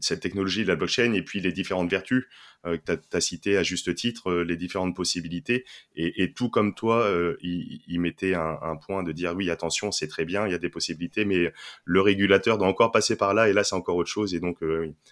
cette 0.00 0.20
technologie 0.20 0.62
de 0.62 0.68
la 0.68 0.76
blockchain 0.76 1.12
et 1.14 1.22
puis 1.22 1.40
les 1.40 1.52
différentes 1.52 1.90
vertus 1.90 2.26
euh, 2.66 2.76
que 2.76 2.92
tu 2.92 3.16
as, 3.16 3.20
cité 3.20 3.56
à 3.56 3.62
juste 3.62 3.94
titre, 3.94 4.32
les 4.32 4.56
différentes 4.56 4.94
possibilités. 4.94 5.64
Et, 5.96 6.22
et, 6.22 6.32
tout 6.32 6.50
comme 6.50 6.74
toi, 6.74 7.04
euh, 7.04 7.36
il, 7.40 7.80
il, 7.86 8.00
mettait 8.00 8.34
un, 8.34 8.58
un, 8.60 8.76
point 8.76 9.02
de 9.02 9.12
dire 9.12 9.34
oui, 9.36 9.48
attention, 9.50 9.92
c'est 9.92 10.08
très 10.08 10.24
bien, 10.24 10.46
il 10.46 10.50
y 10.50 10.54
a 10.54 10.58
des 10.58 10.68
possibilités, 10.68 11.24
mais 11.24 11.52
le 11.84 12.00
régulateur 12.00 12.58
doit 12.58 12.66
encore 12.66 12.90
passer 12.90 13.16
par 13.16 13.32
là. 13.32 13.48
Et 13.48 13.52
là, 13.52 13.64
c'est 13.64 13.76
encore 13.76 13.96
autre 13.96 14.10
chose. 14.10 14.34
Et 14.34 14.40
donc, 14.40 14.58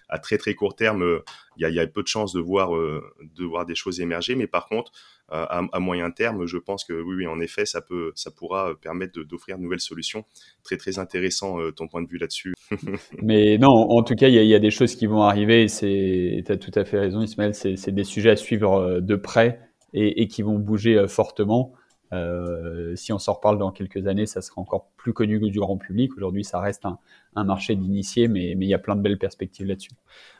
à 0.09 0.19
très 0.19 0.37
très 0.37 0.55
court 0.55 0.75
terme, 0.75 1.21
il 1.57 1.61
y 1.61 1.65
a, 1.65 1.69
y, 1.69 1.79
a, 1.79 1.87
peu 1.87 2.03
de 2.03 2.07
chances 2.07 2.33
de 2.33 2.41
voir 2.41 2.71
de 2.71 3.45
voir 3.45 3.65
des 3.65 3.75
choses 3.75 4.01
émerger. 4.01 4.35
Mais 4.35 4.47
par 4.47 4.67
contre, 4.67 4.91
à, 5.29 5.61
à, 5.71 5.79
moyen 5.79 6.09
terme, 6.11 6.45
je 6.45 6.57
pense 6.57 6.83
que 6.85 6.93
oui, 6.93 7.15
oui, 7.17 7.27
en 7.27 7.39
effet, 7.39 7.65
ça 7.65 7.81
peut, 7.81 8.11
ça 8.15 8.31
pourra 8.31 8.73
permettre 8.79 9.19
d'offrir 9.23 9.57
de 9.57 9.63
nouvelles 9.63 9.81
solutions. 9.81 10.25
Très, 10.63 10.77
très 10.77 10.99
intéressant 10.99 11.59
euh, 11.59 11.71
ton 11.71 11.87
point 11.87 12.01
de 12.01 12.07
vue 12.07 12.17
là-dessus. 12.17 12.53
Mais 13.21 13.57
non, 13.57 13.69
en 13.69 14.03
tout 14.03 14.15
cas, 14.15 14.29
il 14.29 14.35
y, 14.35 14.47
y, 14.47 14.55
a 14.55 14.59
des 14.59 14.71
choses 14.71 14.95
qui 14.95 15.05
vont 15.05 15.23
arriver. 15.23 15.65
Tu 15.67 16.43
as 16.47 16.57
tout 16.57 16.71
à 16.75 16.85
fait 16.85 16.99
raison, 16.99 17.21
Ismaël. 17.21 17.53
C'est 17.53 17.91
des 17.91 18.03
sujets 18.03 18.31
à 18.31 18.35
suivre 18.35 18.73
euh, 18.73 19.01
de 19.01 19.15
près 19.15 19.59
et, 19.93 20.21
et 20.21 20.27
qui 20.27 20.41
vont 20.41 20.59
bouger 20.59 20.97
euh, 20.97 21.07
fortement. 21.07 21.73
Euh, 22.13 22.95
si 22.95 23.11
on 23.11 23.19
s'en 23.19 23.33
reparle 23.33 23.57
dans 23.57 23.71
quelques 23.71 24.07
années, 24.07 24.25
ça 24.25 24.41
sera 24.41 24.61
encore 24.61 24.89
plus 24.97 25.13
connu 25.13 25.39
que 25.39 25.45
du 25.45 25.59
grand 25.59 25.77
public. 25.77 26.15
Aujourd'hui, 26.15 26.43
ça 26.43 26.59
reste 26.59 26.85
un, 26.85 26.99
un 27.35 27.43
marché 27.43 27.75
d'initiés, 27.75 28.27
mais, 28.27 28.55
mais, 28.57 28.65
il 28.65 28.69
y 28.69 28.73
a 28.73 28.79
plein 28.79 28.95
de 28.95 29.01
belles 29.01 29.17
perspectives 29.17 29.67
là-dessus. 29.67 29.91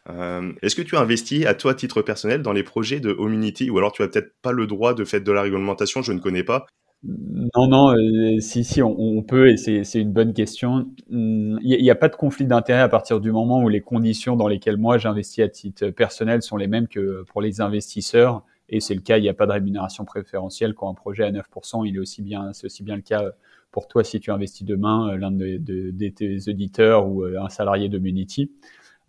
Euh, 0.09 0.53
Est-ce 0.61 0.75
que 0.75 0.81
tu 0.81 0.95
as 0.95 1.01
investi 1.01 1.45
à 1.45 1.53
toi, 1.53 1.71
à 1.71 1.75
titre 1.75 2.01
personnel, 2.01 2.41
dans 2.41 2.53
les 2.53 2.63
projets 2.63 2.99
de 2.99 3.09
Homunity 3.11 3.69
ou 3.69 3.77
alors 3.77 3.91
tu 3.91 4.01
as 4.01 4.07
peut-être 4.07 4.33
pas 4.41 4.51
le 4.51 4.67
droit 4.67 4.93
de 4.93 5.03
faire 5.03 5.21
de 5.21 5.31
la 5.31 5.41
réglementation 5.41 6.01
Je 6.01 6.13
ne 6.13 6.19
connais 6.19 6.43
pas. 6.43 6.65
Non, 7.03 7.67
non, 7.67 7.91
euh, 7.91 8.39
si, 8.39 8.63
si, 8.63 8.81
on, 8.81 8.95
on, 8.99 9.21
peut, 9.21 9.49
et 9.49 9.57
c'est 9.57 9.99
une 9.99 10.11
bonne 10.11 10.33
question. 10.33 10.87
Il 11.09 11.59
n'y 11.61 11.89
a, 11.89 11.93
a, 11.93 11.95
pas 11.95 12.09
de 12.09 12.15
conflit 12.15 12.47
d'intérêt 12.47 12.81
à 12.81 12.89
partir 12.89 13.19
du 13.19 13.31
moment 13.31 13.61
où 13.61 13.69
les 13.69 13.81
conditions 13.81 14.35
dans 14.35 14.47
lesquelles 14.47 14.77
moi 14.77 14.97
j'investis 14.97 15.43
à 15.43 15.47
titre 15.47 15.89
personnel 15.89 16.41
sont 16.41 16.57
les 16.57 16.67
mêmes 16.67 16.87
que 16.87 17.23
pour 17.27 17.41
les 17.41 17.61
investisseurs. 17.61 18.43
Et 18.69 18.79
c'est 18.79 18.95
le 18.95 19.01
cas, 19.01 19.17
il 19.17 19.21
n'y 19.21 19.29
a 19.29 19.33
pas 19.33 19.45
de 19.45 19.51
rémunération 19.51 20.05
préférentielle 20.05 20.73
quand 20.73 20.89
un 20.89 20.93
projet 20.93 21.23
à 21.23 21.31
9%, 21.31 21.87
il 21.87 21.95
est 21.95 21.99
aussi 21.99 22.21
bien, 22.21 22.51
c'est 22.53 22.65
aussi 22.65 22.83
bien 22.83 22.95
le 22.95 23.01
cas 23.01 23.31
pour 23.71 23.87
toi 23.87 24.03
si 24.03 24.19
tu 24.19 24.31
investis 24.31 24.65
demain, 24.65 25.13
euh, 25.13 25.17
l'un 25.17 25.31
de, 25.31 26.09
tes 26.09 26.49
auditeurs 26.49 27.07
ou 27.07 27.23
euh, 27.23 27.41
un 27.41 27.49
salarié 27.49 27.89
de 27.89 27.97
Munity. 27.97 28.51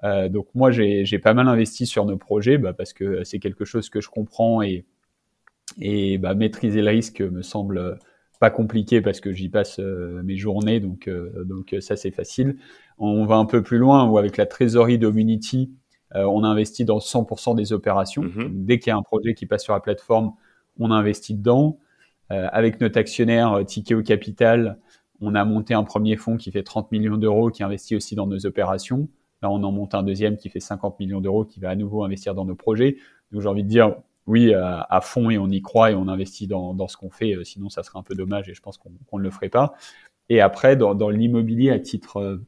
Euh, 0.04 0.28
donc 0.28 0.46
moi, 0.54 0.70
j'ai 0.70 1.18
pas 1.18 1.34
mal 1.34 1.48
investi 1.48 1.86
sur 1.86 2.04
nos 2.04 2.16
projets 2.16 2.58
bah, 2.58 2.72
parce 2.72 2.92
que 2.92 3.24
c'est 3.24 3.40
quelque 3.40 3.64
chose 3.64 3.90
que 3.90 4.00
je 4.00 4.08
comprends 4.08 4.62
et, 4.62 4.84
et 5.80 6.18
bah, 6.18 6.34
maîtriser 6.34 6.82
le 6.82 6.90
risque 6.90 7.20
me 7.20 7.42
semble 7.42 7.98
pas 8.38 8.50
compliqué 8.50 9.00
parce 9.00 9.20
que 9.20 9.32
j'y 9.32 9.48
passe 9.48 9.80
euh, 9.80 10.22
mes 10.22 10.36
journées, 10.36 10.80
donc, 10.80 11.08
euh, 11.08 11.44
donc 11.44 11.74
ça 11.80 11.96
c'est 11.96 12.10
facile. 12.10 12.56
On 12.98 13.26
va 13.26 13.36
un 13.36 13.44
peu 13.44 13.62
plus 13.62 13.78
loin 13.78 14.08
où 14.08 14.18
avec 14.18 14.36
la 14.36 14.46
trésorerie 14.46 14.98
d'Omunity, 14.98 15.70
euh, 16.14 16.24
on 16.24 16.44
investit 16.44 16.84
dans 16.84 16.98
100% 16.98 17.54
des 17.54 17.72
opérations. 17.72 18.22
Mm-hmm. 18.22 18.64
Dès 18.64 18.78
qu'il 18.78 18.90
y 18.90 18.92
a 18.92 18.96
un 18.96 19.02
projet 19.02 19.34
qui 19.34 19.46
passe 19.46 19.64
sur 19.64 19.74
la 19.74 19.80
plateforme, 19.80 20.32
on 20.78 20.90
investit 20.90 21.34
dedans. 21.34 21.78
Euh, 22.30 22.46
avec 22.52 22.80
notre 22.80 22.98
actionnaire 22.98 23.54
euh, 23.54 23.64
Tikeo 23.64 24.02
Capital, 24.02 24.78
on 25.20 25.34
a 25.34 25.44
monté 25.44 25.74
un 25.74 25.84
premier 25.84 26.16
fonds 26.16 26.36
qui 26.36 26.50
fait 26.50 26.62
30 26.62 26.92
millions 26.92 27.16
d'euros, 27.16 27.50
qui 27.50 27.62
investit 27.62 27.96
aussi 27.96 28.14
dans 28.14 28.26
nos 28.26 28.46
opérations. 28.46 29.08
Là, 29.42 29.50
on 29.50 29.62
en 29.62 29.72
monte 29.72 29.94
un 29.94 30.02
deuxième 30.02 30.36
qui 30.36 30.48
fait 30.48 30.60
50 30.60 30.98
millions 31.00 31.20
d'euros, 31.20 31.44
qui 31.44 31.60
va 31.60 31.70
à 31.70 31.76
nouveau 31.76 32.04
investir 32.04 32.34
dans 32.34 32.44
nos 32.44 32.54
projets. 32.54 32.96
Donc, 33.32 33.42
j'ai 33.42 33.48
envie 33.48 33.64
de 33.64 33.68
dire, 33.68 33.96
oui, 34.26 34.52
à, 34.52 34.86
à, 34.90 35.00
fond, 35.00 35.30
et 35.30 35.38
on 35.38 35.48
y 35.48 35.62
croit, 35.62 35.90
et 35.90 35.94
on 35.94 36.08
investit 36.08 36.46
dans, 36.46 36.74
dans 36.74 36.88
ce 36.88 36.96
qu'on 36.96 37.10
fait. 37.10 37.34
sinon, 37.44 37.68
ça 37.68 37.82
serait 37.82 37.98
un 37.98 38.02
peu 38.02 38.14
dommage, 38.14 38.48
et 38.48 38.54
je 38.54 38.60
pense 38.60 38.78
qu'on 38.78 39.18
ne 39.18 39.22
le 39.22 39.30
ferait 39.30 39.48
pas. 39.48 39.74
Et 40.28 40.40
après, 40.40 40.76
dans, 40.76 40.94
dans 40.94 41.08
l'immobilier 41.08 41.70
à 41.70 41.78
titre 41.78 42.40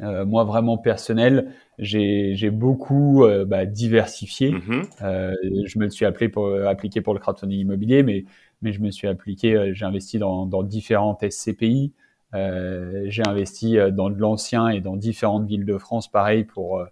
moi, 0.00 0.44
vraiment 0.44 0.78
personnel, 0.78 1.52
j'ai 1.78 2.50
beaucoup 2.50 3.24
bah, 3.46 3.66
diversifié. 3.66 4.52
Mhm. 4.52 4.82
je 5.00 5.78
me 5.78 5.88
suis 5.88 6.04
appelé 6.04 6.28
pour, 6.28 6.54
appliqué 6.54 7.00
pour 7.00 7.14
le 7.14 7.20
crowdfunding 7.20 7.60
immobilier, 7.60 8.02
mais, 8.02 8.24
mais 8.62 8.72
je 8.72 8.80
me 8.80 8.90
suis 8.90 9.08
appliqué, 9.08 9.72
j'ai 9.74 9.84
investi 9.84 10.18
dans, 10.18 10.46
dans 10.46 10.62
différentes 10.62 11.24
SCPI. 11.28 11.92
j'ai 12.32 13.22
investi 13.26 13.78
dans 13.92 14.10
de 14.10 14.18
l'ancien 14.18 14.68
et 14.68 14.80
dans 14.80 14.96
différentes 14.96 15.46
villes 15.46 15.66
de 15.66 15.78
France, 15.78 16.10
pareil, 16.10 16.44
pour 16.44 16.86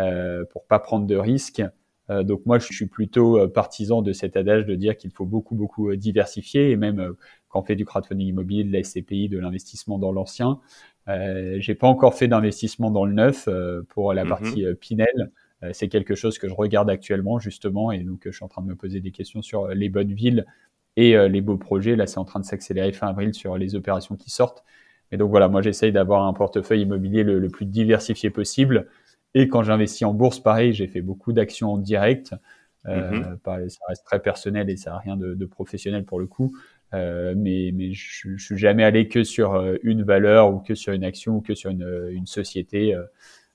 euh, 0.00 0.44
pour 0.50 0.66
pas 0.66 0.80
prendre 0.80 1.06
de 1.06 1.14
risques. 1.14 1.62
Euh, 2.10 2.24
donc 2.24 2.44
moi, 2.46 2.58
je 2.58 2.72
suis 2.72 2.86
plutôt 2.86 3.38
euh, 3.38 3.46
partisan 3.46 4.02
de 4.02 4.12
cet 4.12 4.36
adage 4.36 4.66
de 4.66 4.74
dire 4.74 4.96
qu'il 4.96 5.12
faut 5.12 5.24
beaucoup, 5.24 5.54
beaucoup 5.54 5.94
diversifier. 5.94 6.70
Et 6.72 6.76
même 6.76 7.14
quand 7.54 7.60
on 7.60 7.62
fait 7.64 7.76
du 7.76 7.84
crowdfunding 7.84 8.26
immobilier, 8.26 8.64
de 8.64 8.72
la 8.72 8.82
SCPI, 8.82 9.28
de 9.28 9.38
l'investissement 9.38 9.98
dans 9.98 10.10
l'ancien, 10.10 10.60
euh, 11.08 11.56
j'ai 11.60 11.74
pas 11.74 11.86
encore 11.86 12.14
fait 12.14 12.26
d'investissement 12.26 12.90
dans 12.90 13.04
le 13.04 13.12
neuf 13.12 13.48
pour 13.90 14.12
la 14.12 14.24
mhm. 14.24 14.28
partie 14.28 14.64
Pinel. 14.80 15.30
c'est 15.72 15.88
quelque 15.88 16.14
chose 16.14 16.38
que 16.38 16.48
je 16.48 16.54
regarde 16.54 16.90
actuellement 16.90 17.38
justement, 17.38 17.92
et 17.92 18.00
donc 18.00 18.22
je 18.24 18.32
suis 18.32 18.44
en 18.44 18.48
train 18.48 18.62
de 18.62 18.66
me 18.66 18.74
poser 18.74 19.00
des 19.00 19.12
questions 19.12 19.40
sur 19.40 19.68
les 19.68 19.88
bonnes 19.88 20.12
villes 20.12 20.46
et 20.96 21.16
les 21.28 21.40
beaux 21.40 21.56
projets. 21.56 21.96
Là, 21.96 22.06
c'est 22.06 22.18
en 22.18 22.24
train 22.24 22.40
de 22.40 22.44
s'accélérer 22.44 22.92
fin 22.92 23.08
avril 23.08 23.32
sur 23.34 23.56
les 23.56 23.76
opérations 23.76 24.16
qui 24.16 24.30
sortent. 24.30 24.64
Et 25.12 25.16
donc 25.16 25.30
voilà, 25.30 25.48
moi 25.48 25.62
j'essaye 25.62 25.92
d'avoir 25.92 26.24
un 26.26 26.32
portefeuille 26.32 26.82
immobilier 26.82 27.22
le, 27.22 27.48
plus 27.48 27.66
diversifié 27.66 28.30
possible. 28.30 28.88
Et 29.34 29.48
quand 29.48 29.62
j'investis 29.62 30.02
en 30.02 30.14
bourse, 30.14 30.40
pareil, 30.40 30.72
j'ai 30.72 30.86
fait 30.86 31.02
beaucoup 31.02 31.32
d'actions 31.32 31.72
en 31.72 31.78
direct. 31.78 32.34
Euh, 32.86 33.10
mhm. 33.10 33.38
Ça 33.68 33.80
reste 33.88 34.04
très 34.04 34.20
personnel 34.20 34.68
et 34.68 34.76
ça 34.76 34.90
n'a 34.90 34.98
rien 34.98 35.16
de, 35.16 35.34
de, 35.34 35.46
professionnel 35.46 36.04
pour 36.04 36.20
le 36.20 36.26
coup. 36.26 36.56
Euh, 36.92 37.34
mais, 37.36 37.72
mais 37.74 37.92
je, 37.92 38.36
je 38.36 38.44
suis 38.44 38.58
jamais 38.58 38.84
allé 38.84 39.08
que 39.08 39.24
sur 39.24 39.54
euh, 39.54 39.76
une 39.82 40.02
valeur 40.02 40.54
ou 40.54 40.60
que 40.60 40.74
sur 40.74 40.92
une 40.92 41.04
action 41.04 41.36
ou 41.36 41.40
que 41.40 41.54
sur 41.54 41.70
une, 41.70 42.08
une 42.10 42.26
société. 42.26 42.94
Euh, 42.94 43.04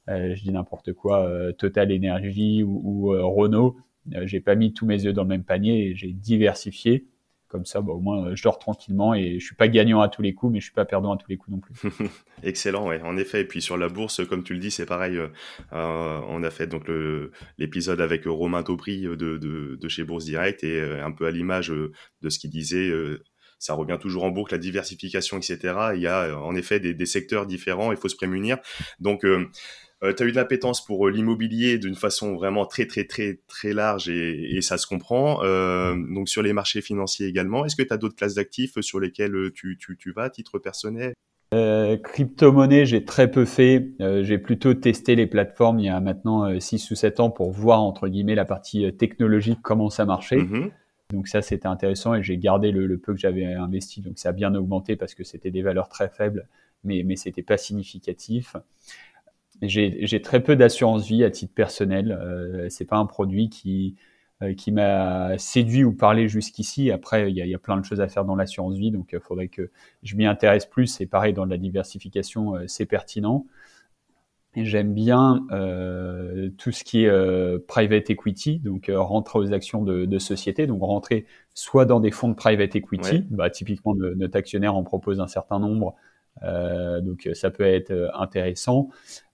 euh 0.09 0.35
je 0.35 0.41
dis 0.43 0.51
n'importe 0.51 0.93
quoi, 0.93 1.25
euh, 1.27 1.51
Total 1.51 1.91
Energy 1.93 2.63
ou, 2.63 2.81
ou 2.83 3.29
Renault. 3.35 3.77
j'ai 4.23 4.39
pas 4.39 4.55
mis 4.55 4.73
tous 4.73 4.85
mes 4.85 5.05
œufs 5.05 5.13
dans 5.13 5.23
le 5.23 5.29
même 5.29 5.43
panier 5.43 5.93
j'ai 5.95 6.11
diversifié. 6.13 7.05
Comme 7.49 7.65
ça, 7.65 7.81
bah, 7.81 7.93
au 7.93 7.99
moins, 7.99 8.27
euh, 8.27 8.35
je 8.35 8.43
dors 8.43 8.59
tranquillement 8.59 9.15
et 9.15 9.39
je 9.39 9.45
suis 9.45 9.55
pas 9.55 9.67
gagnant 9.67 10.01
à 10.01 10.07
tous 10.07 10.21
les 10.21 10.35
coups, 10.35 10.53
mais 10.53 10.59
je 10.59 10.65
suis 10.65 10.73
pas 10.73 10.85
perdant 10.85 11.13
à 11.13 11.17
tous 11.17 11.29
les 11.29 11.37
coups 11.37 11.55
non 11.55 11.59
plus. 11.59 11.73
Excellent, 12.43 12.87
ouais, 12.87 13.01
en 13.01 13.17
effet. 13.17 13.41
Et 13.41 13.45
puis 13.45 13.59
sur 13.61 13.75
la 13.75 13.89
bourse, 13.89 14.25
comme 14.27 14.43
tu 14.43 14.53
le 14.53 14.59
dis, 14.59 14.69
c'est 14.69 14.85
pareil. 14.85 15.17
Euh, 15.17 15.29
euh 15.73 16.21
on 16.27 16.43
a 16.43 16.51
fait 16.51 16.67
donc 16.67 16.89
l'épisode 17.57 18.01
avec 18.01 18.25
Romain 18.25 18.61
Taubry 18.61 19.01
de, 19.01 19.15
de, 19.15 19.87
chez 19.87 20.03
Bourse 20.03 20.25
Direct 20.25 20.63
et 20.63 20.79
un 20.79 21.11
peu 21.11 21.25
à 21.25 21.31
l'image 21.31 21.69
de 21.69 22.29
ce 22.29 22.37
qu'il 22.37 22.51
disait. 22.51 22.91
ça 23.57 23.73
revient 23.73 23.97
toujours 23.99 24.25
en 24.25 24.29
boucle, 24.29 24.53
la 24.53 24.59
diversification, 24.59 25.37
etc. 25.37 25.75
Il 25.95 26.01
y 26.01 26.07
a 26.07 26.37
en 26.37 26.55
effet 26.55 26.79
des, 26.79 27.05
secteurs 27.05 27.47
différents, 27.47 27.91
il 27.91 27.97
faut 27.97 28.09
se 28.09 28.15
prémunir. 28.15 28.57
Donc, 28.99 29.25
tu 30.01 30.23
as 30.23 30.25
eu 30.25 30.31
de 30.31 30.35
l'appétence 30.35 30.83
pour 30.83 31.07
euh, 31.07 31.11
l'immobilier 31.11 31.77
d'une 31.77 31.95
façon 31.95 32.35
vraiment 32.35 32.65
très 32.65 32.85
très 32.85 33.03
très 33.03 33.39
très 33.47 33.73
large 33.73 34.09
et, 34.09 34.55
et 34.55 34.61
ça 34.61 34.77
se 34.77 34.87
comprend. 34.87 35.43
Euh, 35.43 35.95
donc 35.95 36.29
sur 36.29 36.41
les 36.41 36.53
marchés 36.53 36.81
financiers 36.81 37.27
également. 37.27 37.65
Est-ce 37.65 37.75
que 37.75 37.83
tu 37.83 37.93
as 37.93 37.97
d'autres 37.97 38.15
classes 38.15 38.35
d'actifs 38.35 38.79
sur 38.79 38.99
lesquelles 38.99 39.35
euh, 39.35 39.51
tu, 39.53 39.77
tu, 39.77 39.97
tu 39.97 40.11
vas 40.11 40.23
à 40.23 40.29
titre 40.29 40.57
personnel? 40.57 41.13
Euh, 41.53 41.97
crypto-monnaie, 41.97 42.85
j'ai 42.85 43.03
très 43.03 43.29
peu 43.29 43.43
fait. 43.43 43.89
Euh, 43.99 44.23
j'ai 44.23 44.37
plutôt 44.37 44.73
testé 44.73 45.15
les 45.15 45.25
plateformes 45.27 45.79
il 45.79 45.87
y 45.87 45.89
a 45.89 45.99
maintenant 45.99 46.59
6 46.59 46.91
ou 46.91 46.95
7 46.95 47.19
ans 47.19 47.29
pour 47.31 47.51
voir, 47.51 47.81
entre 47.81 48.07
guillemets, 48.07 48.35
la 48.35 48.45
partie 48.45 48.93
technologique, 48.93 49.59
comment 49.61 49.89
ça 49.89 50.05
marchait. 50.05 50.37
Mm-hmm. 50.37 50.71
Donc 51.11 51.27
ça, 51.27 51.41
c'était 51.41 51.67
intéressant 51.67 52.13
et 52.13 52.21
j'ai 52.21 52.37
gardé 52.37 52.71
le, 52.71 52.85
le, 52.85 52.99
peu 52.99 53.13
que 53.13 53.19
j'avais 53.19 53.45
investi. 53.45 54.01
Donc 54.01 54.19
ça 54.19 54.29
a 54.29 54.31
bien 54.31 54.53
augmenté 54.53 54.95
parce 54.95 55.15
que 55.15 55.23
c'était 55.23 55.49
des 55.49 55.63
valeurs 55.63 55.89
très 55.89 56.07
faibles, 56.07 56.47
mais, 56.83 57.01
mais 57.03 57.15
c'était 57.15 57.41
pas 57.41 57.57
significatif. 57.57 58.55
J'ai 59.61 60.21
très 60.21 60.41
peu 60.41 60.55
d'assurance 60.55 61.07
vie 61.07 61.23
à 61.23 61.31
titre 61.31 61.53
personnel. 61.53 62.11
Euh, 62.11 62.67
c'est 62.69 62.85
pas 62.85 62.97
un 62.97 63.05
produit 63.05 63.49
qui 63.49 63.95
euh, 64.41 64.53
qui 64.53 64.71
m'a 64.71 65.37
séduit 65.37 65.83
ou 65.83 65.91
parlé 65.91 66.29
jusqu'ici. 66.29 66.91
Après, 66.91 67.29
il 67.29 67.35
y 67.35 67.41
a, 67.41 67.45
y 67.45 67.53
a, 67.53 67.59
plein 67.59 67.75
de 67.75 67.83
choses 67.83 67.99
à 67.99 68.07
faire 68.07 68.23
dans 68.23 68.37
l'assurance 68.37 68.77
vie, 68.77 68.89
donc 68.89 69.09
il 69.11 69.17
euh, 69.17 69.19
faudrait 69.19 69.49
que 69.49 69.69
je 70.01 70.15
m'y 70.15 70.25
intéresse 70.25 70.65
plus. 70.65 71.01
Et 71.01 71.07
pareil, 71.07 71.33
dans 71.33 71.43
la 71.43 71.57
diversification, 71.57 72.55
euh, 72.55 72.63
c'est 72.65 72.85
pertinent. 72.85 73.45
J'aime 74.55 74.93
bien 74.93 75.45
tout 76.57 76.71
ce 76.71 76.83
qui 76.83 77.05
est 77.05 77.59
private 77.67 78.09
equity, 78.09 78.57
donc 78.59 78.91
rentrer 78.93 79.37
aux 79.37 79.53
actions 79.53 79.83
de, 79.83 80.05
de 80.05 80.19
société, 80.19 80.65
donc 80.65 80.81
rentrer 80.81 81.27
soit 81.53 81.85
dans 81.85 81.99
des 81.99 82.09
fonds 82.09 82.29
de 82.29 82.33
private 82.33 82.75
equity, 82.75 83.25
bah, 83.29 83.51
typiquement 83.51 83.93
notre 83.93 84.35
actionnaire 84.35 84.75
en 84.75 84.83
propose 84.83 85.19
un 85.19 85.27
certain 85.27 85.59
nombre, 85.59 85.95
donc 86.41 87.29
ça 87.33 87.51
peut 87.51 87.63
être 87.63 88.11
intéressant. 88.13 88.89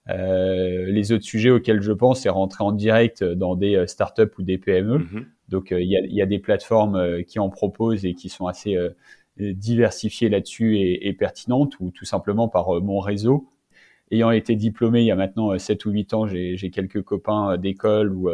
Euh, 0.08 0.86
les 0.86 1.12
autres 1.12 1.24
sujets 1.24 1.50
auxquels 1.50 1.82
je 1.82 1.92
pense, 1.92 2.20
c'est 2.20 2.28
rentrer 2.28 2.62
en 2.62 2.72
direct 2.72 3.24
dans 3.24 3.56
des 3.56 3.74
euh, 3.74 3.86
startups 3.86 4.30
ou 4.38 4.42
des 4.42 4.58
PME. 4.58 4.98
Mhm. 4.98 5.26
Donc, 5.48 5.72
euh, 5.72 5.80
il 5.80 5.88
y, 5.88 5.96
a, 5.96 6.00
y, 6.00 6.22
a, 6.22 6.26
des 6.26 6.38
plateformes 6.38 7.22
qui 7.24 7.38
en 7.38 7.50
proposent 7.50 8.04
et 8.04 8.14
qui 8.14 8.28
sont 8.28 8.46
assez 8.46 8.76
diversifiées 9.38 10.28
là-dessus 10.28 10.76
et, 10.78 11.06
et, 11.06 11.12
pertinentes, 11.12 11.78
ou 11.78 11.90
tout 11.90 12.04
simplement 12.04 12.48
par 12.48 12.80
mon 12.80 12.98
réseau. 12.98 13.48
Ayant 14.10 14.30
été 14.30 14.56
diplômé 14.56 15.00
il 15.00 15.06
y 15.06 15.10
a 15.10 15.16
maintenant 15.16 15.56
7 15.56 15.84
ou 15.84 15.90
8 15.90 16.14
ans, 16.14 16.26
j'ai 16.26 16.70
quelques 16.70 17.02
copains 17.02 17.56
d'école 17.56 18.12
ou 18.12 18.28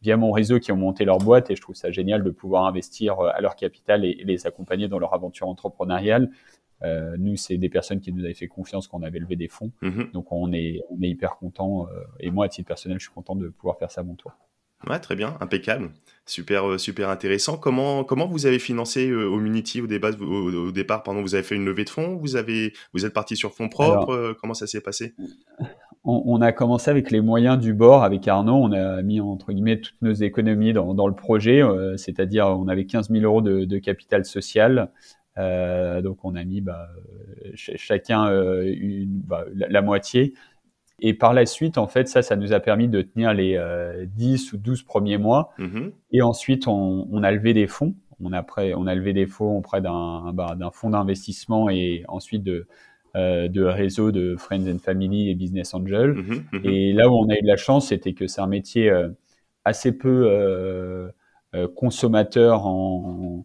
via 0.00 0.16
mon 0.16 0.32
réseau 0.32 0.58
qui 0.58 0.72
ont 0.72 0.76
monté 0.76 1.04
leur 1.04 1.18
boîte 1.18 1.50
et 1.50 1.56
je 1.56 1.60
trouve 1.60 1.74
ça 1.74 1.90
génial 1.90 2.22
de 2.22 2.30
pouvoir 2.30 2.64
investir 2.64 3.20
à 3.20 3.40
leur 3.42 3.56
capital 3.56 4.04
et, 4.04 4.16
et 4.20 4.24
les 4.24 4.46
accompagner 4.46 4.88
dans 4.88 4.98
leur 4.98 5.12
aventure 5.12 5.48
entrepreneuriale. 5.48 6.30
Euh, 6.84 7.16
nous, 7.18 7.36
c'est 7.36 7.56
des 7.56 7.68
personnes 7.68 8.00
qui 8.00 8.12
nous 8.12 8.24
avaient 8.24 8.34
fait 8.34 8.48
confiance 8.48 8.88
quand 8.88 8.98
on 8.98 9.02
avait 9.02 9.18
levé 9.18 9.36
des 9.36 9.48
fonds. 9.48 9.72
Mhm. 9.82 10.10
Donc, 10.12 10.30
on 10.30 10.52
est, 10.52 10.80
on 10.90 11.00
est 11.02 11.08
hyper 11.08 11.36
content. 11.36 11.88
Euh, 11.88 12.00
et 12.20 12.30
moi, 12.30 12.46
à 12.46 12.48
titre 12.48 12.68
personnel, 12.68 12.98
je 12.98 13.04
suis 13.04 13.14
content 13.14 13.34
de 13.34 13.48
pouvoir 13.48 13.78
faire 13.78 13.90
ça 13.90 14.02
à 14.02 14.04
mon 14.04 14.14
tour. 14.14 14.32
Ouais, 14.88 14.98
très 14.98 15.16
bien, 15.16 15.38
impeccable, 15.40 15.92
super, 16.26 16.68
euh, 16.68 16.76
super 16.76 17.08
intéressant. 17.08 17.56
Comment, 17.56 18.04
comment 18.04 18.26
vous 18.26 18.44
avez 18.44 18.58
financé 18.58 19.08
euh, 19.08 19.24
Omunity 19.24 19.80
au, 19.80 19.86
débat, 19.86 20.10
au, 20.10 20.72
départ 20.72 21.02
Pardon, 21.02 21.22
vous 21.22 21.34
avez 21.34 21.44
fait 21.44 21.54
une 21.54 21.64
levée 21.64 21.84
de 21.84 21.90
fonds? 21.90 22.16
Vous 22.16 22.36
avez, 22.36 22.74
vous 22.92 23.06
êtes 23.06 23.14
parti 23.14 23.34
sur 23.34 23.54
fonds 23.54 23.70
propres? 23.70 24.36
Comment 24.38 24.52
ça 24.52 24.66
s'est 24.66 24.82
passé? 24.82 25.14
on, 26.04 26.22
on, 26.26 26.42
a 26.42 26.52
commencé 26.52 26.90
avec 26.90 27.10
les 27.10 27.22
moyens 27.22 27.58
du 27.58 27.72
bord, 27.72 28.04
avec 28.04 28.28
Arnaud. 28.28 28.56
On 28.56 28.72
a 28.72 29.00
mis 29.00 29.20
entre 29.20 29.52
guillemets 29.52 29.80
toutes 29.80 30.02
nos 30.02 30.12
économies 30.12 30.74
dans, 30.74 30.92
dans 30.92 31.08
le 31.08 31.14
projet, 31.14 31.62
c'est-à-dire 31.96 32.48
on 32.48 32.68
avait 32.68 32.84
15 32.84 33.08
000 33.08 33.24
euros 33.24 33.40
de, 33.40 33.64
de 33.64 33.78
capital 33.78 34.26
social. 34.26 34.90
Euh, 35.38 36.00
donc 36.00 36.24
on 36.24 36.34
a 36.34 36.44
mis 36.44 36.60
bah, 36.60 36.88
chacun 37.54 38.28
euh, 38.28 38.72
une, 38.76 39.20
bah, 39.20 39.44
la, 39.54 39.82
moitié. 39.82 40.34
Et 41.00 41.12
par 41.12 41.34
la 41.34 41.44
suite, 41.44 41.76
en 41.76 41.88
fait, 41.88 42.08
ça, 42.08 42.22
ça 42.22 42.36
nous 42.36 42.52
a 42.52 42.60
permis 42.60 42.88
de 42.88 43.02
tenir 43.02 43.34
les 43.34 43.58
10 44.06 44.52
euh, 44.52 44.56
ou 44.56 44.58
12 44.58 44.82
premiers 44.84 45.18
mois. 45.18 45.52
Mm-hmm. 45.58 45.92
Et 46.12 46.22
ensuite, 46.22 46.68
on, 46.68 47.08
on, 47.10 47.22
a 47.22 47.32
levé 47.32 47.52
des 47.52 47.66
fonds. 47.66 47.94
On 48.22 48.32
a, 48.32 48.42
prêt, 48.42 48.74
on 48.74 48.86
a 48.86 48.94
levé 48.94 49.12
des 49.12 49.26
fonds 49.26 49.58
auprès 49.58 49.80
d'un 49.80 50.32
bah, 50.32 50.56
fonds 50.72 50.90
d'investissement 50.90 51.68
et 51.68 52.04
ensuite 52.06 52.44
de, 52.44 52.68
euh, 53.16 53.48
de 53.48 53.62
réseaux 53.62 54.12
de 54.12 54.36
Friends 54.36 54.68
and 54.68 54.78
Family 54.78 55.30
et 55.30 55.34
Business 55.34 55.74
Angel. 55.74 56.12
Mm-hmm. 56.12 56.42
Mm-hmm. 56.52 56.70
Et 56.70 56.92
là 56.92 57.08
où 57.10 57.14
on 57.14 57.28
a 57.28 57.34
eu 57.34 57.42
de 57.42 57.48
la 57.48 57.56
chance, 57.56 57.88
c'était 57.88 58.14
que 58.14 58.28
c'est 58.28 58.40
un 58.40 58.46
métier 58.46 58.90
assez 59.64 59.90
peu 59.98 61.10
consommateur 61.74 62.66
en, 62.66 63.44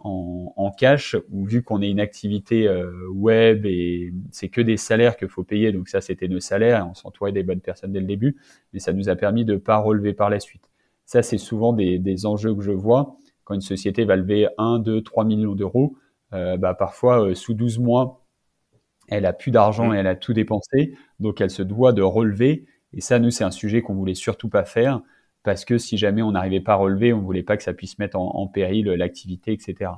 en, 0.00 0.52
en 0.56 0.70
cash, 0.70 1.16
ou 1.30 1.44
vu 1.44 1.62
qu'on 1.62 1.82
est 1.82 1.90
une 1.90 2.00
activité 2.00 2.66
euh, 2.66 2.90
web 3.12 3.66
et 3.66 4.12
c'est 4.30 4.48
que 4.48 4.60
des 4.60 4.76
salaires 4.76 5.16
qu'il 5.16 5.28
faut 5.28 5.44
payer, 5.44 5.72
donc 5.72 5.88
ça 5.88 6.00
c'était 6.00 6.28
nos 6.28 6.40
salaires, 6.40 6.86
on 6.90 6.94
s'entourait 6.94 7.32
des 7.32 7.42
bonnes 7.42 7.60
personnes 7.60 7.92
dès 7.92 8.00
le 8.00 8.06
début, 8.06 8.36
mais 8.72 8.80
ça 8.80 8.92
nous 8.92 9.08
a 9.08 9.16
permis 9.16 9.44
de 9.44 9.56
pas 9.56 9.76
relever 9.76 10.14
par 10.14 10.30
la 10.30 10.40
suite. 10.40 10.70
Ça 11.04 11.22
c'est 11.22 11.38
souvent 11.38 11.72
des, 11.72 11.98
des, 11.98 12.26
enjeux 12.26 12.54
que 12.54 12.62
je 12.62 12.72
vois 12.72 13.16
quand 13.44 13.54
une 13.54 13.60
société 13.60 14.04
va 14.04 14.16
lever 14.16 14.48
1, 14.58 14.78
2, 14.78 15.02
3 15.02 15.24
millions 15.24 15.54
d'euros, 15.54 15.96
euh, 16.32 16.56
bah 16.56 16.74
parfois 16.74 17.26
euh, 17.26 17.34
sous 17.34 17.54
12 17.54 17.78
mois, 17.78 18.24
elle 19.08 19.26
a 19.26 19.32
plus 19.32 19.50
d'argent 19.50 19.88
mmh. 19.88 19.94
et 19.94 19.98
elle 19.98 20.06
a 20.06 20.16
tout 20.16 20.32
dépensé, 20.32 20.94
donc 21.18 21.40
elle 21.40 21.50
se 21.50 21.62
doit 21.62 21.92
de 21.92 22.02
relever. 22.02 22.64
Et 22.92 23.00
ça, 23.00 23.18
nous, 23.18 23.30
c'est 23.30 23.44
un 23.44 23.50
sujet 23.50 23.82
qu'on 23.82 23.94
voulait 23.94 24.14
surtout 24.14 24.48
pas 24.48 24.64
faire 24.64 25.02
parce 25.42 25.64
que 25.64 25.78
si 25.78 25.96
jamais 25.96 26.22
on 26.22 26.32
n'arrivait 26.32 26.60
pas 26.60 26.74
à 26.74 26.76
relever, 26.76 27.12
on 27.12 27.20
voulait 27.20 27.42
pas 27.42 27.56
que 27.56 27.62
ça 27.62 27.72
puisse 27.72 27.98
mettre 27.98 28.18
en, 28.18 28.46
péril 28.46 28.86
l'activité, 28.86 29.52
etc. 29.52 29.92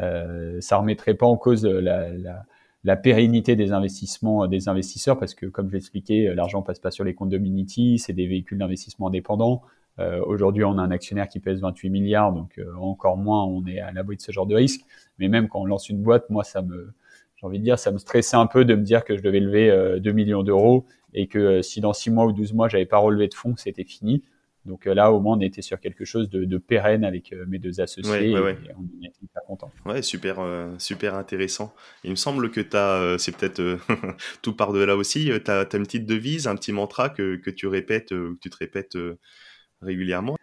Euh, 0.00 0.60
ça 0.60 0.76
remettrait 0.76 1.14
pas 1.14 1.26
en 1.26 1.36
cause 1.36 1.64
la, 1.64 2.08
la, 2.84 2.96
pérennité 2.96 3.56
des 3.56 3.72
investissements 3.72 4.46
des 4.46 4.68
investisseurs, 4.68 5.18
parce 5.18 5.34
que 5.34 5.46
comme 5.46 5.68
je 5.68 5.74
l'expliquais, 5.74 6.32
l'argent 6.34 6.62
passe 6.62 6.78
pas 6.78 6.90
sur 6.90 7.04
les 7.04 7.14
comptes 7.14 7.30
de 7.30 7.38
Minity, 7.38 7.98
c'est 7.98 8.12
des 8.12 8.26
véhicules 8.26 8.58
d'investissement 8.58 9.08
indépendants. 9.08 9.62
Euh, 9.98 10.22
Aujourd'hui, 10.26 10.64
on 10.64 10.78
a 10.78 10.82
un 10.82 10.90
actionnaire 10.90 11.28
qui 11.28 11.40
pèse 11.40 11.60
28 11.60 11.90
milliards, 11.90 12.32
donc 12.32 12.58
euh, 12.58 12.74
encore 12.76 13.16
moins 13.16 13.44
on 13.44 13.64
est 13.66 13.80
à 13.80 13.92
l'abri 13.92 14.16
de 14.16 14.22
ce 14.22 14.32
genre 14.32 14.46
de 14.46 14.54
risque. 14.54 14.82
Mais 15.18 15.28
même 15.28 15.48
quand 15.48 15.60
on 15.60 15.64
lance 15.64 15.88
une 15.88 16.02
boîte, 16.02 16.28
moi, 16.30 16.44
ça 16.44 16.62
me, 16.62 16.92
j'ai 17.36 17.46
envie 17.46 17.58
de 17.58 17.64
dire, 17.64 17.78
ça 17.78 17.90
me 17.90 17.98
stressait 17.98 18.36
un 18.36 18.46
peu 18.46 18.64
de 18.64 18.74
me 18.74 18.82
dire 18.82 19.04
que 19.04 19.16
je 19.16 19.22
devais 19.22 19.40
lever 19.40 19.68
2 20.00 20.10
euh, 20.10 20.12
millions 20.12 20.42
d'euros 20.42 20.86
et 21.14 21.28
que 21.28 21.62
si 21.62 21.80
dans 21.80 21.92
6 21.92 22.10
mois 22.10 22.26
ou 22.26 22.32
12 22.32 22.52
mois, 22.52 22.68
j'avais 22.68 22.86
pas 22.86 22.98
relevé 22.98 23.28
de 23.28 23.34
fonds, 23.34 23.56
c'était 23.56 23.84
fini. 23.84 24.22
Donc 24.66 24.84
là, 24.84 25.12
au 25.12 25.20
moins, 25.20 25.36
on 25.36 25.40
était 25.40 25.62
sur 25.62 25.80
quelque 25.80 26.04
chose 26.04 26.28
de, 26.28 26.58
pérenne 26.58 27.04
avec 27.04 27.34
mes 27.46 27.58
deux 27.58 27.80
associés 27.80 28.30
et, 28.30 28.36
on 28.36 28.48
était 29.02 29.22
hyper 29.22 29.42
contents. 29.46 29.70
Ouais, 29.84 30.02
super, 30.02 30.38
super 30.78 31.14
intéressant. 31.14 31.72
Il 32.04 32.10
me 32.10 32.16
semble 32.16 32.50
que 32.50 32.60
tu 32.60 32.76
as, 32.76 33.16
c'est 33.18 33.36
peut-être 33.36 33.78
tout 34.42 34.54
part 34.54 34.72
de 34.72 34.82
là 34.82 34.96
aussi, 34.96 35.30
tu 35.44 35.50
as, 35.50 35.66
une 35.74 35.84
petite 35.84 36.06
devise, 36.06 36.46
un 36.48 36.56
petit 36.56 36.72
mantra 36.72 37.08
que, 37.08 37.36
que 37.36 37.50
tu 37.50 37.66
répètes, 37.66 38.10
que 38.10 38.38
tu 38.40 38.50
te 38.50 38.56
répètes 38.56 38.96
régulièrement. 39.80 40.36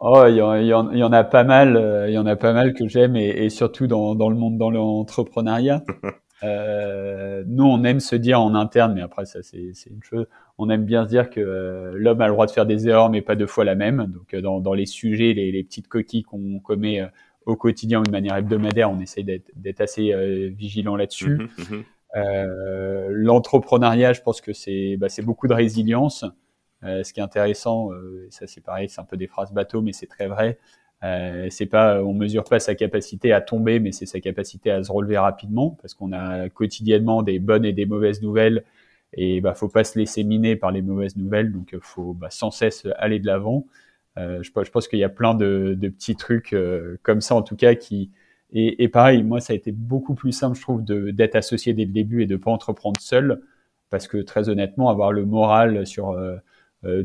Oh, 0.00 0.24
il 0.28 0.36
y, 0.36 0.42
en, 0.42 0.92
y 0.92 1.02
en 1.02 1.12
a 1.12 1.24
pas 1.24 1.44
mal, 1.44 2.06
il 2.08 2.14
y 2.14 2.18
en 2.18 2.26
a 2.26 2.36
pas 2.36 2.52
mal 2.52 2.72
que 2.72 2.86
j'aime 2.86 3.16
et, 3.16 3.28
et, 3.44 3.50
surtout 3.50 3.86
dans, 3.86 4.14
dans 4.14 4.30
le 4.30 4.36
monde 4.36 4.56
dans 4.56 4.70
l'entrepreneuriat. 4.70 5.84
Euh, 6.44 7.42
nous, 7.46 7.64
on 7.64 7.82
aime 7.84 8.00
se 8.00 8.16
dire 8.16 8.40
en 8.40 8.54
interne, 8.54 8.94
mais 8.94 9.02
après 9.02 9.26
ça 9.26 9.42
c'est 9.42 9.72
une 9.90 10.02
chose. 10.02 10.26
On 10.58 10.70
aime 10.70 10.84
bien 10.84 11.04
se 11.04 11.08
dire 11.08 11.30
que 11.30 11.40
euh, 11.40 11.92
l'homme 11.94 12.20
a 12.20 12.26
le 12.26 12.32
droit 12.32 12.46
de 12.46 12.50
faire 12.50 12.66
des 12.66 12.88
erreurs, 12.88 13.10
mais 13.10 13.22
pas 13.22 13.36
deux 13.36 13.46
fois 13.46 13.64
la 13.64 13.74
même. 13.74 14.06
Donc 14.06 14.34
euh, 14.34 14.40
dans, 14.40 14.60
dans 14.60 14.74
les 14.74 14.86
sujets, 14.86 15.32
les, 15.32 15.52
les 15.52 15.64
petites 15.64 15.88
coquilles 15.88 16.22
qu'on 16.22 16.60
commet 16.60 17.00
euh, 17.00 17.06
au 17.46 17.56
quotidien 17.56 18.00
ou 18.00 18.02
de 18.02 18.10
manière 18.10 18.36
hebdomadaire, 18.36 18.90
on 18.90 19.00
essaye 19.00 19.24
d'être 19.24 19.80
assez 19.80 20.12
vigilant 20.50 20.96
là-dessus. 20.96 21.36
Mmh 21.36 21.76
mmh 21.76 21.82
l'entrepreneuriat, 23.10 24.12
je 24.12 24.22
pense 24.22 24.40
que 24.40 24.52
c'est 24.52 24.96
bah, 24.96 25.08
beaucoup 25.22 25.46
de 25.46 25.54
résilience. 25.54 26.24
ce 26.82 27.12
qui 27.12 27.20
est 27.20 27.22
intéressant, 27.22 27.90
ça 28.30 28.46
c'est 28.46 28.60
pareil, 28.62 28.88
c'est 28.88 29.00
un 29.00 29.04
peu 29.04 29.16
des 29.16 29.26
phrases 29.26 29.52
bateau, 29.52 29.82
mais 29.82 29.92
c'est 29.92 30.06
très 30.06 30.26
vrai. 30.26 30.58
Euh, 31.04 31.46
c'est 31.50 31.66
pas, 31.66 32.02
on 32.02 32.12
mesure 32.12 32.44
pas 32.44 32.60
sa 32.60 32.74
capacité 32.74 33.32
à 33.32 33.40
tomber, 33.40 33.78
mais 33.80 33.92
c'est 33.92 34.06
sa 34.06 34.20
capacité 34.20 34.70
à 34.70 34.82
se 34.82 34.90
relever 34.90 35.18
rapidement, 35.18 35.78
parce 35.80 35.94
qu'on 35.94 36.12
a 36.12 36.48
quotidiennement 36.48 37.22
des 37.22 37.38
bonnes 37.38 37.64
et 37.64 37.72
des 37.72 37.86
mauvaises 37.86 38.22
nouvelles, 38.22 38.64
et 39.14 39.40
bah 39.40 39.54
faut 39.54 39.68
pas 39.68 39.84
se 39.84 39.98
laisser 39.98 40.24
miner 40.24 40.56
par 40.56 40.70
les 40.72 40.82
mauvaises 40.82 41.16
nouvelles, 41.16 41.52
donc 41.52 41.76
faut 41.80 42.14
bah, 42.14 42.28
sans 42.30 42.50
cesse 42.50 42.86
aller 42.98 43.20
de 43.20 43.26
l'avant. 43.26 43.66
Euh, 44.18 44.42
je, 44.42 44.50
je, 44.64 44.70
pense 44.70 44.88
qu'il 44.88 44.98
y 44.98 45.04
a 45.04 45.08
plein 45.08 45.34
de, 45.34 45.76
de 45.78 45.88
petits 45.88 46.16
trucs 46.16 46.52
euh, 46.52 46.98
comme 47.02 47.20
ça, 47.20 47.34
en 47.36 47.42
tout 47.42 47.56
cas, 47.56 47.74
qui 47.74 48.10
et, 48.52 48.82
et, 48.84 48.88
pareil, 48.88 49.22
moi 49.22 49.40
ça 49.40 49.52
a 49.52 49.56
été 49.56 49.72
beaucoup 49.72 50.14
plus 50.14 50.32
simple, 50.32 50.56
je 50.56 50.62
trouve, 50.62 50.84
d'être 50.84 51.36
associé 51.36 51.74
dès 51.74 51.84
le 51.84 51.92
début 51.92 52.22
et 52.22 52.26
de 52.26 52.36
pas 52.36 52.50
entreprendre 52.50 53.00
seul, 53.00 53.42
parce 53.90 54.08
que 54.08 54.18
très 54.18 54.48
honnêtement, 54.48 54.88
avoir 54.90 55.12
le 55.12 55.24
moral 55.26 55.86
sur 55.86 56.10
euh, 56.10 56.36
euh, 56.36 56.38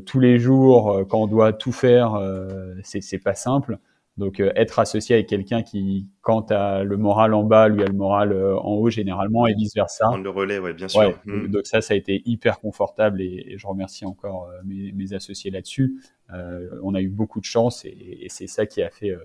tous 0.05 0.19
les 0.19 0.39
jours, 0.39 0.91
euh, 0.91 1.05
quand 1.05 1.21
on 1.21 1.27
doit 1.27 1.53
tout 1.53 1.71
faire, 1.71 2.15
euh, 2.15 2.75
c'est 2.83 3.17
pas 3.17 3.33
simple. 3.33 3.77
Donc 4.17 4.39
être 4.39 4.77
associé 4.77 5.15
avec 5.15 5.27
quelqu'un 5.27 5.63
qui, 5.63 6.07
quand 6.21 6.51
as 6.51 6.83
le 6.83 6.97
moral 6.97 7.33
en 7.33 7.43
bas, 7.43 7.67
lui 7.67 7.81
a 7.81 7.87
le 7.87 7.93
moral 7.93 8.31
en 8.31 8.73
haut 8.73 8.91
généralement 8.91 9.47
et 9.47 9.55
vice 9.55 9.73
versa. 9.73 10.05
Prendre 10.05 10.23
le 10.23 10.29
relais, 10.29 10.59
ouais, 10.59 10.75
bien 10.75 10.87
sûr. 10.87 11.19
Hmm. 11.25 11.47
Donc 11.47 11.65
ça, 11.65 11.81
ça 11.81 11.95
a 11.95 11.97
été 11.97 12.21
hyper 12.25 12.59
confortable 12.59 13.21
et, 13.21 13.55
je 13.57 13.65
remercie 13.65 14.05
encore 14.05 14.51
mes, 14.65 14.91
mes, 14.91 15.13
associés 15.13 15.49
là-dessus. 15.49 15.99
on 16.29 16.93
a 16.93 17.01
eu 17.01 17.09
beaucoup 17.09 17.39
de 17.39 17.45
chance 17.45 17.85
et, 17.85 18.19
et 18.21 18.29
c'est 18.29 18.45
ça 18.45 18.67
qui 18.67 18.83
a 18.83 18.91
fait 18.91 19.17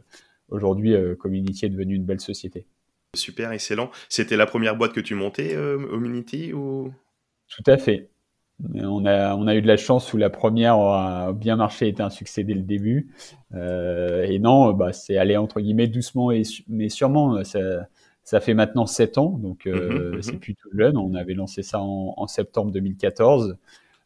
aujourd'hui 0.48 0.94
Community 1.18 1.66
est 1.66 1.70
devenu 1.70 1.94
une 1.94 2.06
belle 2.06 2.20
société. 2.20 2.64
Super, 3.14 3.52
excellent. 3.52 3.90
C'était 4.08 4.38
la 4.38 4.46
première 4.46 4.74
boîte 4.74 4.94
que 4.94 5.00
tu 5.00 5.14
montais, 5.14 5.54
Community 5.90 6.54
ou? 6.54 6.94
Tout 7.48 7.70
à 7.70 7.76
fait. 7.76 8.08
On 8.74 9.06
a, 9.06 9.36
on 9.36 9.46
a 9.46 9.54
eu 9.54 9.62
de 9.62 9.68
la 9.68 9.76
chance 9.76 10.12
où 10.12 10.16
la 10.16 10.30
première 10.30 10.74
a 10.74 11.32
bien 11.32 11.54
marché, 11.56 11.86
était 11.88 12.02
un 12.02 12.10
succès 12.10 12.42
dès 12.42 12.54
le 12.54 12.62
début. 12.62 13.08
Euh, 13.54 14.24
et 14.24 14.40
non, 14.40 14.72
bah, 14.72 14.92
c'est 14.92 15.16
aller 15.16 15.36
entre 15.36 15.60
guillemets 15.60 15.86
doucement, 15.86 16.32
et, 16.32 16.42
mais 16.68 16.88
sûrement. 16.88 17.42
Ça, 17.44 17.60
ça 18.24 18.40
fait 18.40 18.52
maintenant 18.54 18.84
7 18.86 19.16
ans, 19.16 19.30
donc 19.38 19.66
euh, 19.66 20.12
mmh 20.12 20.18
mmh 20.18 20.22
c'est 20.22 20.36
plus 20.38 20.54
tout 20.54 20.68
jeune. 20.76 20.96
On 20.98 21.14
avait 21.14 21.34
lancé 21.34 21.62
ça 21.62 21.80
en, 21.80 22.14
en 22.16 22.26
septembre 22.26 22.72
2014. 22.72 23.56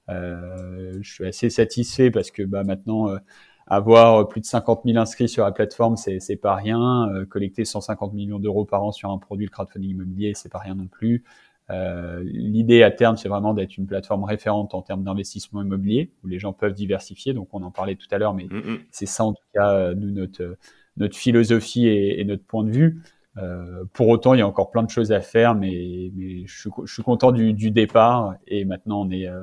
Euh, 0.09 0.99
je 1.01 1.13
suis 1.13 1.27
assez 1.27 1.51
satisfait 1.51 2.11
parce 2.11 2.31
que 2.31 2.43
bah, 2.43 2.65
maintenant, 2.65 3.09
euh, 3.11 3.19
avoir 3.67 4.29
plus 4.29 4.41
de 4.41 4.47
50 4.47 4.83
000 4.85 4.99
inscrits 4.99 5.29
sur 5.29 5.45
la 5.45 5.53
plateforme, 5.53 5.97
c'est 5.97 6.37
pas 6.37 6.55
rien. 6.55 7.09
Euh, 7.15 7.25
collecter 7.27 7.65
150 7.65 8.13
millions 8.13 8.39
d'euros 8.39 8.65
par 8.65 8.85
an 8.85 8.93
sur 8.93 9.11
un 9.11 9.19
produit, 9.19 9.47
le 9.47 9.51
crowdfunding 9.51 9.91
immobilier, 9.91 10.33
c'est 10.35 10.51
pas 10.51 10.59
rien 10.59 10.75
non 10.75 10.87
plus. 10.87 11.25
Euh, 11.73 12.23
L'idée 12.25 12.83
à 12.83 12.91
terme, 12.91 13.17
c'est 13.17 13.29
vraiment 13.29 13.55
d'être 13.55 13.77
une 13.77 13.87
plateforme 13.87 14.25
référente 14.25 14.75
en 14.75 14.83
termes 14.83 15.05
d'investissement 15.05 15.63
immobilier, 15.63 16.11
où 16.23 16.29
les 16.29 16.39
gens 16.39 16.53
peuvent 16.53 16.75
diversifier. 16.75 17.33
Donc, 17.33 17.49
on 17.53 17.63
en 17.63 17.71
parlait 17.71 17.97
tout 17.97 18.07
à 18.11 18.19
l'heure, 18.19 18.35
mais 18.35 18.45
mm, 18.45 18.79
c'est 18.91 19.07
ça 19.07 19.25
en 19.25 19.33
tout 19.33 19.45
cas, 19.55 19.73
euh, 19.73 19.95
nous, 19.95 20.11
notre, 20.11 20.57
notre 20.97 21.17
philosophie 21.17 21.87
et, 21.87 22.21
et 22.21 22.25
notre 22.25 22.45
point 22.45 22.65
de 22.65 22.71
vue. 22.71 23.03
Euh, 23.39 23.85
pour 23.95 24.09
autant, 24.09 24.35
il 24.35 24.39
y 24.39 24.43
a 24.43 24.47
encore 24.47 24.71
plein 24.71 24.83
de 24.83 24.91
choses 24.91 25.11
à 25.13 25.21
faire, 25.21 25.55
mais, 25.55 26.11
mais 26.15 26.47
je, 26.47 26.61
suis, 26.61 26.71
je, 26.85 26.93
suis, 26.93 27.03
content 27.03 27.33
du, 27.33 27.55
du, 27.55 27.71
départ. 27.71 28.35
Et 28.47 28.67
maintenant, 28.67 29.07
on 29.07 29.11
est 29.11 29.27
euh, 29.27 29.41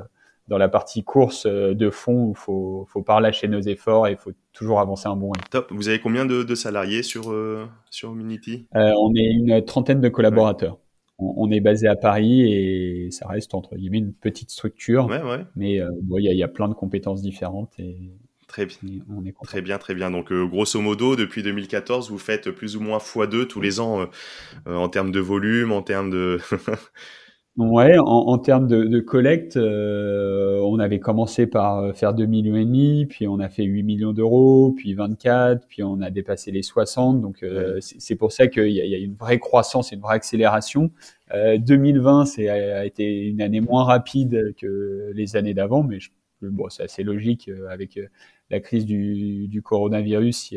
dans 0.48 0.60
la 0.60 0.70
partie 0.70 1.04
course 1.04 1.48
de 1.48 1.90
fond 1.90 2.26
où 2.26 2.32
il 2.32 2.38
faut, 2.38 2.88
faut 2.88 3.02
pas 3.02 3.16
relâcher 3.16 3.48
nos 3.48 3.62
efforts 3.62 4.08
et 4.08 4.12
il 4.12 4.18
faut 4.18 4.32
toujours 4.54 4.80
avancer 4.80 5.08
un 5.08 5.16
bon 5.16 5.32
rythme. 5.32 5.48
Top. 5.50 5.72
Vous 5.72 5.90
avez 5.90 6.00
combien 6.00 6.26
de, 6.28 6.44
de 6.44 6.56
salariés 6.56 7.02
sur, 7.02 7.36
sur 7.90 8.14
Minity? 8.14 8.68
On 8.74 9.14
est 9.16 9.32
une 9.32 9.64
trentaine 9.66 10.02
de 10.02 10.10
collaborateurs 10.10 10.78
on, 11.20 11.52
est 11.52 11.60
basé 11.60 11.88
à 11.88 11.96
Paris 11.96 12.52
et 12.52 13.12
ça 13.12 13.28
reste 13.28 13.54
entre 13.54 13.76
guillemets 13.76 14.00
une 14.00 14.14
petite 14.14 14.50
structure. 14.50 15.06
Ouais, 15.08 15.22
ouais. 15.22 15.46
Mais 15.56 15.80
euh, 15.80 15.90
il 16.18 16.24
y, 16.24 16.30
a, 16.30 16.34
y, 16.34 16.44
a 16.44 16.48
plein 16.48 16.68
de 16.68 16.74
compétences 16.74 17.22
différentes 17.22 17.74
et 17.78 18.12
Très 18.50 18.66
bien. 18.66 18.78
On 19.16 19.24
est 19.26 19.36
très 19.44 19.62
bien, 19.62 19.78
très 19.78 19.94
bien. 19.94 20.10
Donc, 20.10 20.32
euh, 20.32 20.44
grosso 20.48 20.82
modo, 20.82 21.16
depuis 21.16 21.44
2014, 21.44 22.10
vous 22.10 22.18
faites 22.18 22.50
plus 22.50 22.76
ou 22.76 22.82
moins 22.82 22.98
x2 22.98 23.46
tous 23.46 23.62
les 23.62 23.80
ans 23.80 24.08
euh, 24.66 24.76
en 24.76 24.90
termes 24.90 25.12
de 25.12 25.20
volume, 25.20 25.72
en 25.72 25.84
termes 25.84 26.10
de. 26.10 26.40
Ouais, 27.60 27.98
en, 27.98 28.06
en 28.06 28.38
termes 28.38 28.68
de, 28.70 28.86
de 28.86 29.00
collecte, 29.02 29.58
euh, 29.58 30.62
on 30.64 30.80
avait 30.80 31.00
commencé 31.02 31.46
par 31.46 31.80
euh, 31.80 31.92
faire 31.92 32.14
2 32.14 32.26
millions 32.26 32.56
et 32.56 32.64
demi, 32.64 33.06
puis 33.06 33.28
on 33.28 33.38
a 33.40 33.50
fait 33.50 33.64
8 33.66 33.84
millions 33.84 34.14
d'euros, 34.14 34.74
puis 34.78 34.94
24, 34.94 35.68
puis 35.68 35.84
on 35.84 36.00
a 36.00 36.10
dépassé 36.10 36.52
les 36.52 36.64
60. 36.64 37.20
Donc 37.20 37.44
euh, 37.44 37.78
c'est 37.82 38.16
pour 38.16 38.32
ça 38.32 38.48
qu'il 38.48 38.70
y, 38.70 38.76
y, 38.76 38.96
a 38.96 38.98
une 38.98 39.16
vraie 39.16 39.40
croissance, 39.40 39.92
une 39.92 40.00
vraie 40.00 40.16
accélération. 40.16 40.90
2020, 41.34 42.26
c'est 42.26 42.48
a 42.48 42.86
été 42.86 43.28
une 43.28 43.42
année 43.42 43.60
moins 43.60 43.84
rapide 43.84 44.56
que 44.58 45.12
les 45.14 45.36
années 45.36 45.54
d'avant, 45.54 45.84
mais 45.84 46.00
je, 46.00 46.12
bon, 46.42 46.70
c'est 46.70 46.84
assez 46.84 47.04
logique 47.04 47.52
avec 47.70 48.00
la 48.50 48.62
crise 48.62 48.86
du, 48.86 49.50
du 49.50 49.62
coronavirus. 49.62 50.56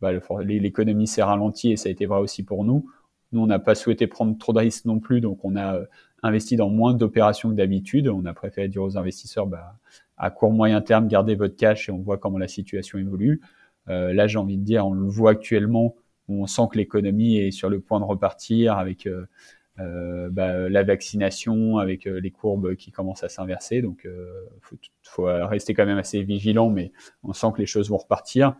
Bah, 0.00 0.10
l'économie 0.42 1.06
s'est 1.06 1.22
ralentie 1.22 1.72
et 1.72 1.76
ça 1.76 1.88
a 1.88 1.92
été 1.92 2.06
vrai 2.06 2.18
aussi 2.18 2.42
pour 2.42 2.64
nous. 2.64 2.90
On 3.38 3.46
n'a 3.46 3.58
pas 3.58 3.74
souhaité 3.74 4.06
prendre 4.06 4.36
trop 4.38 4.52
de 4.52 4.58
risques 4.58 4.84
non 4.84 5.00
plus, 5.00 5.20
donc 5.20 5.44
on 5.44 5.56
a 5.56 5.76
euh, 5.76 5.84
investi 6.22 6.56
dans 6.56 6.70
moins 6.70 6.94
d'opérations 6.94 7.50
que 7.50 7.54
d'habitude. 7.54 8.08
On 8.08 8.24
a 8.24 8.34
préféré 8.34 8.68
dire 8.68 8.82
aux 8.82 8.96
investisseurs, 8.96 9.46
bah, 9.46 9.76
à 10.16 10.30
court 10.30 10.52
moyen 10.52 10.80
terme, 10.80 11.08
gardez 11.08 11.34
votre 11.34 11.56
cash 11.56 11.88
et 11.88 11.92
on 11.92 11.98
voit 11.98 12.18
comment 12.18 12.38
la 12.38 12.48
situation 12.48 12.98
évolue. 12.98 13.40
Euh, 13.88 14.12
là, 14.12 14.26
j'ai 14.26 14.38
envie 14.38 14.56
de 14.56 14.64
dire, 14.64 14.86
on 14.86 14.92
le 14.92 15.06
voit 15.06 15.32
actuellement, 15.32 15.94
on 16.28 16.46
sent 16.46 16.62
que 16.72 16.78
l'économie 16.78 17.38
est 17.38 17.50
sur 17.50 17.68
le 17.68 17.80
point 17.80 18.00
de 18.00 18.04
repartir 18.04 18.78
avec 18.78 19.06
euh, 19.06 20.28
bah, 20.30 20.68
la 20.68 20.82
vaccination, 20.82 21.78
avec 21.78 22.06
les 22.06 22.30
courbes 22.30 22.74
qui 22.74 22.90
commencent 22.90 23.22
à 23.22 23.28
s'inverser. 23.28 23.82
Donc, 23.82 24.00
il 24.04 24.88
faut, 25.02 25.24
rester 25.24 25.74
quand 25.74 25.86
même 25.86 25.98
assez 25.98 26.22
vigilant, 26.22 26.70
mais 26.70 26.92
on 27.22 27.32
sent 27.32 27.48
que 27.54 27.60
les 27.60 27.66
choses 27.66 27.90
vont 27.90 27.98
repartir. 27.98 28.56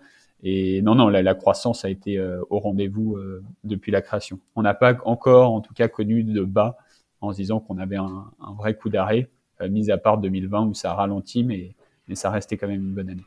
Et 0.49 0.80
non, 0.80 0.94
non, 0.94 1.09
la, 1.09 1.34
croissance 1.34 1.84
a 1.84 1.90
été 1.90 2.18
euh, 2.18 2.40
au 2.51 2.61
rendez-vous 2.61 3.16
euh, 3.16 3.42
depuis 3.64 3.90
la 3.90 4.01
création. 4.01 4.38
On 4.55 4.62
n'a 4.62 4.74
pas 4.74 4.97
encore, 5.05 5.51
en 5.51 5.61
tout 5.61 5.74
cas, 5.74 5.88
connu 5.88 6.22
de 6.22 6.44
bas 6.44 6.76
en 7.20 7.32
se 7.32 7.38
disant 7.38 7.59
qu'on 7.59 7.78
avait 7.78 7.97
un, 7.97 8.30
vrai 8.57 8.76
coup 8.76 8.88
d'arrêt, 8.88 9.28
euh, 9.61 9.68
mis 9.68 9.90
à 9.90 9.99
part 9.99 10.18
2020 10.18 10.66
où 10.66 10.72
ça 10.72 10.92
a 10.92 10.94
ralenti, 10.94 11.42
mais, 11.42 11.74
mais 12.07 12.14
ça 12.14 12.30
restait 12.30 12.57
quand 12.57 12.68
même 12.68 12.84
une 12.84 12.94
bonne 12.94 13.11
année. 13.11 13.24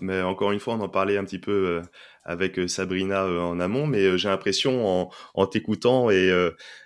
Mais 0.00 0.22
encore 0.22 0.52
une 0.52 0.60
fois, 0.60 0.76
on 0.76 0.80
en 0.80 0.88
parlait 0.88 1.18
un 1.18 1.24
petit 1.24 1.38
peu 1.38 1.82
avec 2.24 2.58
Sabrina 2.70 3.26
en 3.26 3.60
amont, 3.60 3.86
mais 3.86 4.16
j'ai 4.16 4.28
l'impression 4.28 5.10
en, 5.34 5.46
t'écoutant 5.46 6.10
et, 6.10 6.32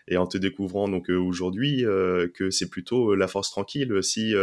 et, 0.09 0.17
en 0.17 0.27
te 0.27 0.37
découvrant 0.37 0.89
donc 0.89 1.09
aujourd'hui 1.09 1.83
que 1.83 2.51
c'est 2.51 2.69
plutôt 2.69 3.15
la 3.15 3.27
force 3.27 3.51
tranquille. 3.51 4.03
Si 4.03 4.35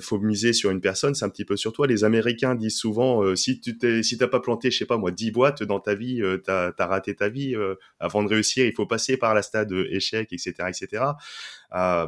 faut 0.00 0.18
miser 0.18 0.52
sur 0.52 0.70
une 0.70 0.80
personne, 0.80 1.14
c'est 1.14 1.24
un 1.24 1.30
petit 1.30 1.44
peu 1.44 1.56
sur 1.56 1.72
toi. 1.72 1.86
Les 1.86 2.04
Américains 2.04 2.54
disent 2.54 2.76
souvent, 2.76 3.22
euh, 3.22 3.34
si 3.36 3.60
tu 3.60 3.78
t'es, 3.78 4.02
t'as 4.18 4.26
pas 4.26 4.40
planté, 4.40 4.70
je 4.70 4.78
sais 4.78 4.86
pas 4.86 4.98
moi, 4.98 5.10
10 5.10 5.30
boîtes 5.30 5.62
dans 5.62 5.80
ta 5.80 5.94
vie, 5.94 6.20
euh, 6.22 6.36
t'as, 6.36 6.72
as 6.76 6.86
raté 6.86 7.14
ta 7.14 7.28
vie. 7.28 7.54
Euh, 7.54 7.74
avant 7.98 8.22
de 8.22 8.28
réussir, 8.28 8.66
il 8.66 8.72
faut 8.74 8.86
passer 8.86 9.16
par 9.16 9.34
la 9.34 9.42
stade 9.42 9.72
échec, 9.72 10.32
etc., 10.32 10.52
etc. 10.68 11.04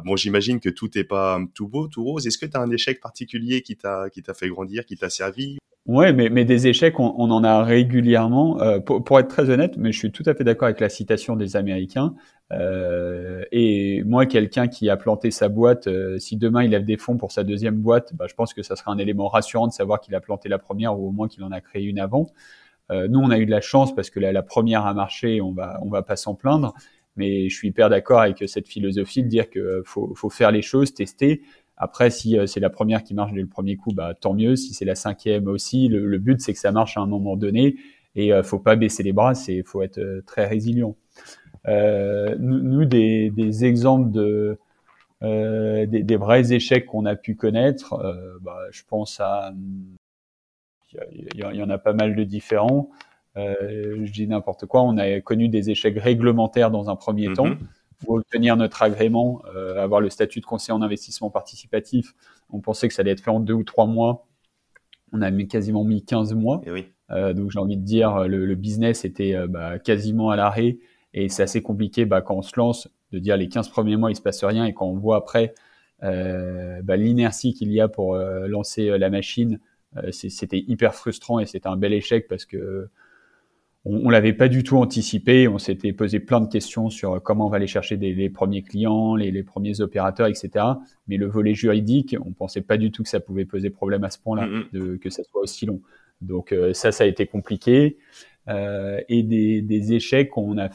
bon, 0.05 0.15
j'imagine 0.15 0.59
que 0.59 0.69
tout 0.69 0.97
est 0.97 1.03
pas 1.03 1.39
tout 1.55 1.67
beau, 1.67 1.87
tout 1.87 2.03
rose. 2.03 2.27
Est-ce 2.27 2.37
que 2.37 2.45
tu 2.45 2.57
as 2.57 2.61
un 2.61 2.71
échec 2.71 2.99
particulier 2.99 3.61
qui 3.61 3.77
t'a, 3.77 4.09
qui 4.09 4.21
t'a 4.21 4.33
fait 4.33 4.49
grandir, 4.49 4.85
qui 4.85 4.95
t'a 4.97 5.09
servi? 5.09 5.57
Ouais, 5.87 6.13
mais, 6.13 6.29
mais 6.29 6.45
des 6.45 6.67
échecs, 6.67 6.99
on, 6.99 7.09
en 7.31 7.43
a 7.43 7.63
régulièrement. 7.63 8.61
Euh, 8.61 8.79
pour, 8.79 9.19
être 9.19 9.27
très 9.27 9.49
honnête, 9.49 9.77
mais 9.77 9.91
je 9.91 9.97
suis 9.97 10.11
tout 10.11 10.23
à 10.27 10.35
fait 10.35 10.43
d'accord 10.43 10.67
avec 10.67 10.79
la 10.79 10.89
citation 10.89 11.35
des 11.35 11.55
Américains. 11.55 12.13
Euh, 12.51 13.43
et 13.51 14.03
moi, 14.03 14.27
quelqu'un 14.27 14.67
qui 14.67 14.91
a 14.91 14.97
planté 14.97 15.31
sa 15.31 15.49
boîte, 15.49 15.87
euh, 15.87 16.19
si 16.19 16.37
demain 16.37 16.63
il 16.63 16.69
lève 16.69 16.85
des 16.85 16.97
fonds 16.97 17.17
pour 17.17 17.31
sa 17.31 17.43
deuxième 17.43 17.77
boîte, 17.77 18.13
bah, 18.15 18.25
je 18.29 18.35
pense 18.35 18.53
que 18.53 18.61
ça 18.61 18.75
sera 18.75 18.91
un 18.91 18.99
élément 18.99 19.27
rassurant 19.27 19.65
de 19.65 19.73
savoir 19.73 19.99
qu'il 20.01 20.13
a 20.13 20.21
planté 20.21 20.49
la 20.49 20.59
première 20.59 20.99
ou 20.99 21.07
au 21.07 21.11
moins 21.11 21.27
qu'il 21.27 21.43
en 21.43 21.51
a 21.51 21.61
créé 21.61 21.83
une 21.83 21.99
avant. 21.99 22.27
Nous, 22.91 23.19
on 23.21 23.31
a 23.31 23.37
eu 23.39 23.45
de 23.45 23.51
la 23.51 23.61
chance 23.61 23.95
parce 23.95 24.09
que 24.09 24.19
la, 24.19 24.33
la 24.33 24.43
première 24.43 24.85
a 24.85 24.93
marché, 24.93 25.39
on 25.39 25.53
va, 25.53 25.79
on 25.81 25.89
va 25.89 26.01
pas 26.01 26.17
s'en 26.17 26.35
plaindre. 26.35 26.73
Mais 27.15 27.47
je 27.47 27.55
suis 27.55 27.69
hyper 27.69 27.89
d'accord 27.89 28.19
avec 28.19 28.43
cette 28.47 28.67
philosophie 28.67 29.23
de 29.23 29.29
dire 29.29 29.49
que 29.49 29.81
faut, 29.85 30.13
faut 30.13 30.29
faire 30.29 30.51
les 30.51 30.61
choses, 30.61 30.93
tester. 30.93 31.41
Après, 31.77 32.09
si 32.09 32.37
c'est 32.45 32.59
la 32.59 32.69
première 32.69 33.03
qui 33.03 33.13
marche 33.13 33.33
dès 33.33 33.41
le 33.41 33.47
premier 33.47 33.75
coup, 33.75 33.91
bah, 33.93 34.13
tant 34.13 34.33
mieux. 34.33 34.55
Si 34.55 34.73
c'est 34.73 34.85
la 34.85 34.95
cinquième 34.95 35.47
aussi, 35.47 35.87
le, 35.87 36.17
but, 36.19 36.39
c'est 36.41 36.53
que 36.53 36.59
ça 36.59 36.71
marche 36.71 36.97
à 36.97 37.01
un 37.01 37.07
moment 37.07 37.35
donné. 37.35 37.75
Et 38.15 38.31
faut 38.43 38.59
pas 38.59 38.75
baisser 38.75 39.03
les 39.03 39.13
bras, 39.13 39.33
il 39.47 39.63
faut 39.63 39.81
être 39.81 40.21
très 40.27 40.45
résilient. 40.45 40.95
nous, 41.67 42.85
des, 42.85 43.31
des, 43.31 43.65
exemples 43.65 44.11
de, 44.11 44.59
des, 45.21 46.03
des, 46.03 46.17
vrais 46.17 46.53
échecs 46.53 46.85
qu'on 46.85 47.05
a 47.05 47.15
pu 47.15 47.35
connaître, 47.35 47.95
bah, 48.41 48.59
je 48.71 48.83
pense 48.87 49.19
à 49.19 49.53
il 51.11 51.39
y, 51.39 51.63
en 51.63 51.69
a 51.69 51.77
pas 51.77 51.93
mal 51.93 52.15
de 52.15 52.23
différents. 52.23 52.89
Euh, 53.37 54.05
je 54.05 54.11
dis 54.11 54.27
n'importe 54.27 54.65
quoi. 54.65 54.81
On 54.81 54.97
a 54.97 55.21
connu 55.21 55.47
des 55.47 55.69
échecs 55.69 55.97
réglementaires 55.97 56.71
dans 56.71 56.89
un 56.89 56.95
premier 56.95 57.29
mhm. 57.29 57.35
temps. 57.35 57.49
Pour 58.03 58.15
obtenir 58.15 58.57
notre 58.57 58.81
agrément, 58.81 59.43
euh, 59.55 59.81
avoir 59.81 60.01
le 60.01 60.09
statut 60.09 60.39
de 60.39 60.45
conseiller 60.45 60.73
en 60.73 60.81
investissement 60.81 61.29
participatif, 61.29 62.13
on 62.49 62.59
pensait 62.59 62.87
que 62.87 62.93
ça 62.93 63.01
allait 63.01 63.11
être 63.11 63.21
fait 63.23 63.29
en 63.31 63.39
deux 63.39 63.53
ou 63.53 63.63
trois 63.63 63.85
mois. 63.85 64.27
On 65.13 65.21
a 65.21 65.29
mis, 65.29 65.47
quasiment 65.47 65.83
mis 65.83 66.03
15 66.03 66.33
mois. 66.33 66.61
Eh 66.65 66.71
oui. 66.71 66.87
euh, 67.11 67.33
donc 67.33 67.51
j'ai 67.51 67.59
envie 67.59 67.77
de 67.77 67.83
dire, 67.83 68.27
le, 68.27 68.45
le 68.45 68.55
business 68.55 69.05
était 69.05 69.35
euh, 69.35 69.47
bah, 69.47 69.77
quasiment 69.79 70.29
à 70.29 70.35
l'arrêt. 70.35 70.79
Et 71.13 71.29
c'est 71.29 71.43
assez 71.43 71.61
compliqué 71.61 72.05
bah, 72.05 72.21
quand 72.21 72.35
on 72.35 72.41
se 72.41 72.53
lance 72.57 72.87
de 73.11 73.19
dire 73.19 73.37
les 73.37 73.49
15 73.49 73.69
premiers 73.69 73.97
mois, 73.97 74.11
il 74.11 74.15
se 74.15 74.21
passe 74.21 74.43
rien. 74.43 74.65
Et 74.65 74.73
quand 74.73 74.85
on 74.87 74.97
voit 74.97 75.17
après 75.17 75.53
bah, 76.01 76.95
l'inertie 76.97 77.53
qu'il 77.53 77.71
y 77.71 77.79
a 77.79 77.87
pour 77.87 78.15
lancer 78.15 78.97
la 78.97 79.09
machine, 79.11 79.59
c'était 80.11 80.57
hyper 80.57 80.95
frustrant 80.95 81.39
et 81.39 81.45
c'était 81.45 81.67
un 81.67 81.77
bel 81.77 81.93
échec 81.93 82.27
parce 82.27 82.45
que 82.45 82.89
on, 83.85 84.05
on 84.05 84.09
l'avait 84.09 84.33
pas 84.33 84.47
du 84.47 84.63
tout 84.63 84.77
anticipé. 84.77 85.47
On 85.47 85.57
s'était 85.57 85.93
posé 85.93 86.19
plein 86.19 86.41
de 86.41 86.47
questions 86.47 86.89
sur 86.89 87.21
comment 87.21 87.47
on 87.47 87.49
va 87.49 87.57
aller 87.57 87.67
chercher 87.67 87.97
des, 87.97 88.13
les 88.13 88.29
premiers 88.29 88.61
clients, 88.61 89.15
les, 89.15 89.31
les, 89.31 89.43
premiers 89.43 89.81
opérateurs, 89.81 90.27
etc. 90.27 90.65
Mais 91.07 91.17
le 91.17 91.27
volet 91.27 91.53
juridique, 91.53 92.15
on 92.25 92.31
pensait 92.31 92.61
pas 92.61 92.77
du 92.77 92.91
tout 92.91 93.03
que 93.03 93.09
ça 93.09 93.19
pouvait 93.19 93.45
poser 93.45 93.69
problème 93.69 94.03
à 94.03 94.09
ce 94.09 94.19
point-là, 94.19 94.47
mm-hmm. 94.47 94.99
que 94.99 95.09
ça 95.09 95.23
soit 95.23 95.41
aussi 95.41 95.65
long. 95.65 95.81
Donc 96.21 96.51
euh, 96.51 96.73
ça, 96.73 96.91
ça 96.91 97.03
a 97.03 97.07
été 97.07 97.25
compliqué. 97.25 97.97
Euh, 98.47 98.99
et 99.07 99.21
des, 99.21 99.61
des, 99.61 99.93
échecs, 99.93 100.35
on 100.35 100.57
a 100.57 100.69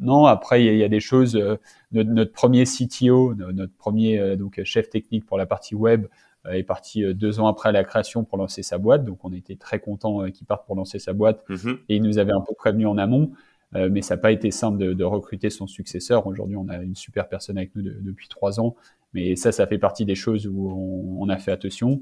non. 0.00 0.26
Après, 0.26 0.64
il 0.64 0.76
y, 0.76 0.82
a, 0.82 0.88
des 0.88 1.00
choses. 1.00 1.36
Euh, 1.36 1.56
notre, 1.92 2.10
notre, 2.10 2.32
premier 2.32 2.64
CTO, 2.64 3.34
notre 3.34 3.72
premier 3.76 4.36
donc 4.36 4.60
chef 4.64 4.90
technique 4.90 5.24
pour 5.24 5.38
la 5.38 5.46
partie 5.46 5.76
web, 5.76 6.06
est 6.52 6.62
parti 6.62 7.04
euh, 7.04 7.14
deux 7.14 7.40
ans 7.40 7.46
après 7.46 7.72
la 7.72 7.84
création 7.84 8.24
pour 8.24 8.38
lancer 8.38 8.62
sa 8.62 8.78
boîte. 8.78 9.04
Donc 9.04 9.24
on 9.24 9.32
était 9.32 9.56
très 9.56 9.80
content 9.80 10.22
euh, 10.22 10.30
qu'il 10.30 10.46
parte 10.46 10.66
pour 10.66 10.76
lancer 10.76 10.98
sa 10.98 11.12
boîte. 11.12 11.44
Mhm. 11.48 11.78
Et 11.88 11.96
il 11.96 12.02
nous 12.02 12.18
avait 12.18 12.32
un 12.32 12.40
peu 12.40 12.54
prévenu 12.54 12.86
en 12.86 12.98
amont. 12.98 13.32
mais 13.72 14.02
ça 14.02 14.14
n'a 14.14 14.20
pas 14.20 14.30
été 14.30 14.52
simple 14.52 14.78
de, 14.78 14.92
de, 14.92 15.04
recruter 15.04 15.50
son 15.50 15.66
successeur. 15.66 16.28
Aujourd'hui, 16.28 16.56
on 16.56 16.68
a 16.68 16.76
une 16.76 16.94
super 16.94 17.28
personne 17.28 17.58
avec 17.58 17.74
nous 17.74 17.82
depuis 17.82 18.28
trois 18.28 18.60
ans. 18.60 18.76
Mais 19.14 19.34
ça, 19.34 19.50
ça 19.50 19.66
fait 19.66 19.78
partie 19.78 20.04
des 20.04 20.14
choses 20.14 20.46
où 20.46 20.68
on, 20.70 21.22
on 21.22 21.28
a 21.28 21.38
fait 21.38 21.50
attention. 21.50 22.00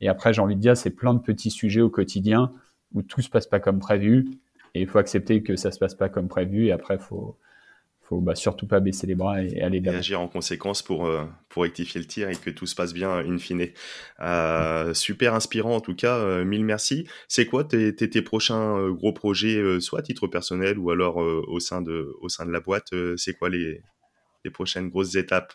Et 0.00 0.08
après, 0.08 0.32
j'ai 0.32 0.42
envie 0.42 0.56
de 0.56 0.60
dire, 0.60 0.76
c'est 0.76 0.90
plein 0.90 1.14
de 1.14 1.20
petits 1.20 1.50
sujets 1.50 1.80
au 1.80 1.90
quotidien 1.90 2.52
où 2.92 3.02
tout 3.02 3.20
se 3.20 3.30
passe 3.30 3.46
pas 3.46 3.60
comme 3.60 3.78
prévu. 3.78 4.30
Et 4.74 4.80
il 4.80 4.88
faut 4.88 4.98
accepter 4.98 5.44
que 5.44 5.54
ça 5.54 5.70
se 5.70 5.78
passe 5.78 5.94
pas 5.94 6.08
comme 6.08 6.26
prévu. 6.26 6.66
Et 6.66 6.72
après, 6.72 6.96
il 6.96 7.00
faut, 7.00 7.36
faut 8.12 8.20
bah, 8.20 8.34
surtout 8.34 8.66
pas 8.66 8.80
baisser 8.80 9.06
les 9.06 9.14
bras 9.14 9.42
et, 9.42 9.62
aller 9.62 9.80
et 9.82 9.88
agir 9.88 10.20
en 10.20 10.28
conséquence 10.28 10.82
pour, 10.82 11.06
euh, 11.06 11.24
pour 11.48 11.62
rectifier 11.62 11.98
le 11.98 12.06
tir 12.06 12.28
et 12.28 12.36
que 12.36 12.50
tout 12.50 12.66
se 12.66 12.74
passe 12.74 12.92
bien 12.92 13.10
in 13.10 13.38
fine. 13.38 13.68
Euh, 14.20 14.92
super 14.92 15.34
inspirant 15.34 15.76
en 15.76 15.80
tout 15.80 15.94
cas, 15.94 16.18
euh, 16.18 16.44
mille 16.44 16.64
merci. 16.64 17.06
C'est 17.28 17.46
quoi 17.46 17.64
tes, 17.64 17.94
tes, 17.94 18.10
tes 18.10 18.20
prochains 18.20 18.90
gros 18.90 19.14
projets, 19.14 19.80
soit 19.80 20.00
à 20.00 20.02
titre 20.02 20.26
personnel 20.26 20.78
ou 20.78 20.90
alors 20.90 21.16
au, 21.16 21.58
sein 21.58 21.80
de, 21.80 22.12
au 22.20 22.28
sein 22.28 22.44
de 22.44 22.50
la 22.50 22.60
boîte 22.60 22.90
C'est 23.16 23.32
quoi 23.32 23.48
les, 23.48 23.80
les 24.44 24.50
prochaines 24.50 24.90
grosses 24.90 25.14
étapes? 25.14 25.54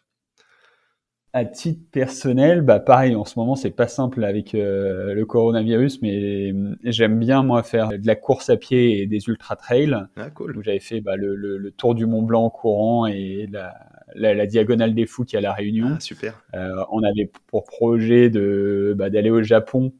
À 1.38 1.46
titre 1.46 1.84
personnel, 1.92 2.62
bah 2.62 2.80
pareil, 2.80 3.16
en 3.16 3.24
ce 3.24 3.38
moment 3.38 3.56
c'est 3.56 3.70
pas 3.70 3.88
simple 3.88 4.24
avec 4.24 4.56
euh, 4.56 5.14
le 5.14 5.26
coronavirus, 5.26 6.02
mais 6.02 6.52
j'aime 6.84 7.20
bien 7.20 7.44
moi 7.44 7.62
faire 7.62 7.90
de 7.90 8.08
la 8.08 8.16
course 8.16 8.50
à 8.50 8.58
pied 8.58 9.00
et 9.02 9.06
des 9.06 9.28
ultra 9.28 9.56
trails. 9.56 9.96
Ah, 10.16 10.32
cool. 10.32 10.60
j'avais 10.64 10.80
fait 10.80 11.00
bah, 11.00 11.16
le, 11.16 11.36
le, 11.36 11.72
tour 11.72 11.94
du 11.94 12.08
Mont 12.08 12.24
Blanc 12.24 12.50
courant 12.50 13.06
et 13.06 13.48
la, 13.52 13.76
la, 14.16 14.34
la, 14.34 14.48
diagonale 14.48 14.96
des 14.96 15.06
fous 15.06 15.26
qui 15.26 15.36
est 15.36 15.40
à 15.40 15.42
la 15.42 15.54
Réunion. 15.54 15.94
Ah, 15.98 16.00
super. 16.00 16.44
Euh, 16.56 16.84
on 16.92 17.04
avait 17.04 17.30
pour 17.46 17.66
projet 17.66 18.32
de 18.32 18.96
bah, 18.98 19.12
d'aller 19.12 19.30
au 19.30 19.44
Japon 19.44 19.94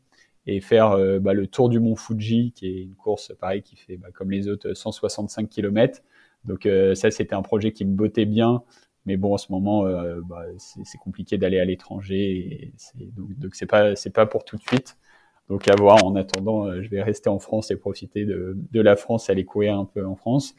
et 0.48 0.60
faire 0.60 0.94
euh, 0.94 1.20
bah, 1.20 1.34
le 1.34 1.46
tour 1.46 1.70
du 1.70 1.80
Mont 1.80 1.96
Fuji, 1.96 2.52
qui 2.56 2.68
est 2.68 2.82
une 2.82 2.96
course 2.96 3.32
pareil 3.40 3.62
qui 3.62 3.76
fait 3.76 3.98
bah, 3.98 4.08
comme 4.12 4.32
les 4.32 4.48
autres 4.48 4.74
165 4.74 5.48
km. 5.50 6.02
Donc 6.46 6.66
euh, 6.66 6.96
ça 6.96 7.12
c'était 7.12 7.36
un 7.36 7.44
projet 7.44 7.74
qui 7.74 7.86
me 7.86 7.96
bottait 7.96 8.26
bien. 8.26 8.64
Mais 9.08 9.16
bon, 9.16 9.34
en 9.34 9.38
ce 9.38 9.52
moment, 9.54 9.86
euh, 9.86 10.20
bah, 10.22 10.44
c'est 10.58 10.98
compliqué 10.98 11.38
d'aller 11.38 11.60
à 11.60 11.66
l'étranger. 11.66 12.74
Donc, 13.16 13.56
c'est 13.56 13.66
pas, 13.66 13.96
c'est 13.96 14.12
pas 14.12 14.26
pour 14.26 14.44
tout 14.44 14.58
de 14.58 14.62
suite. 14.62 14.98
Donc 15.50 15.70
à 15.70 15.76
voir. 15.78 16.04
En 16.06 16.16
attendant, 16.18 16.66
euh, 16.66 16.82
je 16.84 16.90
vais 16.90 17.02
rester 17.02 17.30
en 17.30 17.40
France 17.40 17.72
et 17.72 17.78
profiter 17.78 18.26
de, 18.26 18.58
la 18.74 18.98
France, 18.98 19.30
aller 19.30 19.46
courir 19.46 19.80
un 19.80 19.86
peu 19.86 20.06
en 20.06 20.18
France. 20.18 20.56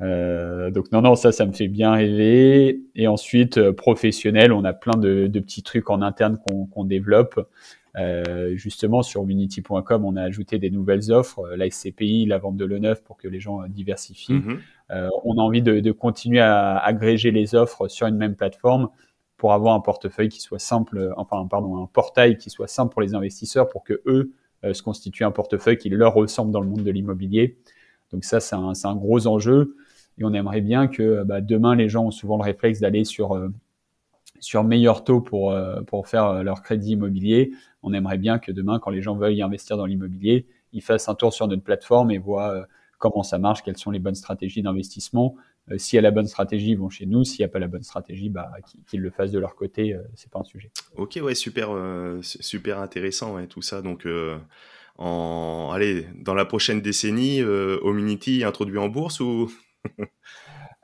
Euh, 0.00 0.70
donc 0.70 0.90
non, 0.90 1.02
non, 1.02 1.16
ça, 1.16 1.32
ça 1.32 1.44
me 1.44 1.52
fait 1.52 1.68
bien 1.68 1.92
rêver. 1.92 2.80
Et 2.94 3.08
ensuite, 3.08 3.70
professionnel, 3.72 4.52
on 4.52 4.64
a 4.64 4.72
plein 4.72 4.96
de 4.98 5.28
petits 5.38 5.62
trucs 5.62 5.90
en 5.90 6.00
interne 6.00 6.38
qu'on 6.72 6.84
développe. 6.84 7.46
Euh, 7.98 8.56
justement, 8.56 9.02
sur 9.02 9.26
unity.com, 9.26 10.04
on 10.04 10.16
a 10.16 10.22
ajouté 10.22 10.58
des 10.58 10.70
nouvelles 10.70 11.10
offres, 11.12 11.40
euh, 11.46 11.56
la 11.56 11.70
SCPI, 11.70 12.26
la 12.26 12.36
vente 12.38 12.56
de 12.56 12.64
le 12.66 12.78
neuf 12.78 13.02
pour 13.02 13.16
que 13.16 13.26
les 13.26 13.40
gens 13.40 13.62
euh, 13.62 13.68
diversifient. 13.68 14.34
Mhm. 14.34 14.60
on 15.24 15.38
a 15.38 15.42
envie 15.42 15.62
de, 15.62 15.80
de, 15.80 15.92
continuer 15.92 16.40
à 16.40 16.76
agréger 16.76 17.30
les 17.30 17.54
offres 17.54 17.88
sur 17.88 18.06
une 18.06 18.16
même 18.16 18.36
plateforme 18.36 18.88
pour 19.36 19.52
avoir 19.52 19.74
un 19.74 19.80
portefeuille 19.80 20.28
qui 20.28 20.40
soit 20.40 20.58
simple, 20.58 21.12
enfin, 21.16 21.46
pardon, 21.48 21.82
un 21.82 21.86
portail 21.86 22.36
qui 22.36 22.50
soit 22.50 22.68
simple 22.68 22.92
pour 22.92 23.02
les 23.02 23.14
investisseurs 23.14 23.68
pour 23.68 23.82
que 23.82 24.00
eux 24.06 24.32
se 24.72 24.82
constituent 24.82 25.24
un 25.24 25.30
portefeuille 25.30 25.76
qui 25.76 25.90
leur 25.90 26.14
ressemble 26.14 26.52
dans 26.52 26.60
le 26.60 26.68
monde 26.68 26.82
de 26.82 26.90
l'immobilier. 26.90 27.58
Donc 28.12 28.24
ça, 28.24 28.40
c'est 28.40 28.56
un, 28.56 28.72
un, 28.82 28.96
gros 28.96 29.26
enjeu. 29.26 29.76
Et 30.18 30.24
on 30.24 30.32
aimerait 30.32 30.62
bien 30.62 30.86
que 30.86 31.24
bah, 31.24 31.40
demain, 31.40 31.74
les 31.74 31.88
gens 31.88 32.06
ont 32.06 32.10
souvent 32.10 32.36
le 32.38 32.44
réflexe 32.44 32.80
d'aller 32.80 33.04
sur 33.04 33.36
sur 34.40 34.64
meilleur 34.64 35.04
taux 35.04 35.20
pour, 35.20 35.52
euh, 35.52 35.80
faire 36.04 36.26
euh, 36.26 36.42
leur 36.42 36.62
crédit 36.62 36.92
immobilier. 36.92 37.52
On 37.82 37.92
aimerait 37.92 38.18
bien 38.18 38.38
que 38.38 38.52
demain, 38.52 38.78
quand 38.78 38.90
les 38.90 39.02
gens 39.02 39.16
veulent 39.16 39.40
investir 39.42 39.76
dans 39.76 39.86
l'immobilier, 39.86 40.46
ils 40.72 40.82
fassent 40.82 41.08
un 41.08 41.14
tour 41.14 41.32
sur 41.32 41.48
notre 41.48 41.62
plateforme 41.62 42.10
et 42.10 42.18
voient 42.18 42.52
euh, 42.52 42.64
comment 42.98 43.22
ça 43.22 43.38
marche, 43.38 43.62
quelles 43.62 43.76
sont 43.76 43.90
les 43.90 43.98
bonnes 43.98 44.14
stratégies 44.14 44.62
d'investissement. 44.62 45.36
S'il 45.78 45.96
y 45.96 45.98
a 45.98 46.02
la 46.02 46.12
bonne 46.12 46.28
stratégie, 46.28 46.70
ils 46.70 46.78
vont 46.78 46.90
chez 46.90 47.06
nous. 47.06 47.24
S'il 47.24 47.40
n'y 47.40 47.44
a 47.44 47.48
pas 47.48 47.58
la 47.58 47.66
bonne 47.66 47.82
stratégie, 47.82 48.30
bah, 48.30 48.52
qu'ils 48.86 49.00
le 49.00 49.10
fassent 49.10 49.32
de 49.32 49.38
leur 49.40 49.56
côté, 49.56 49.96
c'est 50.14 50.30
pas 50.30 50.38
un 50.38 50.44
sujet. 50.44 50.70
Ok, 50.94 51.18
ouais, 51.20 51.34
super, 51.34 51.70
super 52.22 52.78
intéressant, 52.78 53.44
tout 53.46 53.62
ça. 53.62 53.82
Donc, 53.82 54.06
allez, 54.96 56.06
dans 56.14 56.34
la 56.34 56.44
prochaine 56.44 56.80
décennie, 56.82 57.42
Ominity 57.42 58.44
introduit 58.44 58.78
en 58.78 58.88
bourse 58.88 59.18
ou? 59.18 59.50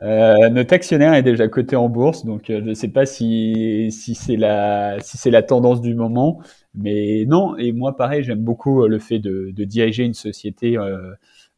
Euh, 0.03 0.48
notre 0.50 0.74
actionnaire 0.74 1.14
est 1.14 1.22
déjà 1.22 1.46
coté 1.46 1.76
en 1.76 1.88
bourse, 1.88 2.24
donc 2.24 2.50
euh, 2.50 2.61
je 2.61 2.70
ne 2.70 2.74
sais 2.74 2.88
pas 2.88 3.07
si, 3.07 3.88
c'est 3.92 4.36
la, 4.36 5.42
tendance 5.42 5.80
du 5.80 5.94
moment, 5.94 6.40
mais 6.74 7.24
non. 7.28 7.57
Et 7.57 7.72
moi, 7.72 7.96
pareil, 7.96 8.24
j'aime 8.24 8.42
beaucoup 8.42 8.82
euh, 8.82 8.88
le 8.88 8.98
fait 8.98 9.20
de, 9.20 9.53
diriger 9.64 10.05
une 10.05 10.14
société 10.14 10.76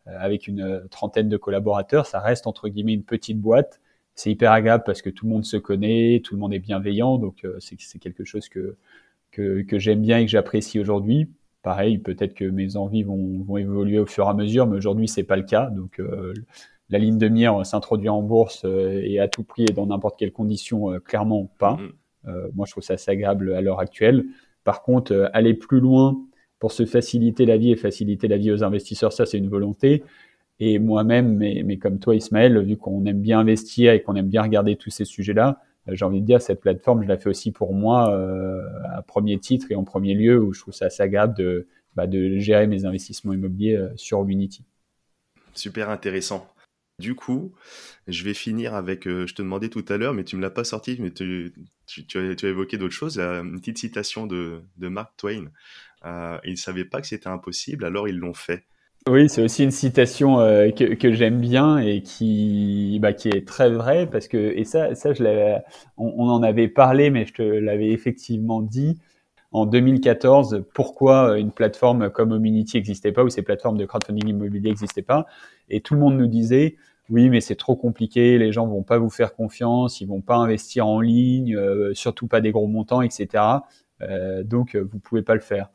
avec 0.07 0.47
une 0.47 0.82
trentaine 0.90 1.28
de 1.28 1.36
collaborateurs. 1.38 2.07
Ça 2.07 2.20
reste 2.20 2.47
entre 2.47 2.68
guillemets 2.68 2.92
une 2.95 3.05
petite 3.05 3.40
boîte. 3.40 3.80
C'est 4.14 4.30
hyper 4.30 4.53
agréable 4.53 4.84
parce 4.86 5.03
que 5.03 5.11
tout 5.11 5.24
le 5.26 5.32
monde 5.32 5.45
se 5.45 5.57
connaît, 5.57 6.20
tout 6.22 6.34
le 6.34 6.40
monde 6.40 6.53
est 6.55 6.59
bienveillant, 6.59 7.18
donc 7.18 7.47
c'est, 7.61 7.99
quelque 7.99 8.24
chose 8.24 8.49
que, 8.49 8.76
j'aime 9.78 10.03
bien 10.03 10.18
et 10.18 10.26
que 10.26 10.30
j'apprécie 10.30 10.78
aujourd'hui. 10.78 11.30
Pareil, 11.62 11.97
peut-être 11.99 12.34
que 12.34 12.45
mes 12.45 12.76
envies 12.76 13.05
vont, 13.05 13.42
vont 13.42 13.57
évoluer 13.57 13.99
au 13.99 14.07
fur 14.07 14.26
et 14.26 14.28
à 14.28 14.34
mesure, 14.34 14.66
mais 14.66 14.76
aujourd'hui 14.76 15.09
c'est 15.09 15.24
pas 15.24 15.36
le 15.36 15.45
cas. 15.45 15.70
Donc 15.70 16.01
la 16.91 16.99
ligne 16.99 17.18
de 17.18 17.28
mire 17.28 17.61
euh, 17.61 17.64
s'introduire 17.64 18.14
en 18.14 18.22
bourse 18.22 18.64
euh, 18.64 19.01
et 19.03 19.18
à 19.18 19.28
tout 19.28 19.43
prix 19.43 19.64
et 19.64 19.72
dans 19.72 19.87
n'importe 19.87 20.18
quelle 20.18 20.32
condition, 20.32 20.93
euh, 20.93 20.99
clairement 20.99 21.51
pas. 21.59 21.78
Mm-hmm. 22.26 22.51
moi, 22.55 22.66
je 22.66 22.72
trouve 22.72 22.82
ça 22.82 22.95
assez 22.95 23.11
agréable 23.11 23.55
à 23.55 23.61
l'heure 23.61 23.80
actuelle. 23.80 24.24
Par 24.64 24.82
contre, 24.82 25.30
aller 25.35 25.53
plus 25.53 25.80
loin 25.80 26.18
pour 26.59 26.72
se 26.72 26.87
faciliter 26.87 27.45
la 27.45 27.59
vie 27.59 27.70
et 27.70 27.76
faciliter 27.76 28.28
la 28.28 28.39
vie 28.39 28.51
aux 28.51 28.64
investisseurs, 28.64 29.12
ça, 29.12 29.26
c'est 29.26 29.37
une 29.37 29.51
volonté. 29.51 30.03
Et 30.59 30.78
moi-même, 30.78 31.37
mais, 31.37 31.62
mais, 31.66 31.76
comme 31.76 31.99
toi, 31.99 32.14
Ismaël, 32.14 32.59
vu 32.64 32.78
qu'on 32.78 33.05
aime 33.05 33.20
bien 33.20 33.41
investir 33.41 33.93
et 33.93 34.01
qu'on 34.01 34.14
aime 34.14 34.28
bien 34.28 34.41
regarder 34.41 34.76
tous 34.76 34.89
ces 34.89 35.05
sujets-là, 35.05 35.61
j'ai 35.89 36.05
envie 36.07 36.22
de 36.22 36.26
dire, 36.26 36.41
cette 36.41 36.62
plateforme, 36.62 37.03
je 37.03 37.09
la 37.09 37.18
fais 37.18 37.28
aussi 37.28 37.53
pour 37.53 37.74
moi 37.74 38.11
euh, 38.14 38.62
à 38.91 39.03
premier 39.03 39.39
titre 39.39 39.66
et 39.70 39.74
en 39.74 39.85
premier 39.85 40.14
lieu, 40.14 40.41
où 40.41 40.55
je 40.55 40.61
trouve 40.61 40.72
ça 40.72 40.87
assez 40.87 41.03
agréable 41.03 41.37
de, 41.37 41.66
bah, 41.95 42.07
de 42.07 42.39
gérer 42.39 42.66
mes 42.66 42.87
investissements 42.87 43.35
immobiliers 43.35 43.78
sur 43.97 44.26
Unity. 44.26 44.64
Super 45.53 45.91
intéressant. 45.91 46.47
Du 47.05 47.14
coup, 47.14 47.52
je 48.09 48.24
vais 48.24 48.32
finir 48.32 48.74
avec, 48.74 49.07
euh, 49.07 49.26
je 49.26 49.34
te 49.34 49.42
demandais 49.42 49.68
tout 49.68 49.84
à 49.90 49.98
l'heure, 49.98 50.14
mais 50.14 50.24
tu 50.24 50.36
me 50.36 50.40
l'as 50.40 50.48
pas 50.48 50.64
sorti, 50.64 50.96
mais 50.98 51.11
tu, 51.11 51.52
tu, 51.86 52.16
as, 52.16 52.48
évoqué 52.48 52.78
d'autres 52.78 52.94
choses, 52.94 53.18
une 53.18 53.61
petite 53.61 53.76
citation 53.76 54.26
de, 54.26 54.62
de 54.78 54.88
Mark 54.88 55.12
Twain. 55.18 55.50
Euh, 56.07 56.38
ils 56.44 56.52
ne 56.52 56.57
savaient 56.57 56.86
pas 56.86 57.02
que 57.02 57.07
c'était 57.07 57.28
impossible, 57.28 57.84
alors 57.84 58.09
ils 58.09 58.16
l'ont 58.16 58.32
fait. 58.32 58.64
Oui, 59.07 59.28
c'est 59.28 59.42
aussi 59.42 59.64
une 59.64 59.70
citation 59.70 60.40
euh, 60.40 60.70
que, 60.70 60.94
que 60.94 61.12
j'aime 61.12 61.42
bien 61.42 61.76
et 61.76 62.00
qui, 62.00 62.98
bah, 63.02 63.12
qui 63.12 63.28
est 63.28 63.46
très 63.46 63.68
vraie 63.68 64.09
parce 64.11 64.26
que, 64.26 64.38
et 64.38 64.64
ça, 64.64 64.94
ça 64.94 65.11
on, 65.98 66.07
on 66.07 66.30
en 66.30 66.42
avait 66.42 66.68
parlé, 66.68 67.11
mais 67.11 67.26
je 67.26 67.34
te 67.34 67.42
l'avais 67.42 67.90
effectivement 67.90 68.62
dit 68.62 68.98
en 69.52 69.66
2014 69.66 70.64
pourquoi 70.72 71.38
une 71.38 71.52
plateforme 71.52 72.09
comme 72.09 72.32
Ominity 72.32 72.78
n'existait 72.78 73.12
pas 73.12 73.24
ou 73.24 73.28
ces 73.28 73.42
plateformes 73.42 73.76
de 73.76 73.84
crowdfunding 73.84 74.26
immobilier 74.26 74.70
n'existaient 74.70 75.02
pas? 75.02 75.26
Et 75.68 75.80
tout 75.80 75.94
le 75.94 76.00
monde 76.00 76.18
nous 76.18 76.26
disait, 76.26 76.76
oui, 77.11 77.28
mais 77.28 77.40
c'est 77.40 77.57
trop 77.57 77.76
compliqué, 77.76 78.38
les 78.38 78.52
gens 78.52 78.66
vont 78.66 78.82
pas 78.82 78.98
vous 78.98 79.11
faire 79.11 79.34
confiance, 79.34 80.00
ils 80.00 80.07
vont 80.07 80.22
pas 80.22 80.36
investir 80.36 80.86
en 80.86 81.00
ligne, 81.00 81.57
euh, 81.57 81.92
surtout 81.94 82.26
pas 82.26 82.40
des 82.40 82.50
gros 82.50 82.66
montants, 82.66 83.02
etc. 83.02 83.44
Euh, 84.02 84.42
donc, 84.42 84.76
vous 84.76 84.98
pouvez 84.98 85.22
pas 85.22 85.34
le 85.34 85.40
faire. 85.40 85.70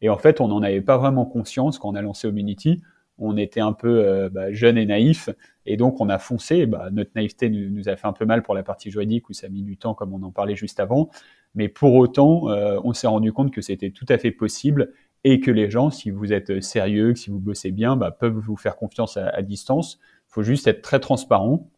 Et 0.00 0.08
en 0.10 0.18
fait, 0.18 0.40
on 0.40 0.48
n'en 0.48 0.62
avait 0.62 0.82
pas 0.82 0.98
vraiment 0.98 1.24
conscience 1.24 1.78
quand 1.78 1.88
on 1.88 1.94
a 1.94 2.02
lancé 2.02 2.28
Ominity. 2.28 2.82
On 3.16 3.36
était 3.36 3.60
un 3.60 3.72
peu 3.72 4.04
euh, 4.04 4.28
bah, 4.28 4.52
jeune 4.52 4.76
et 4.76 4.86
naïf, 4.86 5.30
et 5.66 5.76
donc 5.76 6.00
on 6.00 6.08
a 6.08 6.18
foncé. 6.18 6.66
Bah, 6.66 6.88
notre 6.92 7.12
naïveté 7.14 7.48
nous, 7.48 7.88
a 7.88 7.96
fait 7.96 8.06
un 8.06 8.12
peu 8.12 8.26
mal 8.26 8.42
pour 8.42 8.54
la 8.54 8.62
partie 8.62 8.90
juridique 8.90 9.28
où 9.30 9.32
ça 9.32 9.46
a 9.46 9.50
mis 9.50 9.62
du 9.62 9.76
temps, 9.76 9.94
comme 9.94 10.12
on 10.12 10.22
en 10.22 10.30
parlait 10.30 10.56
juste 10.56 10.80
avant. 10.80 11.10
Mais 11.54 11.68
pour 11.68 11.94
autant, 11.94 12.50
euh, 12.50 12.78
on 12.82 12.92
s'est 12.92 13.06
rendu 13.06 13.32
compte 13.32 13.52
que 13.52 13.60
c'était 13.62 13.90
tout 13.90 14.06
à 14.08 14.18
fait 14.18 14.32
possible 14.32 14.92
et 15.22 15.40
que 15.40 15.50
les 15.50 15.70
gens, 15.70 15.90
si 15.90 16.10
vous 16.10 16.32
êtes 16.32 16.60
sérieux, 16.60 17.14
si 17.14 17.30
vous 17.30 17.38
bossez 17.38 17.70
bien, 17.70 17.96
bah, 17.96 18.10
peuvent 18.10 18.36
vous 18.36 18.56
faire 18.56 18.76
confiance 18.76 19.16
à, 19.16 19.40
distance. 19.42 20.00
Faut 20.34 20.42
juste 20.42 20.66
être 20.66 20.82
très 20.82 20.98
transparent. 20.98 21.70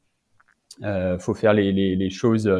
Euh, 0.82 1.18
faut 1.18 1.34
faire 1.34 1.52
les, 1.54 2.10
choses 2.10 2.50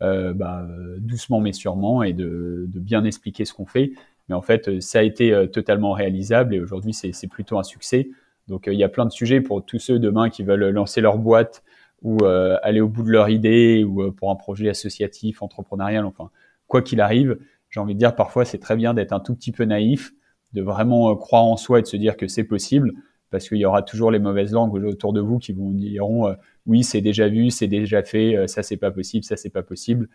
bah, 0.00 0.66
doucement 0.98 1.40
mais 1.40 1.52
sûrement 1.52 2.02
et 2.02 2.12
de, 2.12 2.66
bien 2.74 3.04
expliquer 3.04 3.44
ce 3.44 3.52
qu'on 3.52 3.66
fait. 3.66 3.92
Mais 4.28 4.34
en 4.34 4.42
fait, 4.42 4.80
ça 4.80 5.00
a 5.00 5.02
été 5.02 5.32
euh, 5.32 5.46
totalement 5.46 5.92
réalisable 5.92 6.54
et 6.54 6.60
aujourd'hui, 6.60 6.92
c'est 6.94 7.26
plutôt 7.28 7.58
un 7.58 7.62
succès. 7.62 8.08
Donc, 8.48 8.68
euh, 8.68 8.72
il 8.72 8.78
y 8.78 8.84
a 8.84 8.88
plein 8.88 9.04
de 9.04 9.10
sujets 9.10 9.40
pour 9.40 9.64
tous 9.64 9.78
ceux 9.78 9.98
demain 9.98 10.30
qui 10.30 10.42
veulent 10.42 10.70
lancer 10.70 11.00
leur 11.00 11.18
boîte 11.18 11.62
ou 12.02 12.18
euh, 12.22 12.56
aller 12.62 12.80
au 12.80 12.88
bout 12.88 13.02
de 13.02 13.10
leur 13.10 13.28
idée 13.28 13.84
ou 13.84 14.10
pour 14.12 14.30
un 14.30 14.36
projet 14.36 14.68
associatif, 14.68 15.42
entrepreneurial, 15.42 16.04
enfin, 16.04 16.30
quoi 16.66 16.82
qu'il 16.82 17.00
arrive, 17.00 17.38
j'ai 17.70 17.80
envie 17.80 17.94
de 17.94 17.98
dire 17.98 18.14
parfois 18.16 18.44
c'est 18.44 18.58
très 18.58 18.74
bien 18.74 18.92
d'être 18.92 19.12
un 19.12 19.20
tout 19.20 19.34
petit 19.34 19.52
peu 19.52 19.64
naïf, 19.64 20.12
de 20.52 20.62
vraiment 20.62 21.14
croire 21.14 21.44
en 21.44 21.56
soi 21.56 21.78
et 21.78 21.82
de 21.82 21.86
se 21.86 21.96
dire 21.96 22.16
que 22.16 22.26
c'est 22.26 22.44
possible, 22.44 22.92
parce 23.32 23.48
qu'il 23.48 23.58
y 23.58 23.64
aura 23.64 23.82
toujours 23.82 24.12
les 24.12 24.20
mauvaises 24.20 24.52
langues 24.52 24.74
autour 24.74 25.12
de 25.12 25.20
vous 25.20 25.38
qui 25.38 25.52
vous 25.52 25.72
diront 25.74 26.34
oui 26.66 26.84
c'est 26.84 27.00
déjà 27.00 27.28
vu, 27.28 27.50
c'est 27.50 27.66
déjà 27.66 28.04
fait, 28.04 28.46
ça 28.46 28.62
c'est 28.62 28.76
pas 28.76 28.92
possible, 28.92 29.24
ça 29.24 29.36
c'est 29.36 29.50
pas 29.50 29.64
possible 29.64 30.08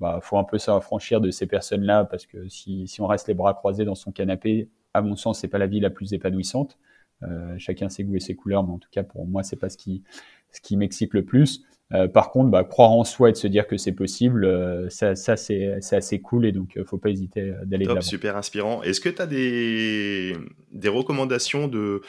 bah, 0.00 0.20
faut 0.22 0.38
un 0.38 0.44
peu 0.44 0.58
s'affranchir 0.58 1.20
de 1.20 1.30
ces 1.30 1.46
personnes-là 1.46 2.04
parce 2.04 2.26
que 2.26 2.48
si, 2.48 2.86
si, 2.86 3.00
on 3.00 3.06
reste 3.06 3.28
les 3.28 3.34
bras 3.34 3.54
croisés 3.54 3.84
dans 3.84 3.94
son 3.94 4.12
canapé, 4.12 4.68
à 4.94 5.02
mon 5.02 5.16
sens, 5.16 5.40
c'est 5.40 5.48
pas 5.48 5.58
la 5.58 5.66
vie 5.66 5.80
la 5.80 5.90
plus 5.90 6.12
épanouissante. 6.12 6.78
Euh, 7.24 7.56
chacun 7.58 7.88
ses 7.88 8.04
goûts 8.04 8.14
et 8.14 8.20
ses 8.20 8.36
couleurs, 8.36 8.64
mais 8.64 8.72
en 8.72 8.78
tout 8.78 8.90
cas 8.92 9.02
pour 9.02 9.26
moi, 9.26 9.42
c'est 9.42 9.56
pas 9.56 9.68
ce 9.68 9.76
qui 9.76 10.04
ce 10.52 10.60
qui 10.60 10.76
m'excite 10.76 11.14
le 11.14 11.24
plus. 11.24 11.64
Euh, 11.94 12.06
par 12.06 12.30
contre, 12.30 12.50
bah, 12.50 12.64
croire 12.64 12.90
en 12.90 13.04
soi 13.04 13.30
et 13.30 13.32
de 13.32 13.36
se 13.36 13.46
dire 13.46 13.66
que 13.66 13.78
c'est 13.78 13.92
possible, 13.92 14.44
euh, 14.44 14.90
ça, 14.90 15.14
ça 15.14 15.36
c'est 15.36 15.80
assez 15.92 16.20
cool 16.20 16.44
et 16.44 16.52
donc 16.52 16.78
faut 16.84 16.98
pas 16.98 17.08
hésiter 17.08 17.52
d'aller 17.64 17.86
de 17.86 18.00
Super 18.00 18.36
inspirant. 18.36 18.82
Est-ce 18.82 19.00
que 19.00 19.08
tu 19.08 19.22
as 19.22 19.26
des, 19.26 20.34
des 20.70 20.88
recommandations 20.88 21.68
de 21.68 22.02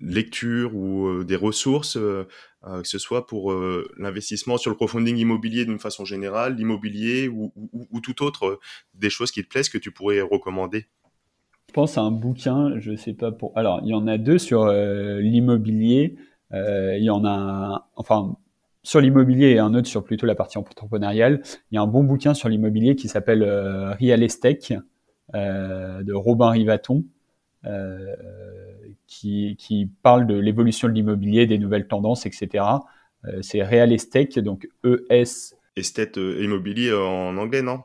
lecture 0.00 0.74
ou 0.74 1.24
des 1.24 1.36
ressources 1.36 1.98
euh, 2.66 2.82
que 2.82 2.88
ce 2.88 2.98
soit 2.98 3.26
pour 3.26 3.52
euh, 3.52 3.88
l'investissement 3.98 4.56
sur 4.56 4.70
le 4.70 4.74
crowdfunding 4.74 5.16
immobilier 5.16 5.64
d'une 5.64 5.78
façon 5.78 6.04
générale, 6.04 6.56
l'immobilier 6.56 7.28
ou, 7.28 7.52
tout 8.02 8.24
autre, 8.24 8.46
euh, 8.46 8.60
des 8.94 9.10
choses 9.10 9.30
qui 9.30 9.44
te 9.44 9.48
plaisent 9.48 9.68
que 9.68 9.78
tu 9.78 9.92
pourrais 9.92 10.20
recommander? 10.20 10.86
Je 11.68 11.72
pense 11.72 11.96
à 11.98 12.00
un 12.00 12.10
bouquin, 12.10 12.78
je 12.80 12.96
sais 12.96 13.12
pas 13.12 13.30
pour. 13.30 13.56
Alors, 13.56 13.80
il 13.84 13.90
y 13.90 13.94
en 13.94 14.08
a 14.08 14.18
deux 14.18 14.38
sur 14.38 14.66
l'immobilier. 14.66 16.16
il 16.52 17.02
y 17.02 17.10
en 17.10 17.24
a, 17.24 17.90
enfin, 17.94 18.36
sur 18.88 19.00
l'immobilier 19.00 19.50
et 19.50 19.58
un 19.58 19.74
autre 19.74 19.86
sur 19.86 20.04
plutôt 20.04 20.26
la 20.26 20.34
partie 20.34 20.58
entrepreneuriale. 20.58 21.42
Il 21.70 21.74
y 21.74 21.78
a 21.78 21.82
un 21.82 21.86
bon 21.86 22.04
bouquin 22.04 22.34
sur 22.34 22.48
l'immobilier 22.48 22.96
qui 22.96 23.08
s'appelle 23.08 23.42
Real 24.00 24.22
Estate 24.22 24.72
de 25.34 26.12
Robin 26.14 26.50
Rivaton. 26.50 27.04
Euh, 27.66 28.14
qui, 29.08 29.56
qui, 29.58 29.90
parle 30.02 30.26
de 30.26 30.34
l'évolution 30.34 30.86
de 30.86 30.92
l'immobilier, 30.92 31.46
des 31.46 31.58
nouvelles 31.58 31.88
tendances, 31.88 32.24
etc. 32.26 32.64
Euh, 33.24 33.38
c'est 33.40 33.62
Real 33.62 33.92
Estate, 33.92 34.38
donc 34.38 34.68
ES. 34.84 35.54
Estate 35.76 36.18
euh, 36.18 36.44
immobilier 36.44 36.92
en 36.92 37.36
anglais, 37.36 37.62
non? 37.62 37.80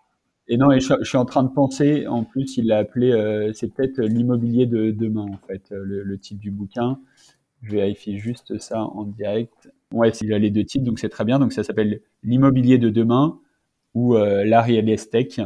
Et 0.47 0.57
non, 0.57 0.71
et 0.71 0.79
je, 0.79 0.93
suis 1.03 1.17
en 1.17 1.25
train 1.25 1.43
de 1.43 1.49
penser, 1.49 2.05
en 2.07 2.23
plus, 2.23 2.57
il 2.57 2.67
l'a 2.67 2.79
appelé, 2.79 3.51
c'est 3.53 3.73
peut-être 3.73 4.01
l'immobilier 4.01 4.65
de 4.65 4.91
demain, 4.91 5.25
en 5.31 5.47
fait, 5.47 5.63
le, 5.71 6.17
titre 6.17 6.41
du 6.41 6.51
bouquin. 6.51 6.99
Je 7.61 7.71
vérifie 7.71 8.17
juste 8.19 8.57
ça 8.59 8.81
en 8.81 9.05
direct. 9.05 9.71
Ouais, 9.93 10.09
il 10.09 10.33
a 10.33 10.39
les 10.39 10.49
deux 10.49 10.65
titres, 10.65 10.83
donc 10.85 10.99
c'est 10.99 11.09
très 11.09 11.23
bien. 11.23 11.39
Donc 11.39 11.53
ça 11.53 11.63
s'appelle 11.63 12.01
l'immobilier 12.23 12.77
de 12.77 12.89
demain 12.89 13.39
ou 13.93 14.15
la 14.15 14.61
Real 14.61 14.89
Estate, 14.89 15.39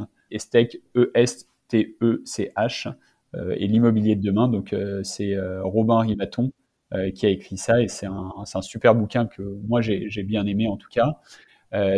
E-S-T-E-C-H. 0.95 1.37
Euh, 3.35 3.55
et 3.57 3.67
l'immobilier 3.67 4.15
de 4.15 4.21
demain. 4.21 4.47
Donc 4.47 4.73
euh, 4.73 5.01
c'est 5.03 5.35
euh, 5.35 5.63
Robin 5.63 5.99
Rimaton 5.99 6.51
qui 7.15 7.25
a 7.25 7.29
écrit 7.29 7.57
ça 7.57 7.81
et 7.81 7.89
c'est 7.89 8.05
un, 8.05 8.61
super 8.61 8.95
bouquin 8.95 9.25
que 9.25 9.41
moi 9.67 9.81
j'ai 9.81 10.23
bien 10.23 10.45
aimé 10.45 10.69
en 10.69 10.77
tout 10.77 10.87
cas. 10.89 11.17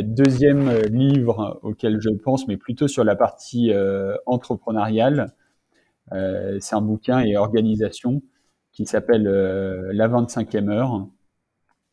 deuxième 0.02 0.68
livre 0.86 1.60
auquel 1.62 2.02
je 2.02 2.10
pense, 2.10 2.48
mais 2.48 2.58
plutôt 2.58 2.88
sur 2.88 3.04
la 3.04 3.16
partie 3.16 3.72
entrepreneuriale, 4.26 5.36
c'est 6.12 6.74
un 6.74 6.82
bouquin 6.82 7.20
et 7.20 7.38
organisation 7.38 8.24
qui 8.72 8.88
s'appelle 8.88 9.26
La 9.26 10.08
25e 10.08 10.70
heure. 10.72 11.08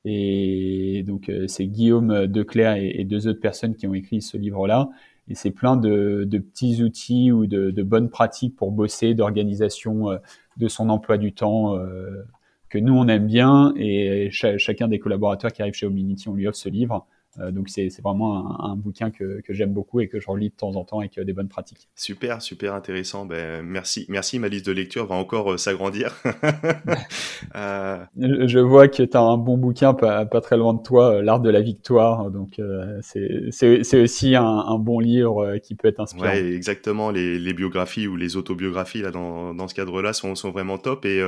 Et 0.08 1.02
donc, 1.06 1.30
c'est 1.48 1.66
Guillaume 1.66 2.26
Declerc 2.26 2.76
et, 2.76 3.00
et, 3.00 3.04
deux 3.04 3.26
autres 3.26 3.40
personnes 3.40 3.74
qui 3.74 3.86
ont 3.86 3.94
écrit 3.94 4.22
ce 4.22 4.36
livre-là. 4.36 4.88
Et 5.28 5.34
c'est 5.34 5.50
plein 5.50 5.76
de, 5.76 6.26
petits 6.30 6.82
outils 6.82 7.32
ou 7.32 7.46
de, 7.46 7.82
bonnes 7.82 8.10
pratiques 8.10 8.54
pour 8.56 8.70
bosser, 8.70 9.14
d'organisation 9.14 10.10
euh, 10.10 10.18
de 10.56 10.68
son 10.68 10.88
emploi 10.88 11.18
du 11.18 11.32
temps 11.32 11.76
euh, 11.76 12.24
que 12.68 12.78
nous 12.78 12.94
on 12.94 13.08
aime 13.08 13.26
bien. 13.26 13.72
Et 13.76 14.28
chacun 14.30 14.88
des 14.88 14.98
collaborateurs 14.98 15.52
qui 15.52 15.62
arrivent 15.62 15.74
chez 15.74 15.86
Ominity, 15.86 16.28
on 16.28 16.34
lui 16.34 16.46
offre 16.46 16.58
ce 16.58 16.68
livre. 16.68 17.06
Euh, 17.38 17.50
donc 17.50 17.68
c'est 17.68 17.88
vraiment 18.02 18.64
un, 18.64 18.76
bouquin 18.76 19.10
que, 19.10 19.40
que 19.40 19.52
j'aime 19.52 19.72
beaucoup 19.72 20.00
et 20.00 20.08
que 20.08 20.20
je 20.20 20.30
relis 20.30 20.50
de 20.50 20.54
temps 20.54 20.74
en 20.76 20.84
temps 20.84 21.00
avec 21.00 21.18
des 21.18 21.32
bonnes 21.32 21.48
pratiques. 21.48 21.88
Super, 21.94 22.40
super 22.40 22.74
intéressant. 22.74 23.26
Ben, 23.26 23.62
merci, 23.62 24.06
merci. 24.08 24.38
Ma 24.38 24.48
liste 24.48 24.66
de 24.66 24.72
lecture 24.72 25.06
va 25.06 25.14
encore 25.16 25.52
euh, 25.52 25.56
s'agrandir. 25.56 26.14
euh... 27.54 27.98
Je 28.16 28.58
vois 28.58 28.88
que 28.88 29.02
tu 29.02 29.16
as 29.16 29.20
un 29.20 29.36
bon 29.36 29.58
bouquin 29.58 29.94
pas, 29.94 30.24
pas, 30.24 30.40
très 30.40 30.56
loin 30.56 30.74
de 30.74 30.82
toi, 30.82 31.16
euh, 31.16 31.22
L'art 31.22 31.40
de 31.40 31.50
la 31.50 31.60
victoire. 31.60 32.30
Donc 32.30 32.60
c'est 33.02 34.00
aussi 34.00 34.34
un, 34.34 34.44
un, 34.44 34.78
bon 34.78 35.00
livre 35.00 35.56
qui 35.58 35.74
peut 35.74 35.88
être 35.88 36.00
inspirant. 36.00 36.26
Ouais, 36.26 36.52
exactement. 36.52 37.10
Les, 37.10 37.38
les, 37.38 37.54
biographies 37.54 38.06
ou 38.06 38.16
les 38.16 38.36
autobiographies 38.36 39.02
là 39.02 39.10
dans, 39.10 39.54
dans 39.54 39.66
ce 39.66 39.74
cadre-là 39.74 40.12
sont, 40.12 40.34
sont, 40.34 40.50
vraiment 40.50 40.78
top 40.78 41.04
et, 41.04 41.22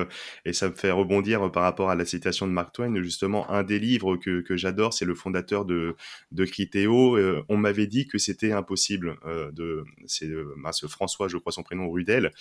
et 0.45 0.53
ça 0.53 0.69
me 0.69 0.75
fait 0.75 0.91
rebondir 0.91 1.51
par 1.51 1.63
rapport 1.63 1.91
à 1.91 1.95
la 1.95 2.05
citation 2.05 2.47
de 2.47 2.53
Mark 2.53 2.73
Twain. 2.73 2.95
Justement, 3.03 3.51
un 3.51 3.63
des 3.63 3.79
livres 3.79 4.17
que, 4.17 4.41
que 4.41 4.57
j'adore, 4.57 4.93
c'est 4.93 5.05
le 5.05 5.15
fondateur 5.15 5.65
de 5.65 5.97
de 6.33 6.45
Critéo, 6.45 7.17
euh, 7.17 7.43
on 7.49 7.57
m'avait 7.57 7.87
dit 7.87 8.07
que 8.07 8.19
c'était 8.19 8.53
impossible 8.53 9.17
euh, 9.27 9.51
de, 9.53 9.85
c'est 10.07 10.27
euh, 10.27 10.55
François, 10.89 11.29
je 11.29 11.37
crois 11.37 11.53
son 11.53 11.63
prénom, 11.63 11.91
Rudel, 11.91 12.33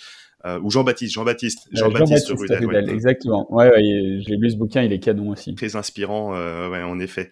ou 0.62 0.70
Jean-Baptiste, 0.70 1.12
Jean-Baptiste, 1.12 1.68
Jean-Baptiste 1.72 2.30
Rudel. 2.30 2.90
Exactement. 2.90 3.52
Ouais, 3.52 3.70
j'ai 4.26 4.36
lu 4.36 4.50
ce 4.50 4.56
bouquin, 4.56 4.82
il 4.82 4.92
est 4.92 5.00
canon 5.00 5.30
aussi. 5.30 5.54
Très 5.54 5.74
inspirant, 5.76 6.32
ouais, 6.70 6.82
en 6.82 6.98
effet. 7.00 7.30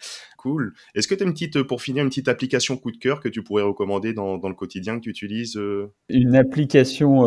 Est-ce 0.95 1.09
que 1.09 1.15
tu 1.15 1.23
as 1.23 1.27
une 1.27 1.33
petite, 1.33 1.63
pour 1.63 1.83
finir, 1.83 2.03
une 2.03 2.09
petite 2.09 2.29
application 2.29 2.77
coup 2.77 2.91
de 2.91 2.99
cœur 2.99 3.21
que 3.21 3.29
tu 3.29 3.43
pourrais 3.43 3.63
recommander 3.63 4.13
dans, 4.13 4.37
le 4.37 4.55
quotidien 4.55 4.97
que 4.97 5.03
tu 5.03 5.11
utilises 5.11 5.61
Une 6.09 6.37
application 6.37 7.23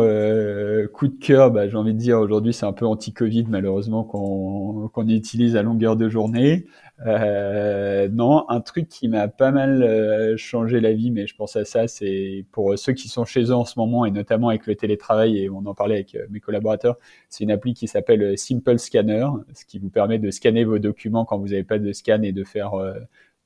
coup 0.92 1.08
de 1.08 1.18
cœur, 1.20 1.50
bah, 1.50 1.68
j'ai 1.68 1.76
envie 1.76 1.94
de 1.94 1.98
dire 1.98 2.18
aujourd'hui 2.18 2.52
c'est 2.52 2.66
un 2.66 2.72
peu 2.72 2.86
anti-Covid 2.86 3.46
malheureusement 3.48 4.04
qu'on 4.04 5.08
utilise 5.08 5.56
à 5.56 5.62
longueur 5.62 5.96
de 5.96 6.08
journée. 6.08 6.66
Euh, 7.06 8.08
non, 8.08 8.44
un 8.50 8.60
truc 8.60 8.88
qui 8.88 9.08
m'a 9.08 9.28
pas 9.28 9.50
mal 9.52 9.82
euh, 9.82 10.36
changé 10.36 10.80
la 10.80 10.92
vie, 10.92 11.10
mais 11.10 11.26
je 11.26 11.34
pense 11.34 11.56
à 11.56 11.64
ça, 11.64 11.88
c'est 11.88 12.44
pour 12.52 12.78
ceux 12.78 12.92
qui 12.92 13.08
sont 13.08 13.24
chez 13.24 13.44
eux 13.44 13.54
en 13.54 13.64
ce 13.64 13.78
moment, 13.78 14.04
et 14.04 14.10
notamment 14.10 14.48
avec 14.48 14.66
le 14.66 14.74
télétravail, 14.74 15.38
et 15.38 15.48
on 15.48 15.64
en 15.64 15.74
parlait 15.74 15.94
avec 15.94 16.14
euh, 16.14 16.26
mes 16.30 16.40
collaborateurs, 16.40 16.96
c'est 17.30 17.44
une 17.44 17.50
appli 17.50 17.72
qui 17.72 17.88
s'appelle 17.88 18.22
euh, 18.22 18.36
Simple 18.36 18.78
Scanner, 18.78 19.26
ce 19.54 19.64
qui 19.64 19.78
vous 19.78 19.88
permet 19.88 20.18
de 20.18 20.30
scanner 20.30 20.64
vos 20.64 20.78
documents 20.78 21.24
quand 21.24 21.38
vous 21.38 21.48
n'avez 21.48 21.64
pas 21.64 21.78
de 21.78 21.92
scan 21.92 22.22
et 22.22 22.32
de 22.32 22.44
faire 22.44 22.72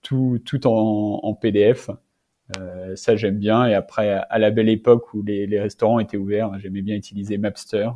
tout, 0.05 0.67
en, 0.67 1.35
PDF. 1.35 1.91
ça, 2.95 3.17
j'aime 3.17 3.39
bien. 3.39 3.67
Et 3.67 3.75
après, 3.75 4.11
à 4.31 4.39
la 4.39 4.51
belle 4.53 4.69
époque 4.69 5.13
où 5.15 5.23
les, 5.23 5.61
restaurants 5.61 5.99
étaient 5.99 6.17
ouverts, 6.17 6.53
j'aimais 6.61 6.83
bien 6.83 6.95
utiliser 6.95 7.39
Mapster. 7.39 7.91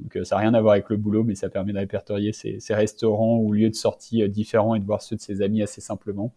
Donc 0.00 0.16
euh, 0.16 0.24
ça 0.24 0.36
n'a 0.36 0.42
rien 0.42 0.54
à 0.54 0.60
voir 0.60 0.72
avec 0.72 0.88
le 0.90 0.96
boulot, 0.96 1.24
mais 1.24 1.34
ça 1.34 1.48
permet 1.48 1.72
de 1.72 1.78
répertorier 1.78 2.32
ces, 2.32 2.60
restaurants 2.70 3.38
ou 3.38 3.52
lieux 3.52 3.70
de 3.70 3.74
sortie 3.74 4.22
euh, 4.22 4.28
différents 4.28 4.74
et 4.74 4.80
de 4.80 4.84
voir 4.84 5.02
ceux 5.02 5.16
de 5.16 5.20
ses 5.20 5.42
amis 5.42 5.62
assez 5.62 5.80
simplement. 5.80 6.32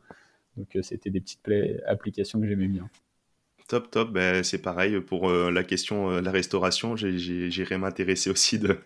Donc 0.58 0.76
euh, 0.76 0.82
c'était 0.82 1.10
des 1.10 1.22
petites 1.22 1.42
applications 1.86 2.40
que 2.40 2.48
j'aimais 2.48 2.68
bien. 2.68 2.90
Top, 3.68 3.92
top. 3.92 4.12
Ben, 4.12 4.44
c'est 4.44 4.62
pareil 4.62 5.00
pour 5.02 5.30
euh, 5.30 5.52
la 5.52 5.64
question 5.64 6.18
de 6.18 6.26
la 6.26 6.32
restauration. 6.32 6.96
J'irai 6.96 7.78
m'intéresser 7.78 8.30
aussi 8.30 8.60
de, 8.60 8.78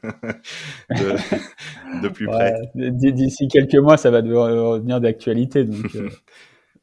de, 0.89 2.07
plus 2.09 2.25
près. 2.25 2.53
D'ici 2.73 3.47
quelques 3.47 3.75
mois, 3.75 3.97
ça 3.97 4.09
va 4.09 4.21
devoir 4.21 4.51
revenir 4.51 4.99
d'actualité. 4.99 5.65
Donc, 5.65 5.86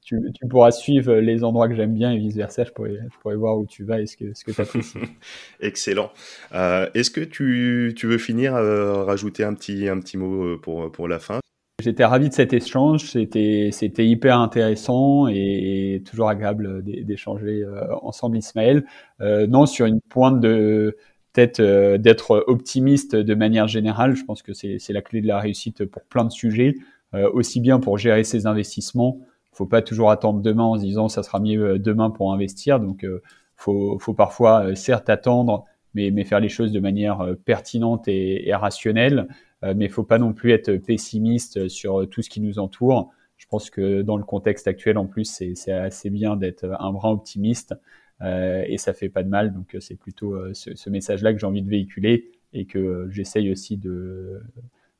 tu, 0.08 0.46
pourras 0.48 0.70
suivre 0.70 1.14
les 1.16 1.44
endroits 1.44 1.68
que 1.68 1.74
j'aime 1.74 1.94
bien 1.94 2.12
et 2.12 2.18
vice-versa. 2.18 2.64
Je 2.64 2.72
pourrais, 2.72 3.36
voir 3.36 3.58
où 3.58 3.66
tu 3.66 3.84
vas 3.84 4.00
et 4.00 4.06
ce 4.06 4.16
que, 4.16 4.32
ce 4.34 4.44
que 4.44 4.52
tu 4.52 4.60
apprécies. 4.60 4.98
Excellent. 5.60 6.10
Euh, 6.54 6.88
est-ce 6.94 7.10
que 7.10 7.20
tu, 7.20 7.94
veux 8.02 8.18
finir, 8.18 8.54
euh, 8.54 9.04
rajouter 9.04 9.44
un 9.44 9.54
petit, 9.54 9.88
un 9.88 10.00
petit 10.00 10.16
mot 10.16 10.44
euh, 10.44 10.60
pour, 10.60 10.90
pour 10.90 11.08
la 11.08 11.18
fin? 11.18 11.40
J'étais 11.80 12.04
ravi 12.04 12.28
de 12.28 12.34
cet 12.34 12.52
échange. 12.52 13.04
C'était, 13.04 13.70
hyper 14.06 14.40
intéressant 14.40 15.28
et, 15.28 16.02
toujours 16.04 16.28
agréable 16.28 16.82
d'échanger 16.82 17.64
ensemble, 18.02 18.38
Ismaël. 18.38 18.84
non, 19.20 19.66
sur 19.66 19.86
une 19.86 20.00
pointe 20.00 20.40
de 20.40 20.96
peut-être 21.32 21.96
d'être 21.98 22.44
optimiste 22.48 23.14
de 23.14 23.34
manière 23.34 23.68
générale. 23.68 24.16
Je 24.16 24.24
pense 24.24 24.42
que 24.42 24.52
c'est, 24.52 24.78
la 24.90 25.02
clé 25.02 25.20
de 25.20 25.28
la 25.28 25.38
réussite 25.38 25.84
pour 25.84 26.02
plein 26.02 26.24
de 26.24 26.32
sujets, 26.32 26.74
aussi 27.12 27.60
bien 27.60 27.78
pour 27.78 27.96
gérer 27.96 28.24
ses 28.24 28.46
investissements 28.46 29.20
faut 29.58 29.66
pas 29.66 29.82
toujours 29.82 30.10
attendre 30.12 30.40
demain 30.40 30.62
en 30.62 30.76
se 30.76 30.82
disant 30.82 31.08
ça 31.08 31.24
sera 31.24 31.40
mieux 31.40 31.64
euh, 31.64 31.78
demain 31.78 32.10
pour 32.10 32.32
investir. 32.32 32.78
Donc, 32.78 33.04
euh, 33.04 33.20
faut, 33.56 33.98
faut 33.98 34.14
parfois 34.14 34.66
euh, 34.66 34.74
certes 34.76 35.10
attendre, 35.10 35.64
mais 35.94 36.24
faire 36.24 36.38
les 36.38 36.48
choses 36.48 36.70
de 36.70 36.78
manière 36.78 37.26
pertinente 37.44 38.06
et, 38.06 38.54
rationnelle. 38.54 39.26
Mais 39.62 39.86
il 39.86 39.90
faut 39.90 40.04
pas 40.04 40.18
non 40.18 40.32
plus 40.32 40.52
être 40.52 40.72
pessimiste 40.76 41.68
sur 41.68 42.08
tout 42.08 42.22
ce 42.22 42.30
qui 42.30 42.40
nous 42.40 42.58
entoure. 42.58 43.12
Je 43.36 43.46
pense 43.46 43.70
que 43.70 44.02
dans 44.02 44.16
le 44.16 44.24
contexte 44.24 44.68
actuel, 44.68 44.98
en 44.98 45.06
plus, 45.06 45.24
c'est 45.54 45.72
assez 45.72 46.10
bien 46.10 46.36
d'être 46.36 46.64
un 46.78 46.92
brin 46.92 47.10
optimiste 47.10 47.74
et 48.22 48.76
ça 48.78 48.92
fait 48.92 49.08
pas 49.08 49.22
de 49.22 49.28
mal. 49.28 49.52
Donc, 49.52 49.76
c'est 49.80 49.96
plutôt 49.96 50.36
ce, 50.54 50.90
message-là 50.90 51.32
que 51.32 51.38
j'ai 51.38 51.46
envie 51.46 51.62
de 51.62 51.70
véhiculer 51.70 52.30
et 52.52 52.66
que 52.66 53.08
j'essaye 53.10 53.50
aussi 53.50 53.76
de 53.76 54.40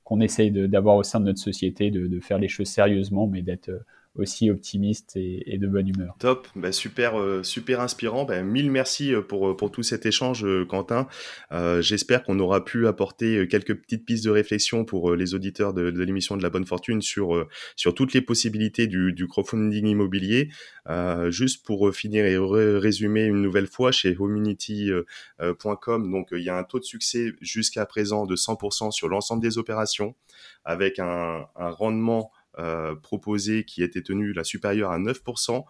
qu'on 0.08 0.20
essaye 0.20 0.50
d'avoir 0.50 0.96
au 0.96 1.02
sein 1.02 1.20
de 1.20 1.26
notre 1.26 1.38
société, 1.38 1.90
de, 1.90 2.18
faire 2.20 2.38
les 2.38 2.48
choses 2.48 2.68
sérieusement, 2.68 3.26
mais 3.26 3.42
d'être 3.42 3.70
aussi 4.18 4.50
optimiste 4.50 5.12
et, 5.16 5.58
de 5.58 5.66
bonne 5.66 5.88
humeur. 5.88 6.16
Top, 6.18 6.48
bah, 6.56 6.72
super, 6.72 7.18
euh, 7.18 7.42
super 7.42 7.80
inspirant. 7.80 8.24
Bah, 8.24 8.42
mille 8.42 8.70
merci 8.70 9.14
euh, 9.14 9.22
pour, 9.22 9.48
euh, 9.48 9.56
pour 9.56 9.70
tout 9.70 9.82
cet 9.82 10.06
échange, 10.06 10.44
Quentin. 10.68 11.06
J'espère 11.80 12.22
qu'on 12.22 12.38
aura 12.40 12.64
pu 12.64 12.86
apporter 12.86 13.46
quelques 13.48 13.74
petites 13.74 14.04
pistes 14.04 14.24
de 14.24 14.30
réflexion 14.30 14.84
pour 14.84 15.14
les 15.14 15.34
auditeurs 15.34 15.72
de, 15.72 15.82
l'émission 15.82 16.36
de 16.36 16.42
la 16.42 16.50
bonne 16.50 16.66
fortune 16.66 17.02
sur, 17.02 17.46
sur 17.76 17.94
toutes 17.94 18.12
les 18.12 18.20
possibilités 18.20 18.86
du, 18.86 19.26
crowdfunding 19.28 19.86
immobilier. 19.86 20.50
juste 21.28 21.64
pour 21.64 21.94
finir 21.94 22.24
et 22.24 22.36
résumer 22.38 23.24
une 23.24 23.42
nouvelle 23.42 23.66
fois, 23.66 23.92
chez 23.92 24.16
homunity.com, 24.18 26.10
donc 26.10 26.28
il 26.32 26.42
y 26.42 26.48
a 26.48 26.56
un 26.56 26.64
taux 26.64 26.78
de 26.78 26.84
succès 26.84 27.32
jusqu'à 27.40 27.86
présent 27.86 28.26
de 28.26 28.36
100% 28.36 28.90
sur 28.90 29.08
l'ensemble 29.08 29.42
des 29.42 29.58
opérations, 29.58 30.14
avec 30.64 30.98
un 30.98 31.46
rendement 31.54 32.32
euh, 32.58 32.94
proposé 32.94 33.64
qui 33.64 33.82
était 33.82 34.02
tenu 34.02 34.32
la 34.32 34.44
supérieure 34.44 34.90
à 34.90 34.98
9%. 34.98 35.64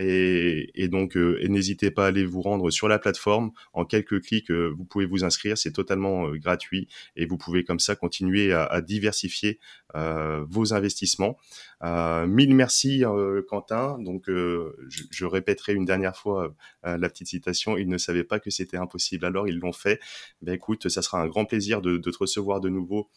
Et, 0.00 0.86
donc, 0.86 1.16
euh, 1.16 1.44
n'hésitez 1.48 1.90
pas 1.90 2.04
à 2.04 2.08
aller 2.08 2.24
vous 2.24 2.40
rendre 2.40 2.70
sur 2.70 2.86
la 2.86 3.00
plateforme. 3.00 3.50
En 3.72 3.84
quelques 3.84 4.22
clics, 4.22 4.50
euh, 4.52 4.72
vous 4.76 4.84
pouvez 4.84 5.06
vous 5.06 5.24
inscrire. 5.24 5.58
C'est 5.58 5.72
totalement 5.72 6.30
gratuit 6.36 6.86
et 7.16 7.26
vous 7.26 7.36
pouvez 7.36 7.64
comme 7.64 7.80
ça 7.80 7.96
continuer 7.96 8.52
à 8.52 8.80
diversifier 8.80 9.58
vos 9.94 10.74
investissements. 10.74 11.36
Euh, 11.84 12.26
mille 12.26 12.54
merci 12.54 13.04
euh, 13.04 13.42
Quentin. 13.42 13.98
Donc 13.98 14.28
euh, 14.28 14.74
je, 14.88 15.04
je, 15.10 15.24
répéterai 15.24 15.74
une 15.74 15.84
dernière 15.84 16.16
fois 16.16 16.54
la 16.84 17.08
petite 17.08 17.28
citation. 17.28 17.76
Ils 17.76 17.88
ne 17.88 17.98
savaient 17.98 18.24
pas 18.24 18.40
que 18.40 18.50
c'était 18.50 18.76
impossible, 18.76 19.24
alors 19.24 19.48
ils 19.48 19.58
l'ont 19.58 19.72
fait. 19.72 20.00
Ben 20.42 20.54
écoute, 20.54 20.88
ça 20.88 21.02
sera 21.02 21.20
un 21.20 21.28
grand 21.28 21.44
plaisir 21.44 21.80
de, 21.80 21.96
de 21.96 22.10
te 22.10 22.18
recevoir 22.18 22.60
de 22.60 22.68
nouveau 22.68 23.10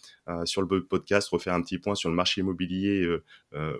sur 0.45 0.61
le 0.61 0.85
podcast, 0.85 1.29
refaire 1.29 1.53
un 1.53 1.61
petit 1.61 1.77
point 1.77 1.95
sur 1.95 2.09
le 2.09 2.15
marché 2.15 2.41
immobilier 2.41 3.07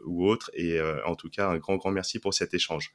ou 0.06 0.28
autre. 0.28 0.52
Et 0.54 0.80
en 1.06 1.16
tout 1.16 1.30
cas, 1.30 1.50
un 1.50 1.58
grand 1.58 1.78
grand 1.78 1.92
merci 1.92 2.20
pour 2.20 2.34
cet 2.34 2.54
échange. 2.54 2.94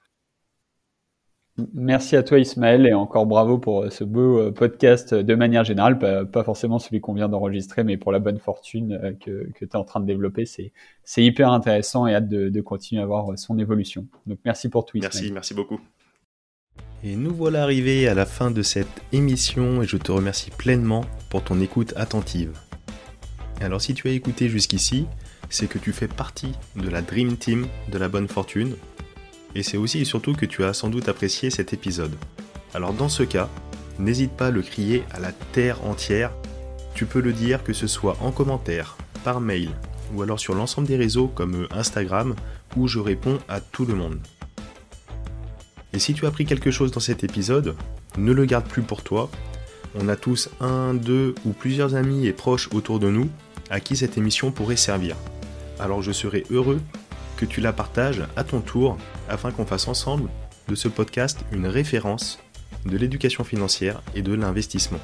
Merci 1.72 2.16
à 2.16 2.22
toi 2.22 2.38
Ismaël 2.38 2.86
et 2.86 2.92
encore 2.92 3.24
bravo 3.24 3.58
pour 3.58 3.84
euh, 3.84 3.90
ce 3.90 4.04
beau 4.04 4.38
euh, 4.38 4.52
podcast 4.52 5.14
de 5.14 5.34
manière 5.34 5.64
générale, 5.64 5.98
pas, 5.98 6.44
forcément 6.44 6.78
celui 6.78 7.00
qu'on 7.00 7.14
vient 7.14 7.30
d'enregistrer, 7.30 7.82
mais 7.82 7.96
pour 7.96 8.12
la 8.12 8.18
bonne 8.18 8.38
fortune 8.38 8.92
euh, 9.02 9.12
que, 9.12 9.50
que 9.54 9.64
tu 9.64 9.70
es 9.70 9.76
en 9.76 9.84
train 9.84 10.00
de 10.00 10.06
développer. 10.06 10.44
C'est 10.44 10.72
hyper 11.24 11.50
intéressant 11.50 12.06
et 12.06 12.14
hâte 12.14 12.28
de, 12.28 12.60
continuer 12.60 13.00
à 13.00 13.06
voir 13.06 13.38
son 13.38 13.58
évolution. 13.58 14.06
Donc 14.26 14.38
merci 14.44 14.68
pour 14.68 14.84
tout 14.84 14.98
Ismaël. 14.98 15.12
Merci, 15.14 15.32
merci 15.32 15.54
beaucoup. 15.54 15.80
Et 17.02 17.16
nous 17.16 17.34
voilà 17.34 17.62
arrivés 17.62 18.06
à 18.06 18.14
la 18.14 18.26
fin 18.26 18.50
de 18.50 18.62
cette 18.62 19.02
émission 19.12 19.82
et 19.82 19.86
je 19.86 19.96
te 19.96 20.12
remercie 20.12 20.50
pleinement 20.50 21.04
pour 21.30 21.42
ton 21.42 21.60
écoute 21.60 21.94
attentive. 21.96 22.58
Alors 23.62 23.80
si 23.80 23.94
tu 23.94 24.08
as 24.08 24.10
écouté 24.10 24.48
jusqu'ici, 24.48 25.06
c'est 25.48 25.68
que 25.68 25.78
tu 25.78 25.92
fais 25.92 26.08
partie 26.08 26.52
de 26.74 26.90
la 26.90 27.00
Dream 27.00 27.36
Team 27.36 27.66
de 27.90 27.96
la 27.96 28.08
bonne 28.08 28.28
fortune 28.28 28.74
et 29.56 29.62
c'est 29.62 29.78
aussi 29.78 30.00
et 30.00 30.04
surtout 30.04 30.34
que 30.34 30.44
tu 30.44 30.64
as 30.64 30.74
sans 30.74 30.90
doute 30.90 31.08
apprécié 31.08 31.48
cet 31.48 31.72
épisode. 31.72 32.14
Alors 32.74 32.92
dans 32.92 33.08
ce 33.08 33.22
cas, 33.22 33.48
n'hésite 33.98 34.32
pas 34.32 34.48
à 34.48 34.50
le 34.50 34.60
crier 34.60 35.02
à 35.12 35.18
la 35.18 35.32
terre 35.32 35.82
entière. 35.86 36.30
Tu 36.94 37.06
peux 37.06 37.22
le 37.22 37.32
dire 37.32 37.64
que 37.64 37.72
ce 37.72 37.86
soit 37.86 38.18
en 38.20 38.32
commentaire, 38.32 38.98
par 39.24 39.40
mail, 39.40 39.70
ou 40.14 40.20
alors 40.20 40.38
sur 40.38 40.54
l'ensemble 40.54 40.86
des 40.86 40.98
réseaux 40.98 41.28
comme 41.28 41.66
Instagram, 41.70 42.34
où 42.76 42.86
je 42.86 42.98
réponds 42.98 43.38
à 43.48 43.60
tout 43.60 43.86
le 43.86 43.94
monde. 43.94 44.18
Et 45.94 45.98
si 45.98 46.12
tu 46.12 46.26
as 46.26 46.28
appris 46.28 46.44
quelque 46.44 46.70
chose 46.70 46.90
dans 46.90 47.00
cet 47.00 47.24
épisode, 47.24 47.76
ne 48.18 48.32
le 48.32 48.44
garde 48.44 48.68
plus 48.68 48.82
pour 48.82 49.02
toi. 49.02 49.30
On 49.94 50.08
a 50.08 50.16
tous 50.16 50.50
un, 50.60 50.92
deux 50.92 51.34
ou 51.46 51.52
plusieurs 51.52 51.94
amis 51.94 52.26
et 52.26 52.34
proches 52.34 52.68
autour 52.74 52.98
de 52.98 53.08
nous 53.08 53.30
à 53.70 53.80
qui 53.80 53.96
cette 53.96 54.18
émission 54.18 54.52
pourrait 54.52 54.76
servir. 54.76 55.16
Alors 55.80 56.02
je 56.02 56.12
serai 56.12 56.44
heureux 56.50 56.80
que 57.36 57.44
tu 57.44 57.60
la 57.60 57.72
partages 57.72 58.22
à 58.36 58.44
ton 58.44 58.60
tour 58.60 58.96
afin 59.28 59.50
qu'on 59.50 59.66
fasse 59.66 59.88
ensemble 59.88 60.30
de 60.68 60.74
ce 60.74 60.88
podcast 60.88 61.40
une 61.52 61.66
référence 61.66 62.38
de 62.84 62.96
l'éducation 62.96 63.44
financière 63.44 64.02
et 64.14 64.22
de 64.22 64.34
l'investissement. 64.34 65.00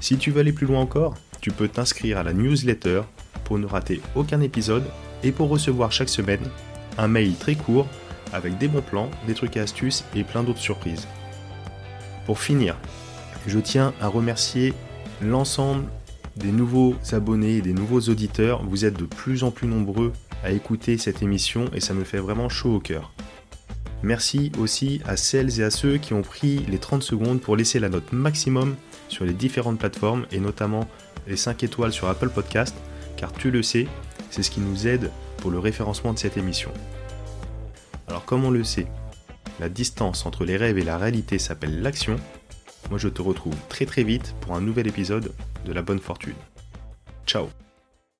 Si 0.00 0.16
tu 0.16 0.30
veux 0.30 0.40
aller 0.40 0.52
plus 0.52 0.66
loin 0.66 0.80
encore, 0.80 1.14
tu 1.40 1.50
peux 1.50 1.68
t'inscrire 1.68 2.18
à 2.18 2.22
la 2.22 2.32
newsletter 2.32 3.02
pour 3.44 3.58
ne 3.58 3.66
rater 3.66 4.00
aucun 4.14 4.40
épisode 4.40 4.84
et 5.22 5.32
pour 5.32 5.48
recevoir 5.48 5.92
chaque 5.92 6.08
semaine 6.08 6.42
un 6.98 7.08
mail 7.08 7.34
très 7.36 7.54
court 7.54 7.86
avec 8.32 8.58
des 8.58 8.68
bons 8.68 8.82
plans, 8.82 9.10
des 9.26 9.34
trucs 9.34 9.56
et 9.56 9.60
astuces 9.60 10.04
et 10.14 10.24
plein 10.24 10.42
d'autres 10.42 10.58
surprises. 10.58 11.06
Pour 12.26 12.38
finir, 12.38 12.76
je 13.46 13.58
tiens 13.58 13.92
à 14.00 14.08
remercier 14.08 14.74
l'ensemble 15.20 15.84
des 16.36 16.52
nouveaux 16.52 16.94
abonnés 17.12 17.56
et 17.56 17.62
des 17.62 17.74
nouveaux 17.74 18.00
auditeurs. 18.00 18.62
Vous 18.64 18.84
êtes 18.84 18.98
de 18.98 19.04
plus 19.04 19.44
en 19.44 19.50
plus 19.50 19.68
nombreux 19.68 20.12
à 20.42 20.50
écouter 20.50 20.98
cette 20.98 21.22
émission 21.22 21.66
et 21.74 21.80
ça 21.80 21.94
me 21.94 22.04
fait 22.04 22.18
vraiment 22.18 22.48
chaud 22.48 22.76
au 22.76 22.80
cœur. 22.80 23.12
Merci 24.02 24.50
aussi 24.58 25.00
à 25.04 25.16
celles 25.16 25.60
et 25.60 25.62
à 25.62 25.70
ceux 25.70 25.96
qui 25.96 26.12
ont 26.12 26.22
pris 26.22 26.58
les 26.68 26.78
30 26.78 27.02
secondes 27.02 27.40
pour 27.40 27.56
laisser 27.56 27.78
la 27.78 27.88
note 27.88 28.12
maximum 28.12 28.74
sur 29.08 29.24
les 29.24 29.32
différentes 29.32 29.78
plateformes 29.78 30.26
et 30.32 30.40
notamment 30.40 30.88
les 31.28 31.36
5 31.36 31.62
étoiles 31.62 31.92
sur 31.92 32.08
Apple 32.08 32.30
Podcast 32.30 32.74
car 33.16 33.32
tu 33.32 33.50
le 33.50 33.62
sais, 33.62 33.86
c'est 34.30 34.42
ce 34.42 34.50
qui 34.50 34.60
nous 34.60 34.88
aide 34.88 35.10
pour 35.36 35.50
le 35.50 35.60
référencement 35.60 36.12
de 36.12 36.18
cette 36.18 36.36
émission. 36.36 36.72
Alors 38.08 38.24
comme 38.24 38.44
on 38.44 38.50
le 38.50 38.64
sait, 38.64 38.88
la 39.60 39.68
distance 39.68 40.26
entre 40.26 40.44
les 40.44 40.56
rêves 40.56 40.78
et 40.78 40.84
la 40.84 40.98
réalité 40.98 41.38
s'appelle 41.38 41.82
l'action. 41.82 42.16
Moi 42.90 42.98
je 42.98 43.08
te 43.08 43.22
retrouve 43.22 43.54
très 43.68 43.86
très 43.86 44.02
vite 44.02 44.34
pour 44.40 44.54
un 44.54 44.60
nouvel 44.60 44.88
épisode 44.88 45.32
de 45.64 45.72
la 45.72 45.82
bonne 45.82 46.00
fortune. 46.00 46.34
Ciao 47.24 47.48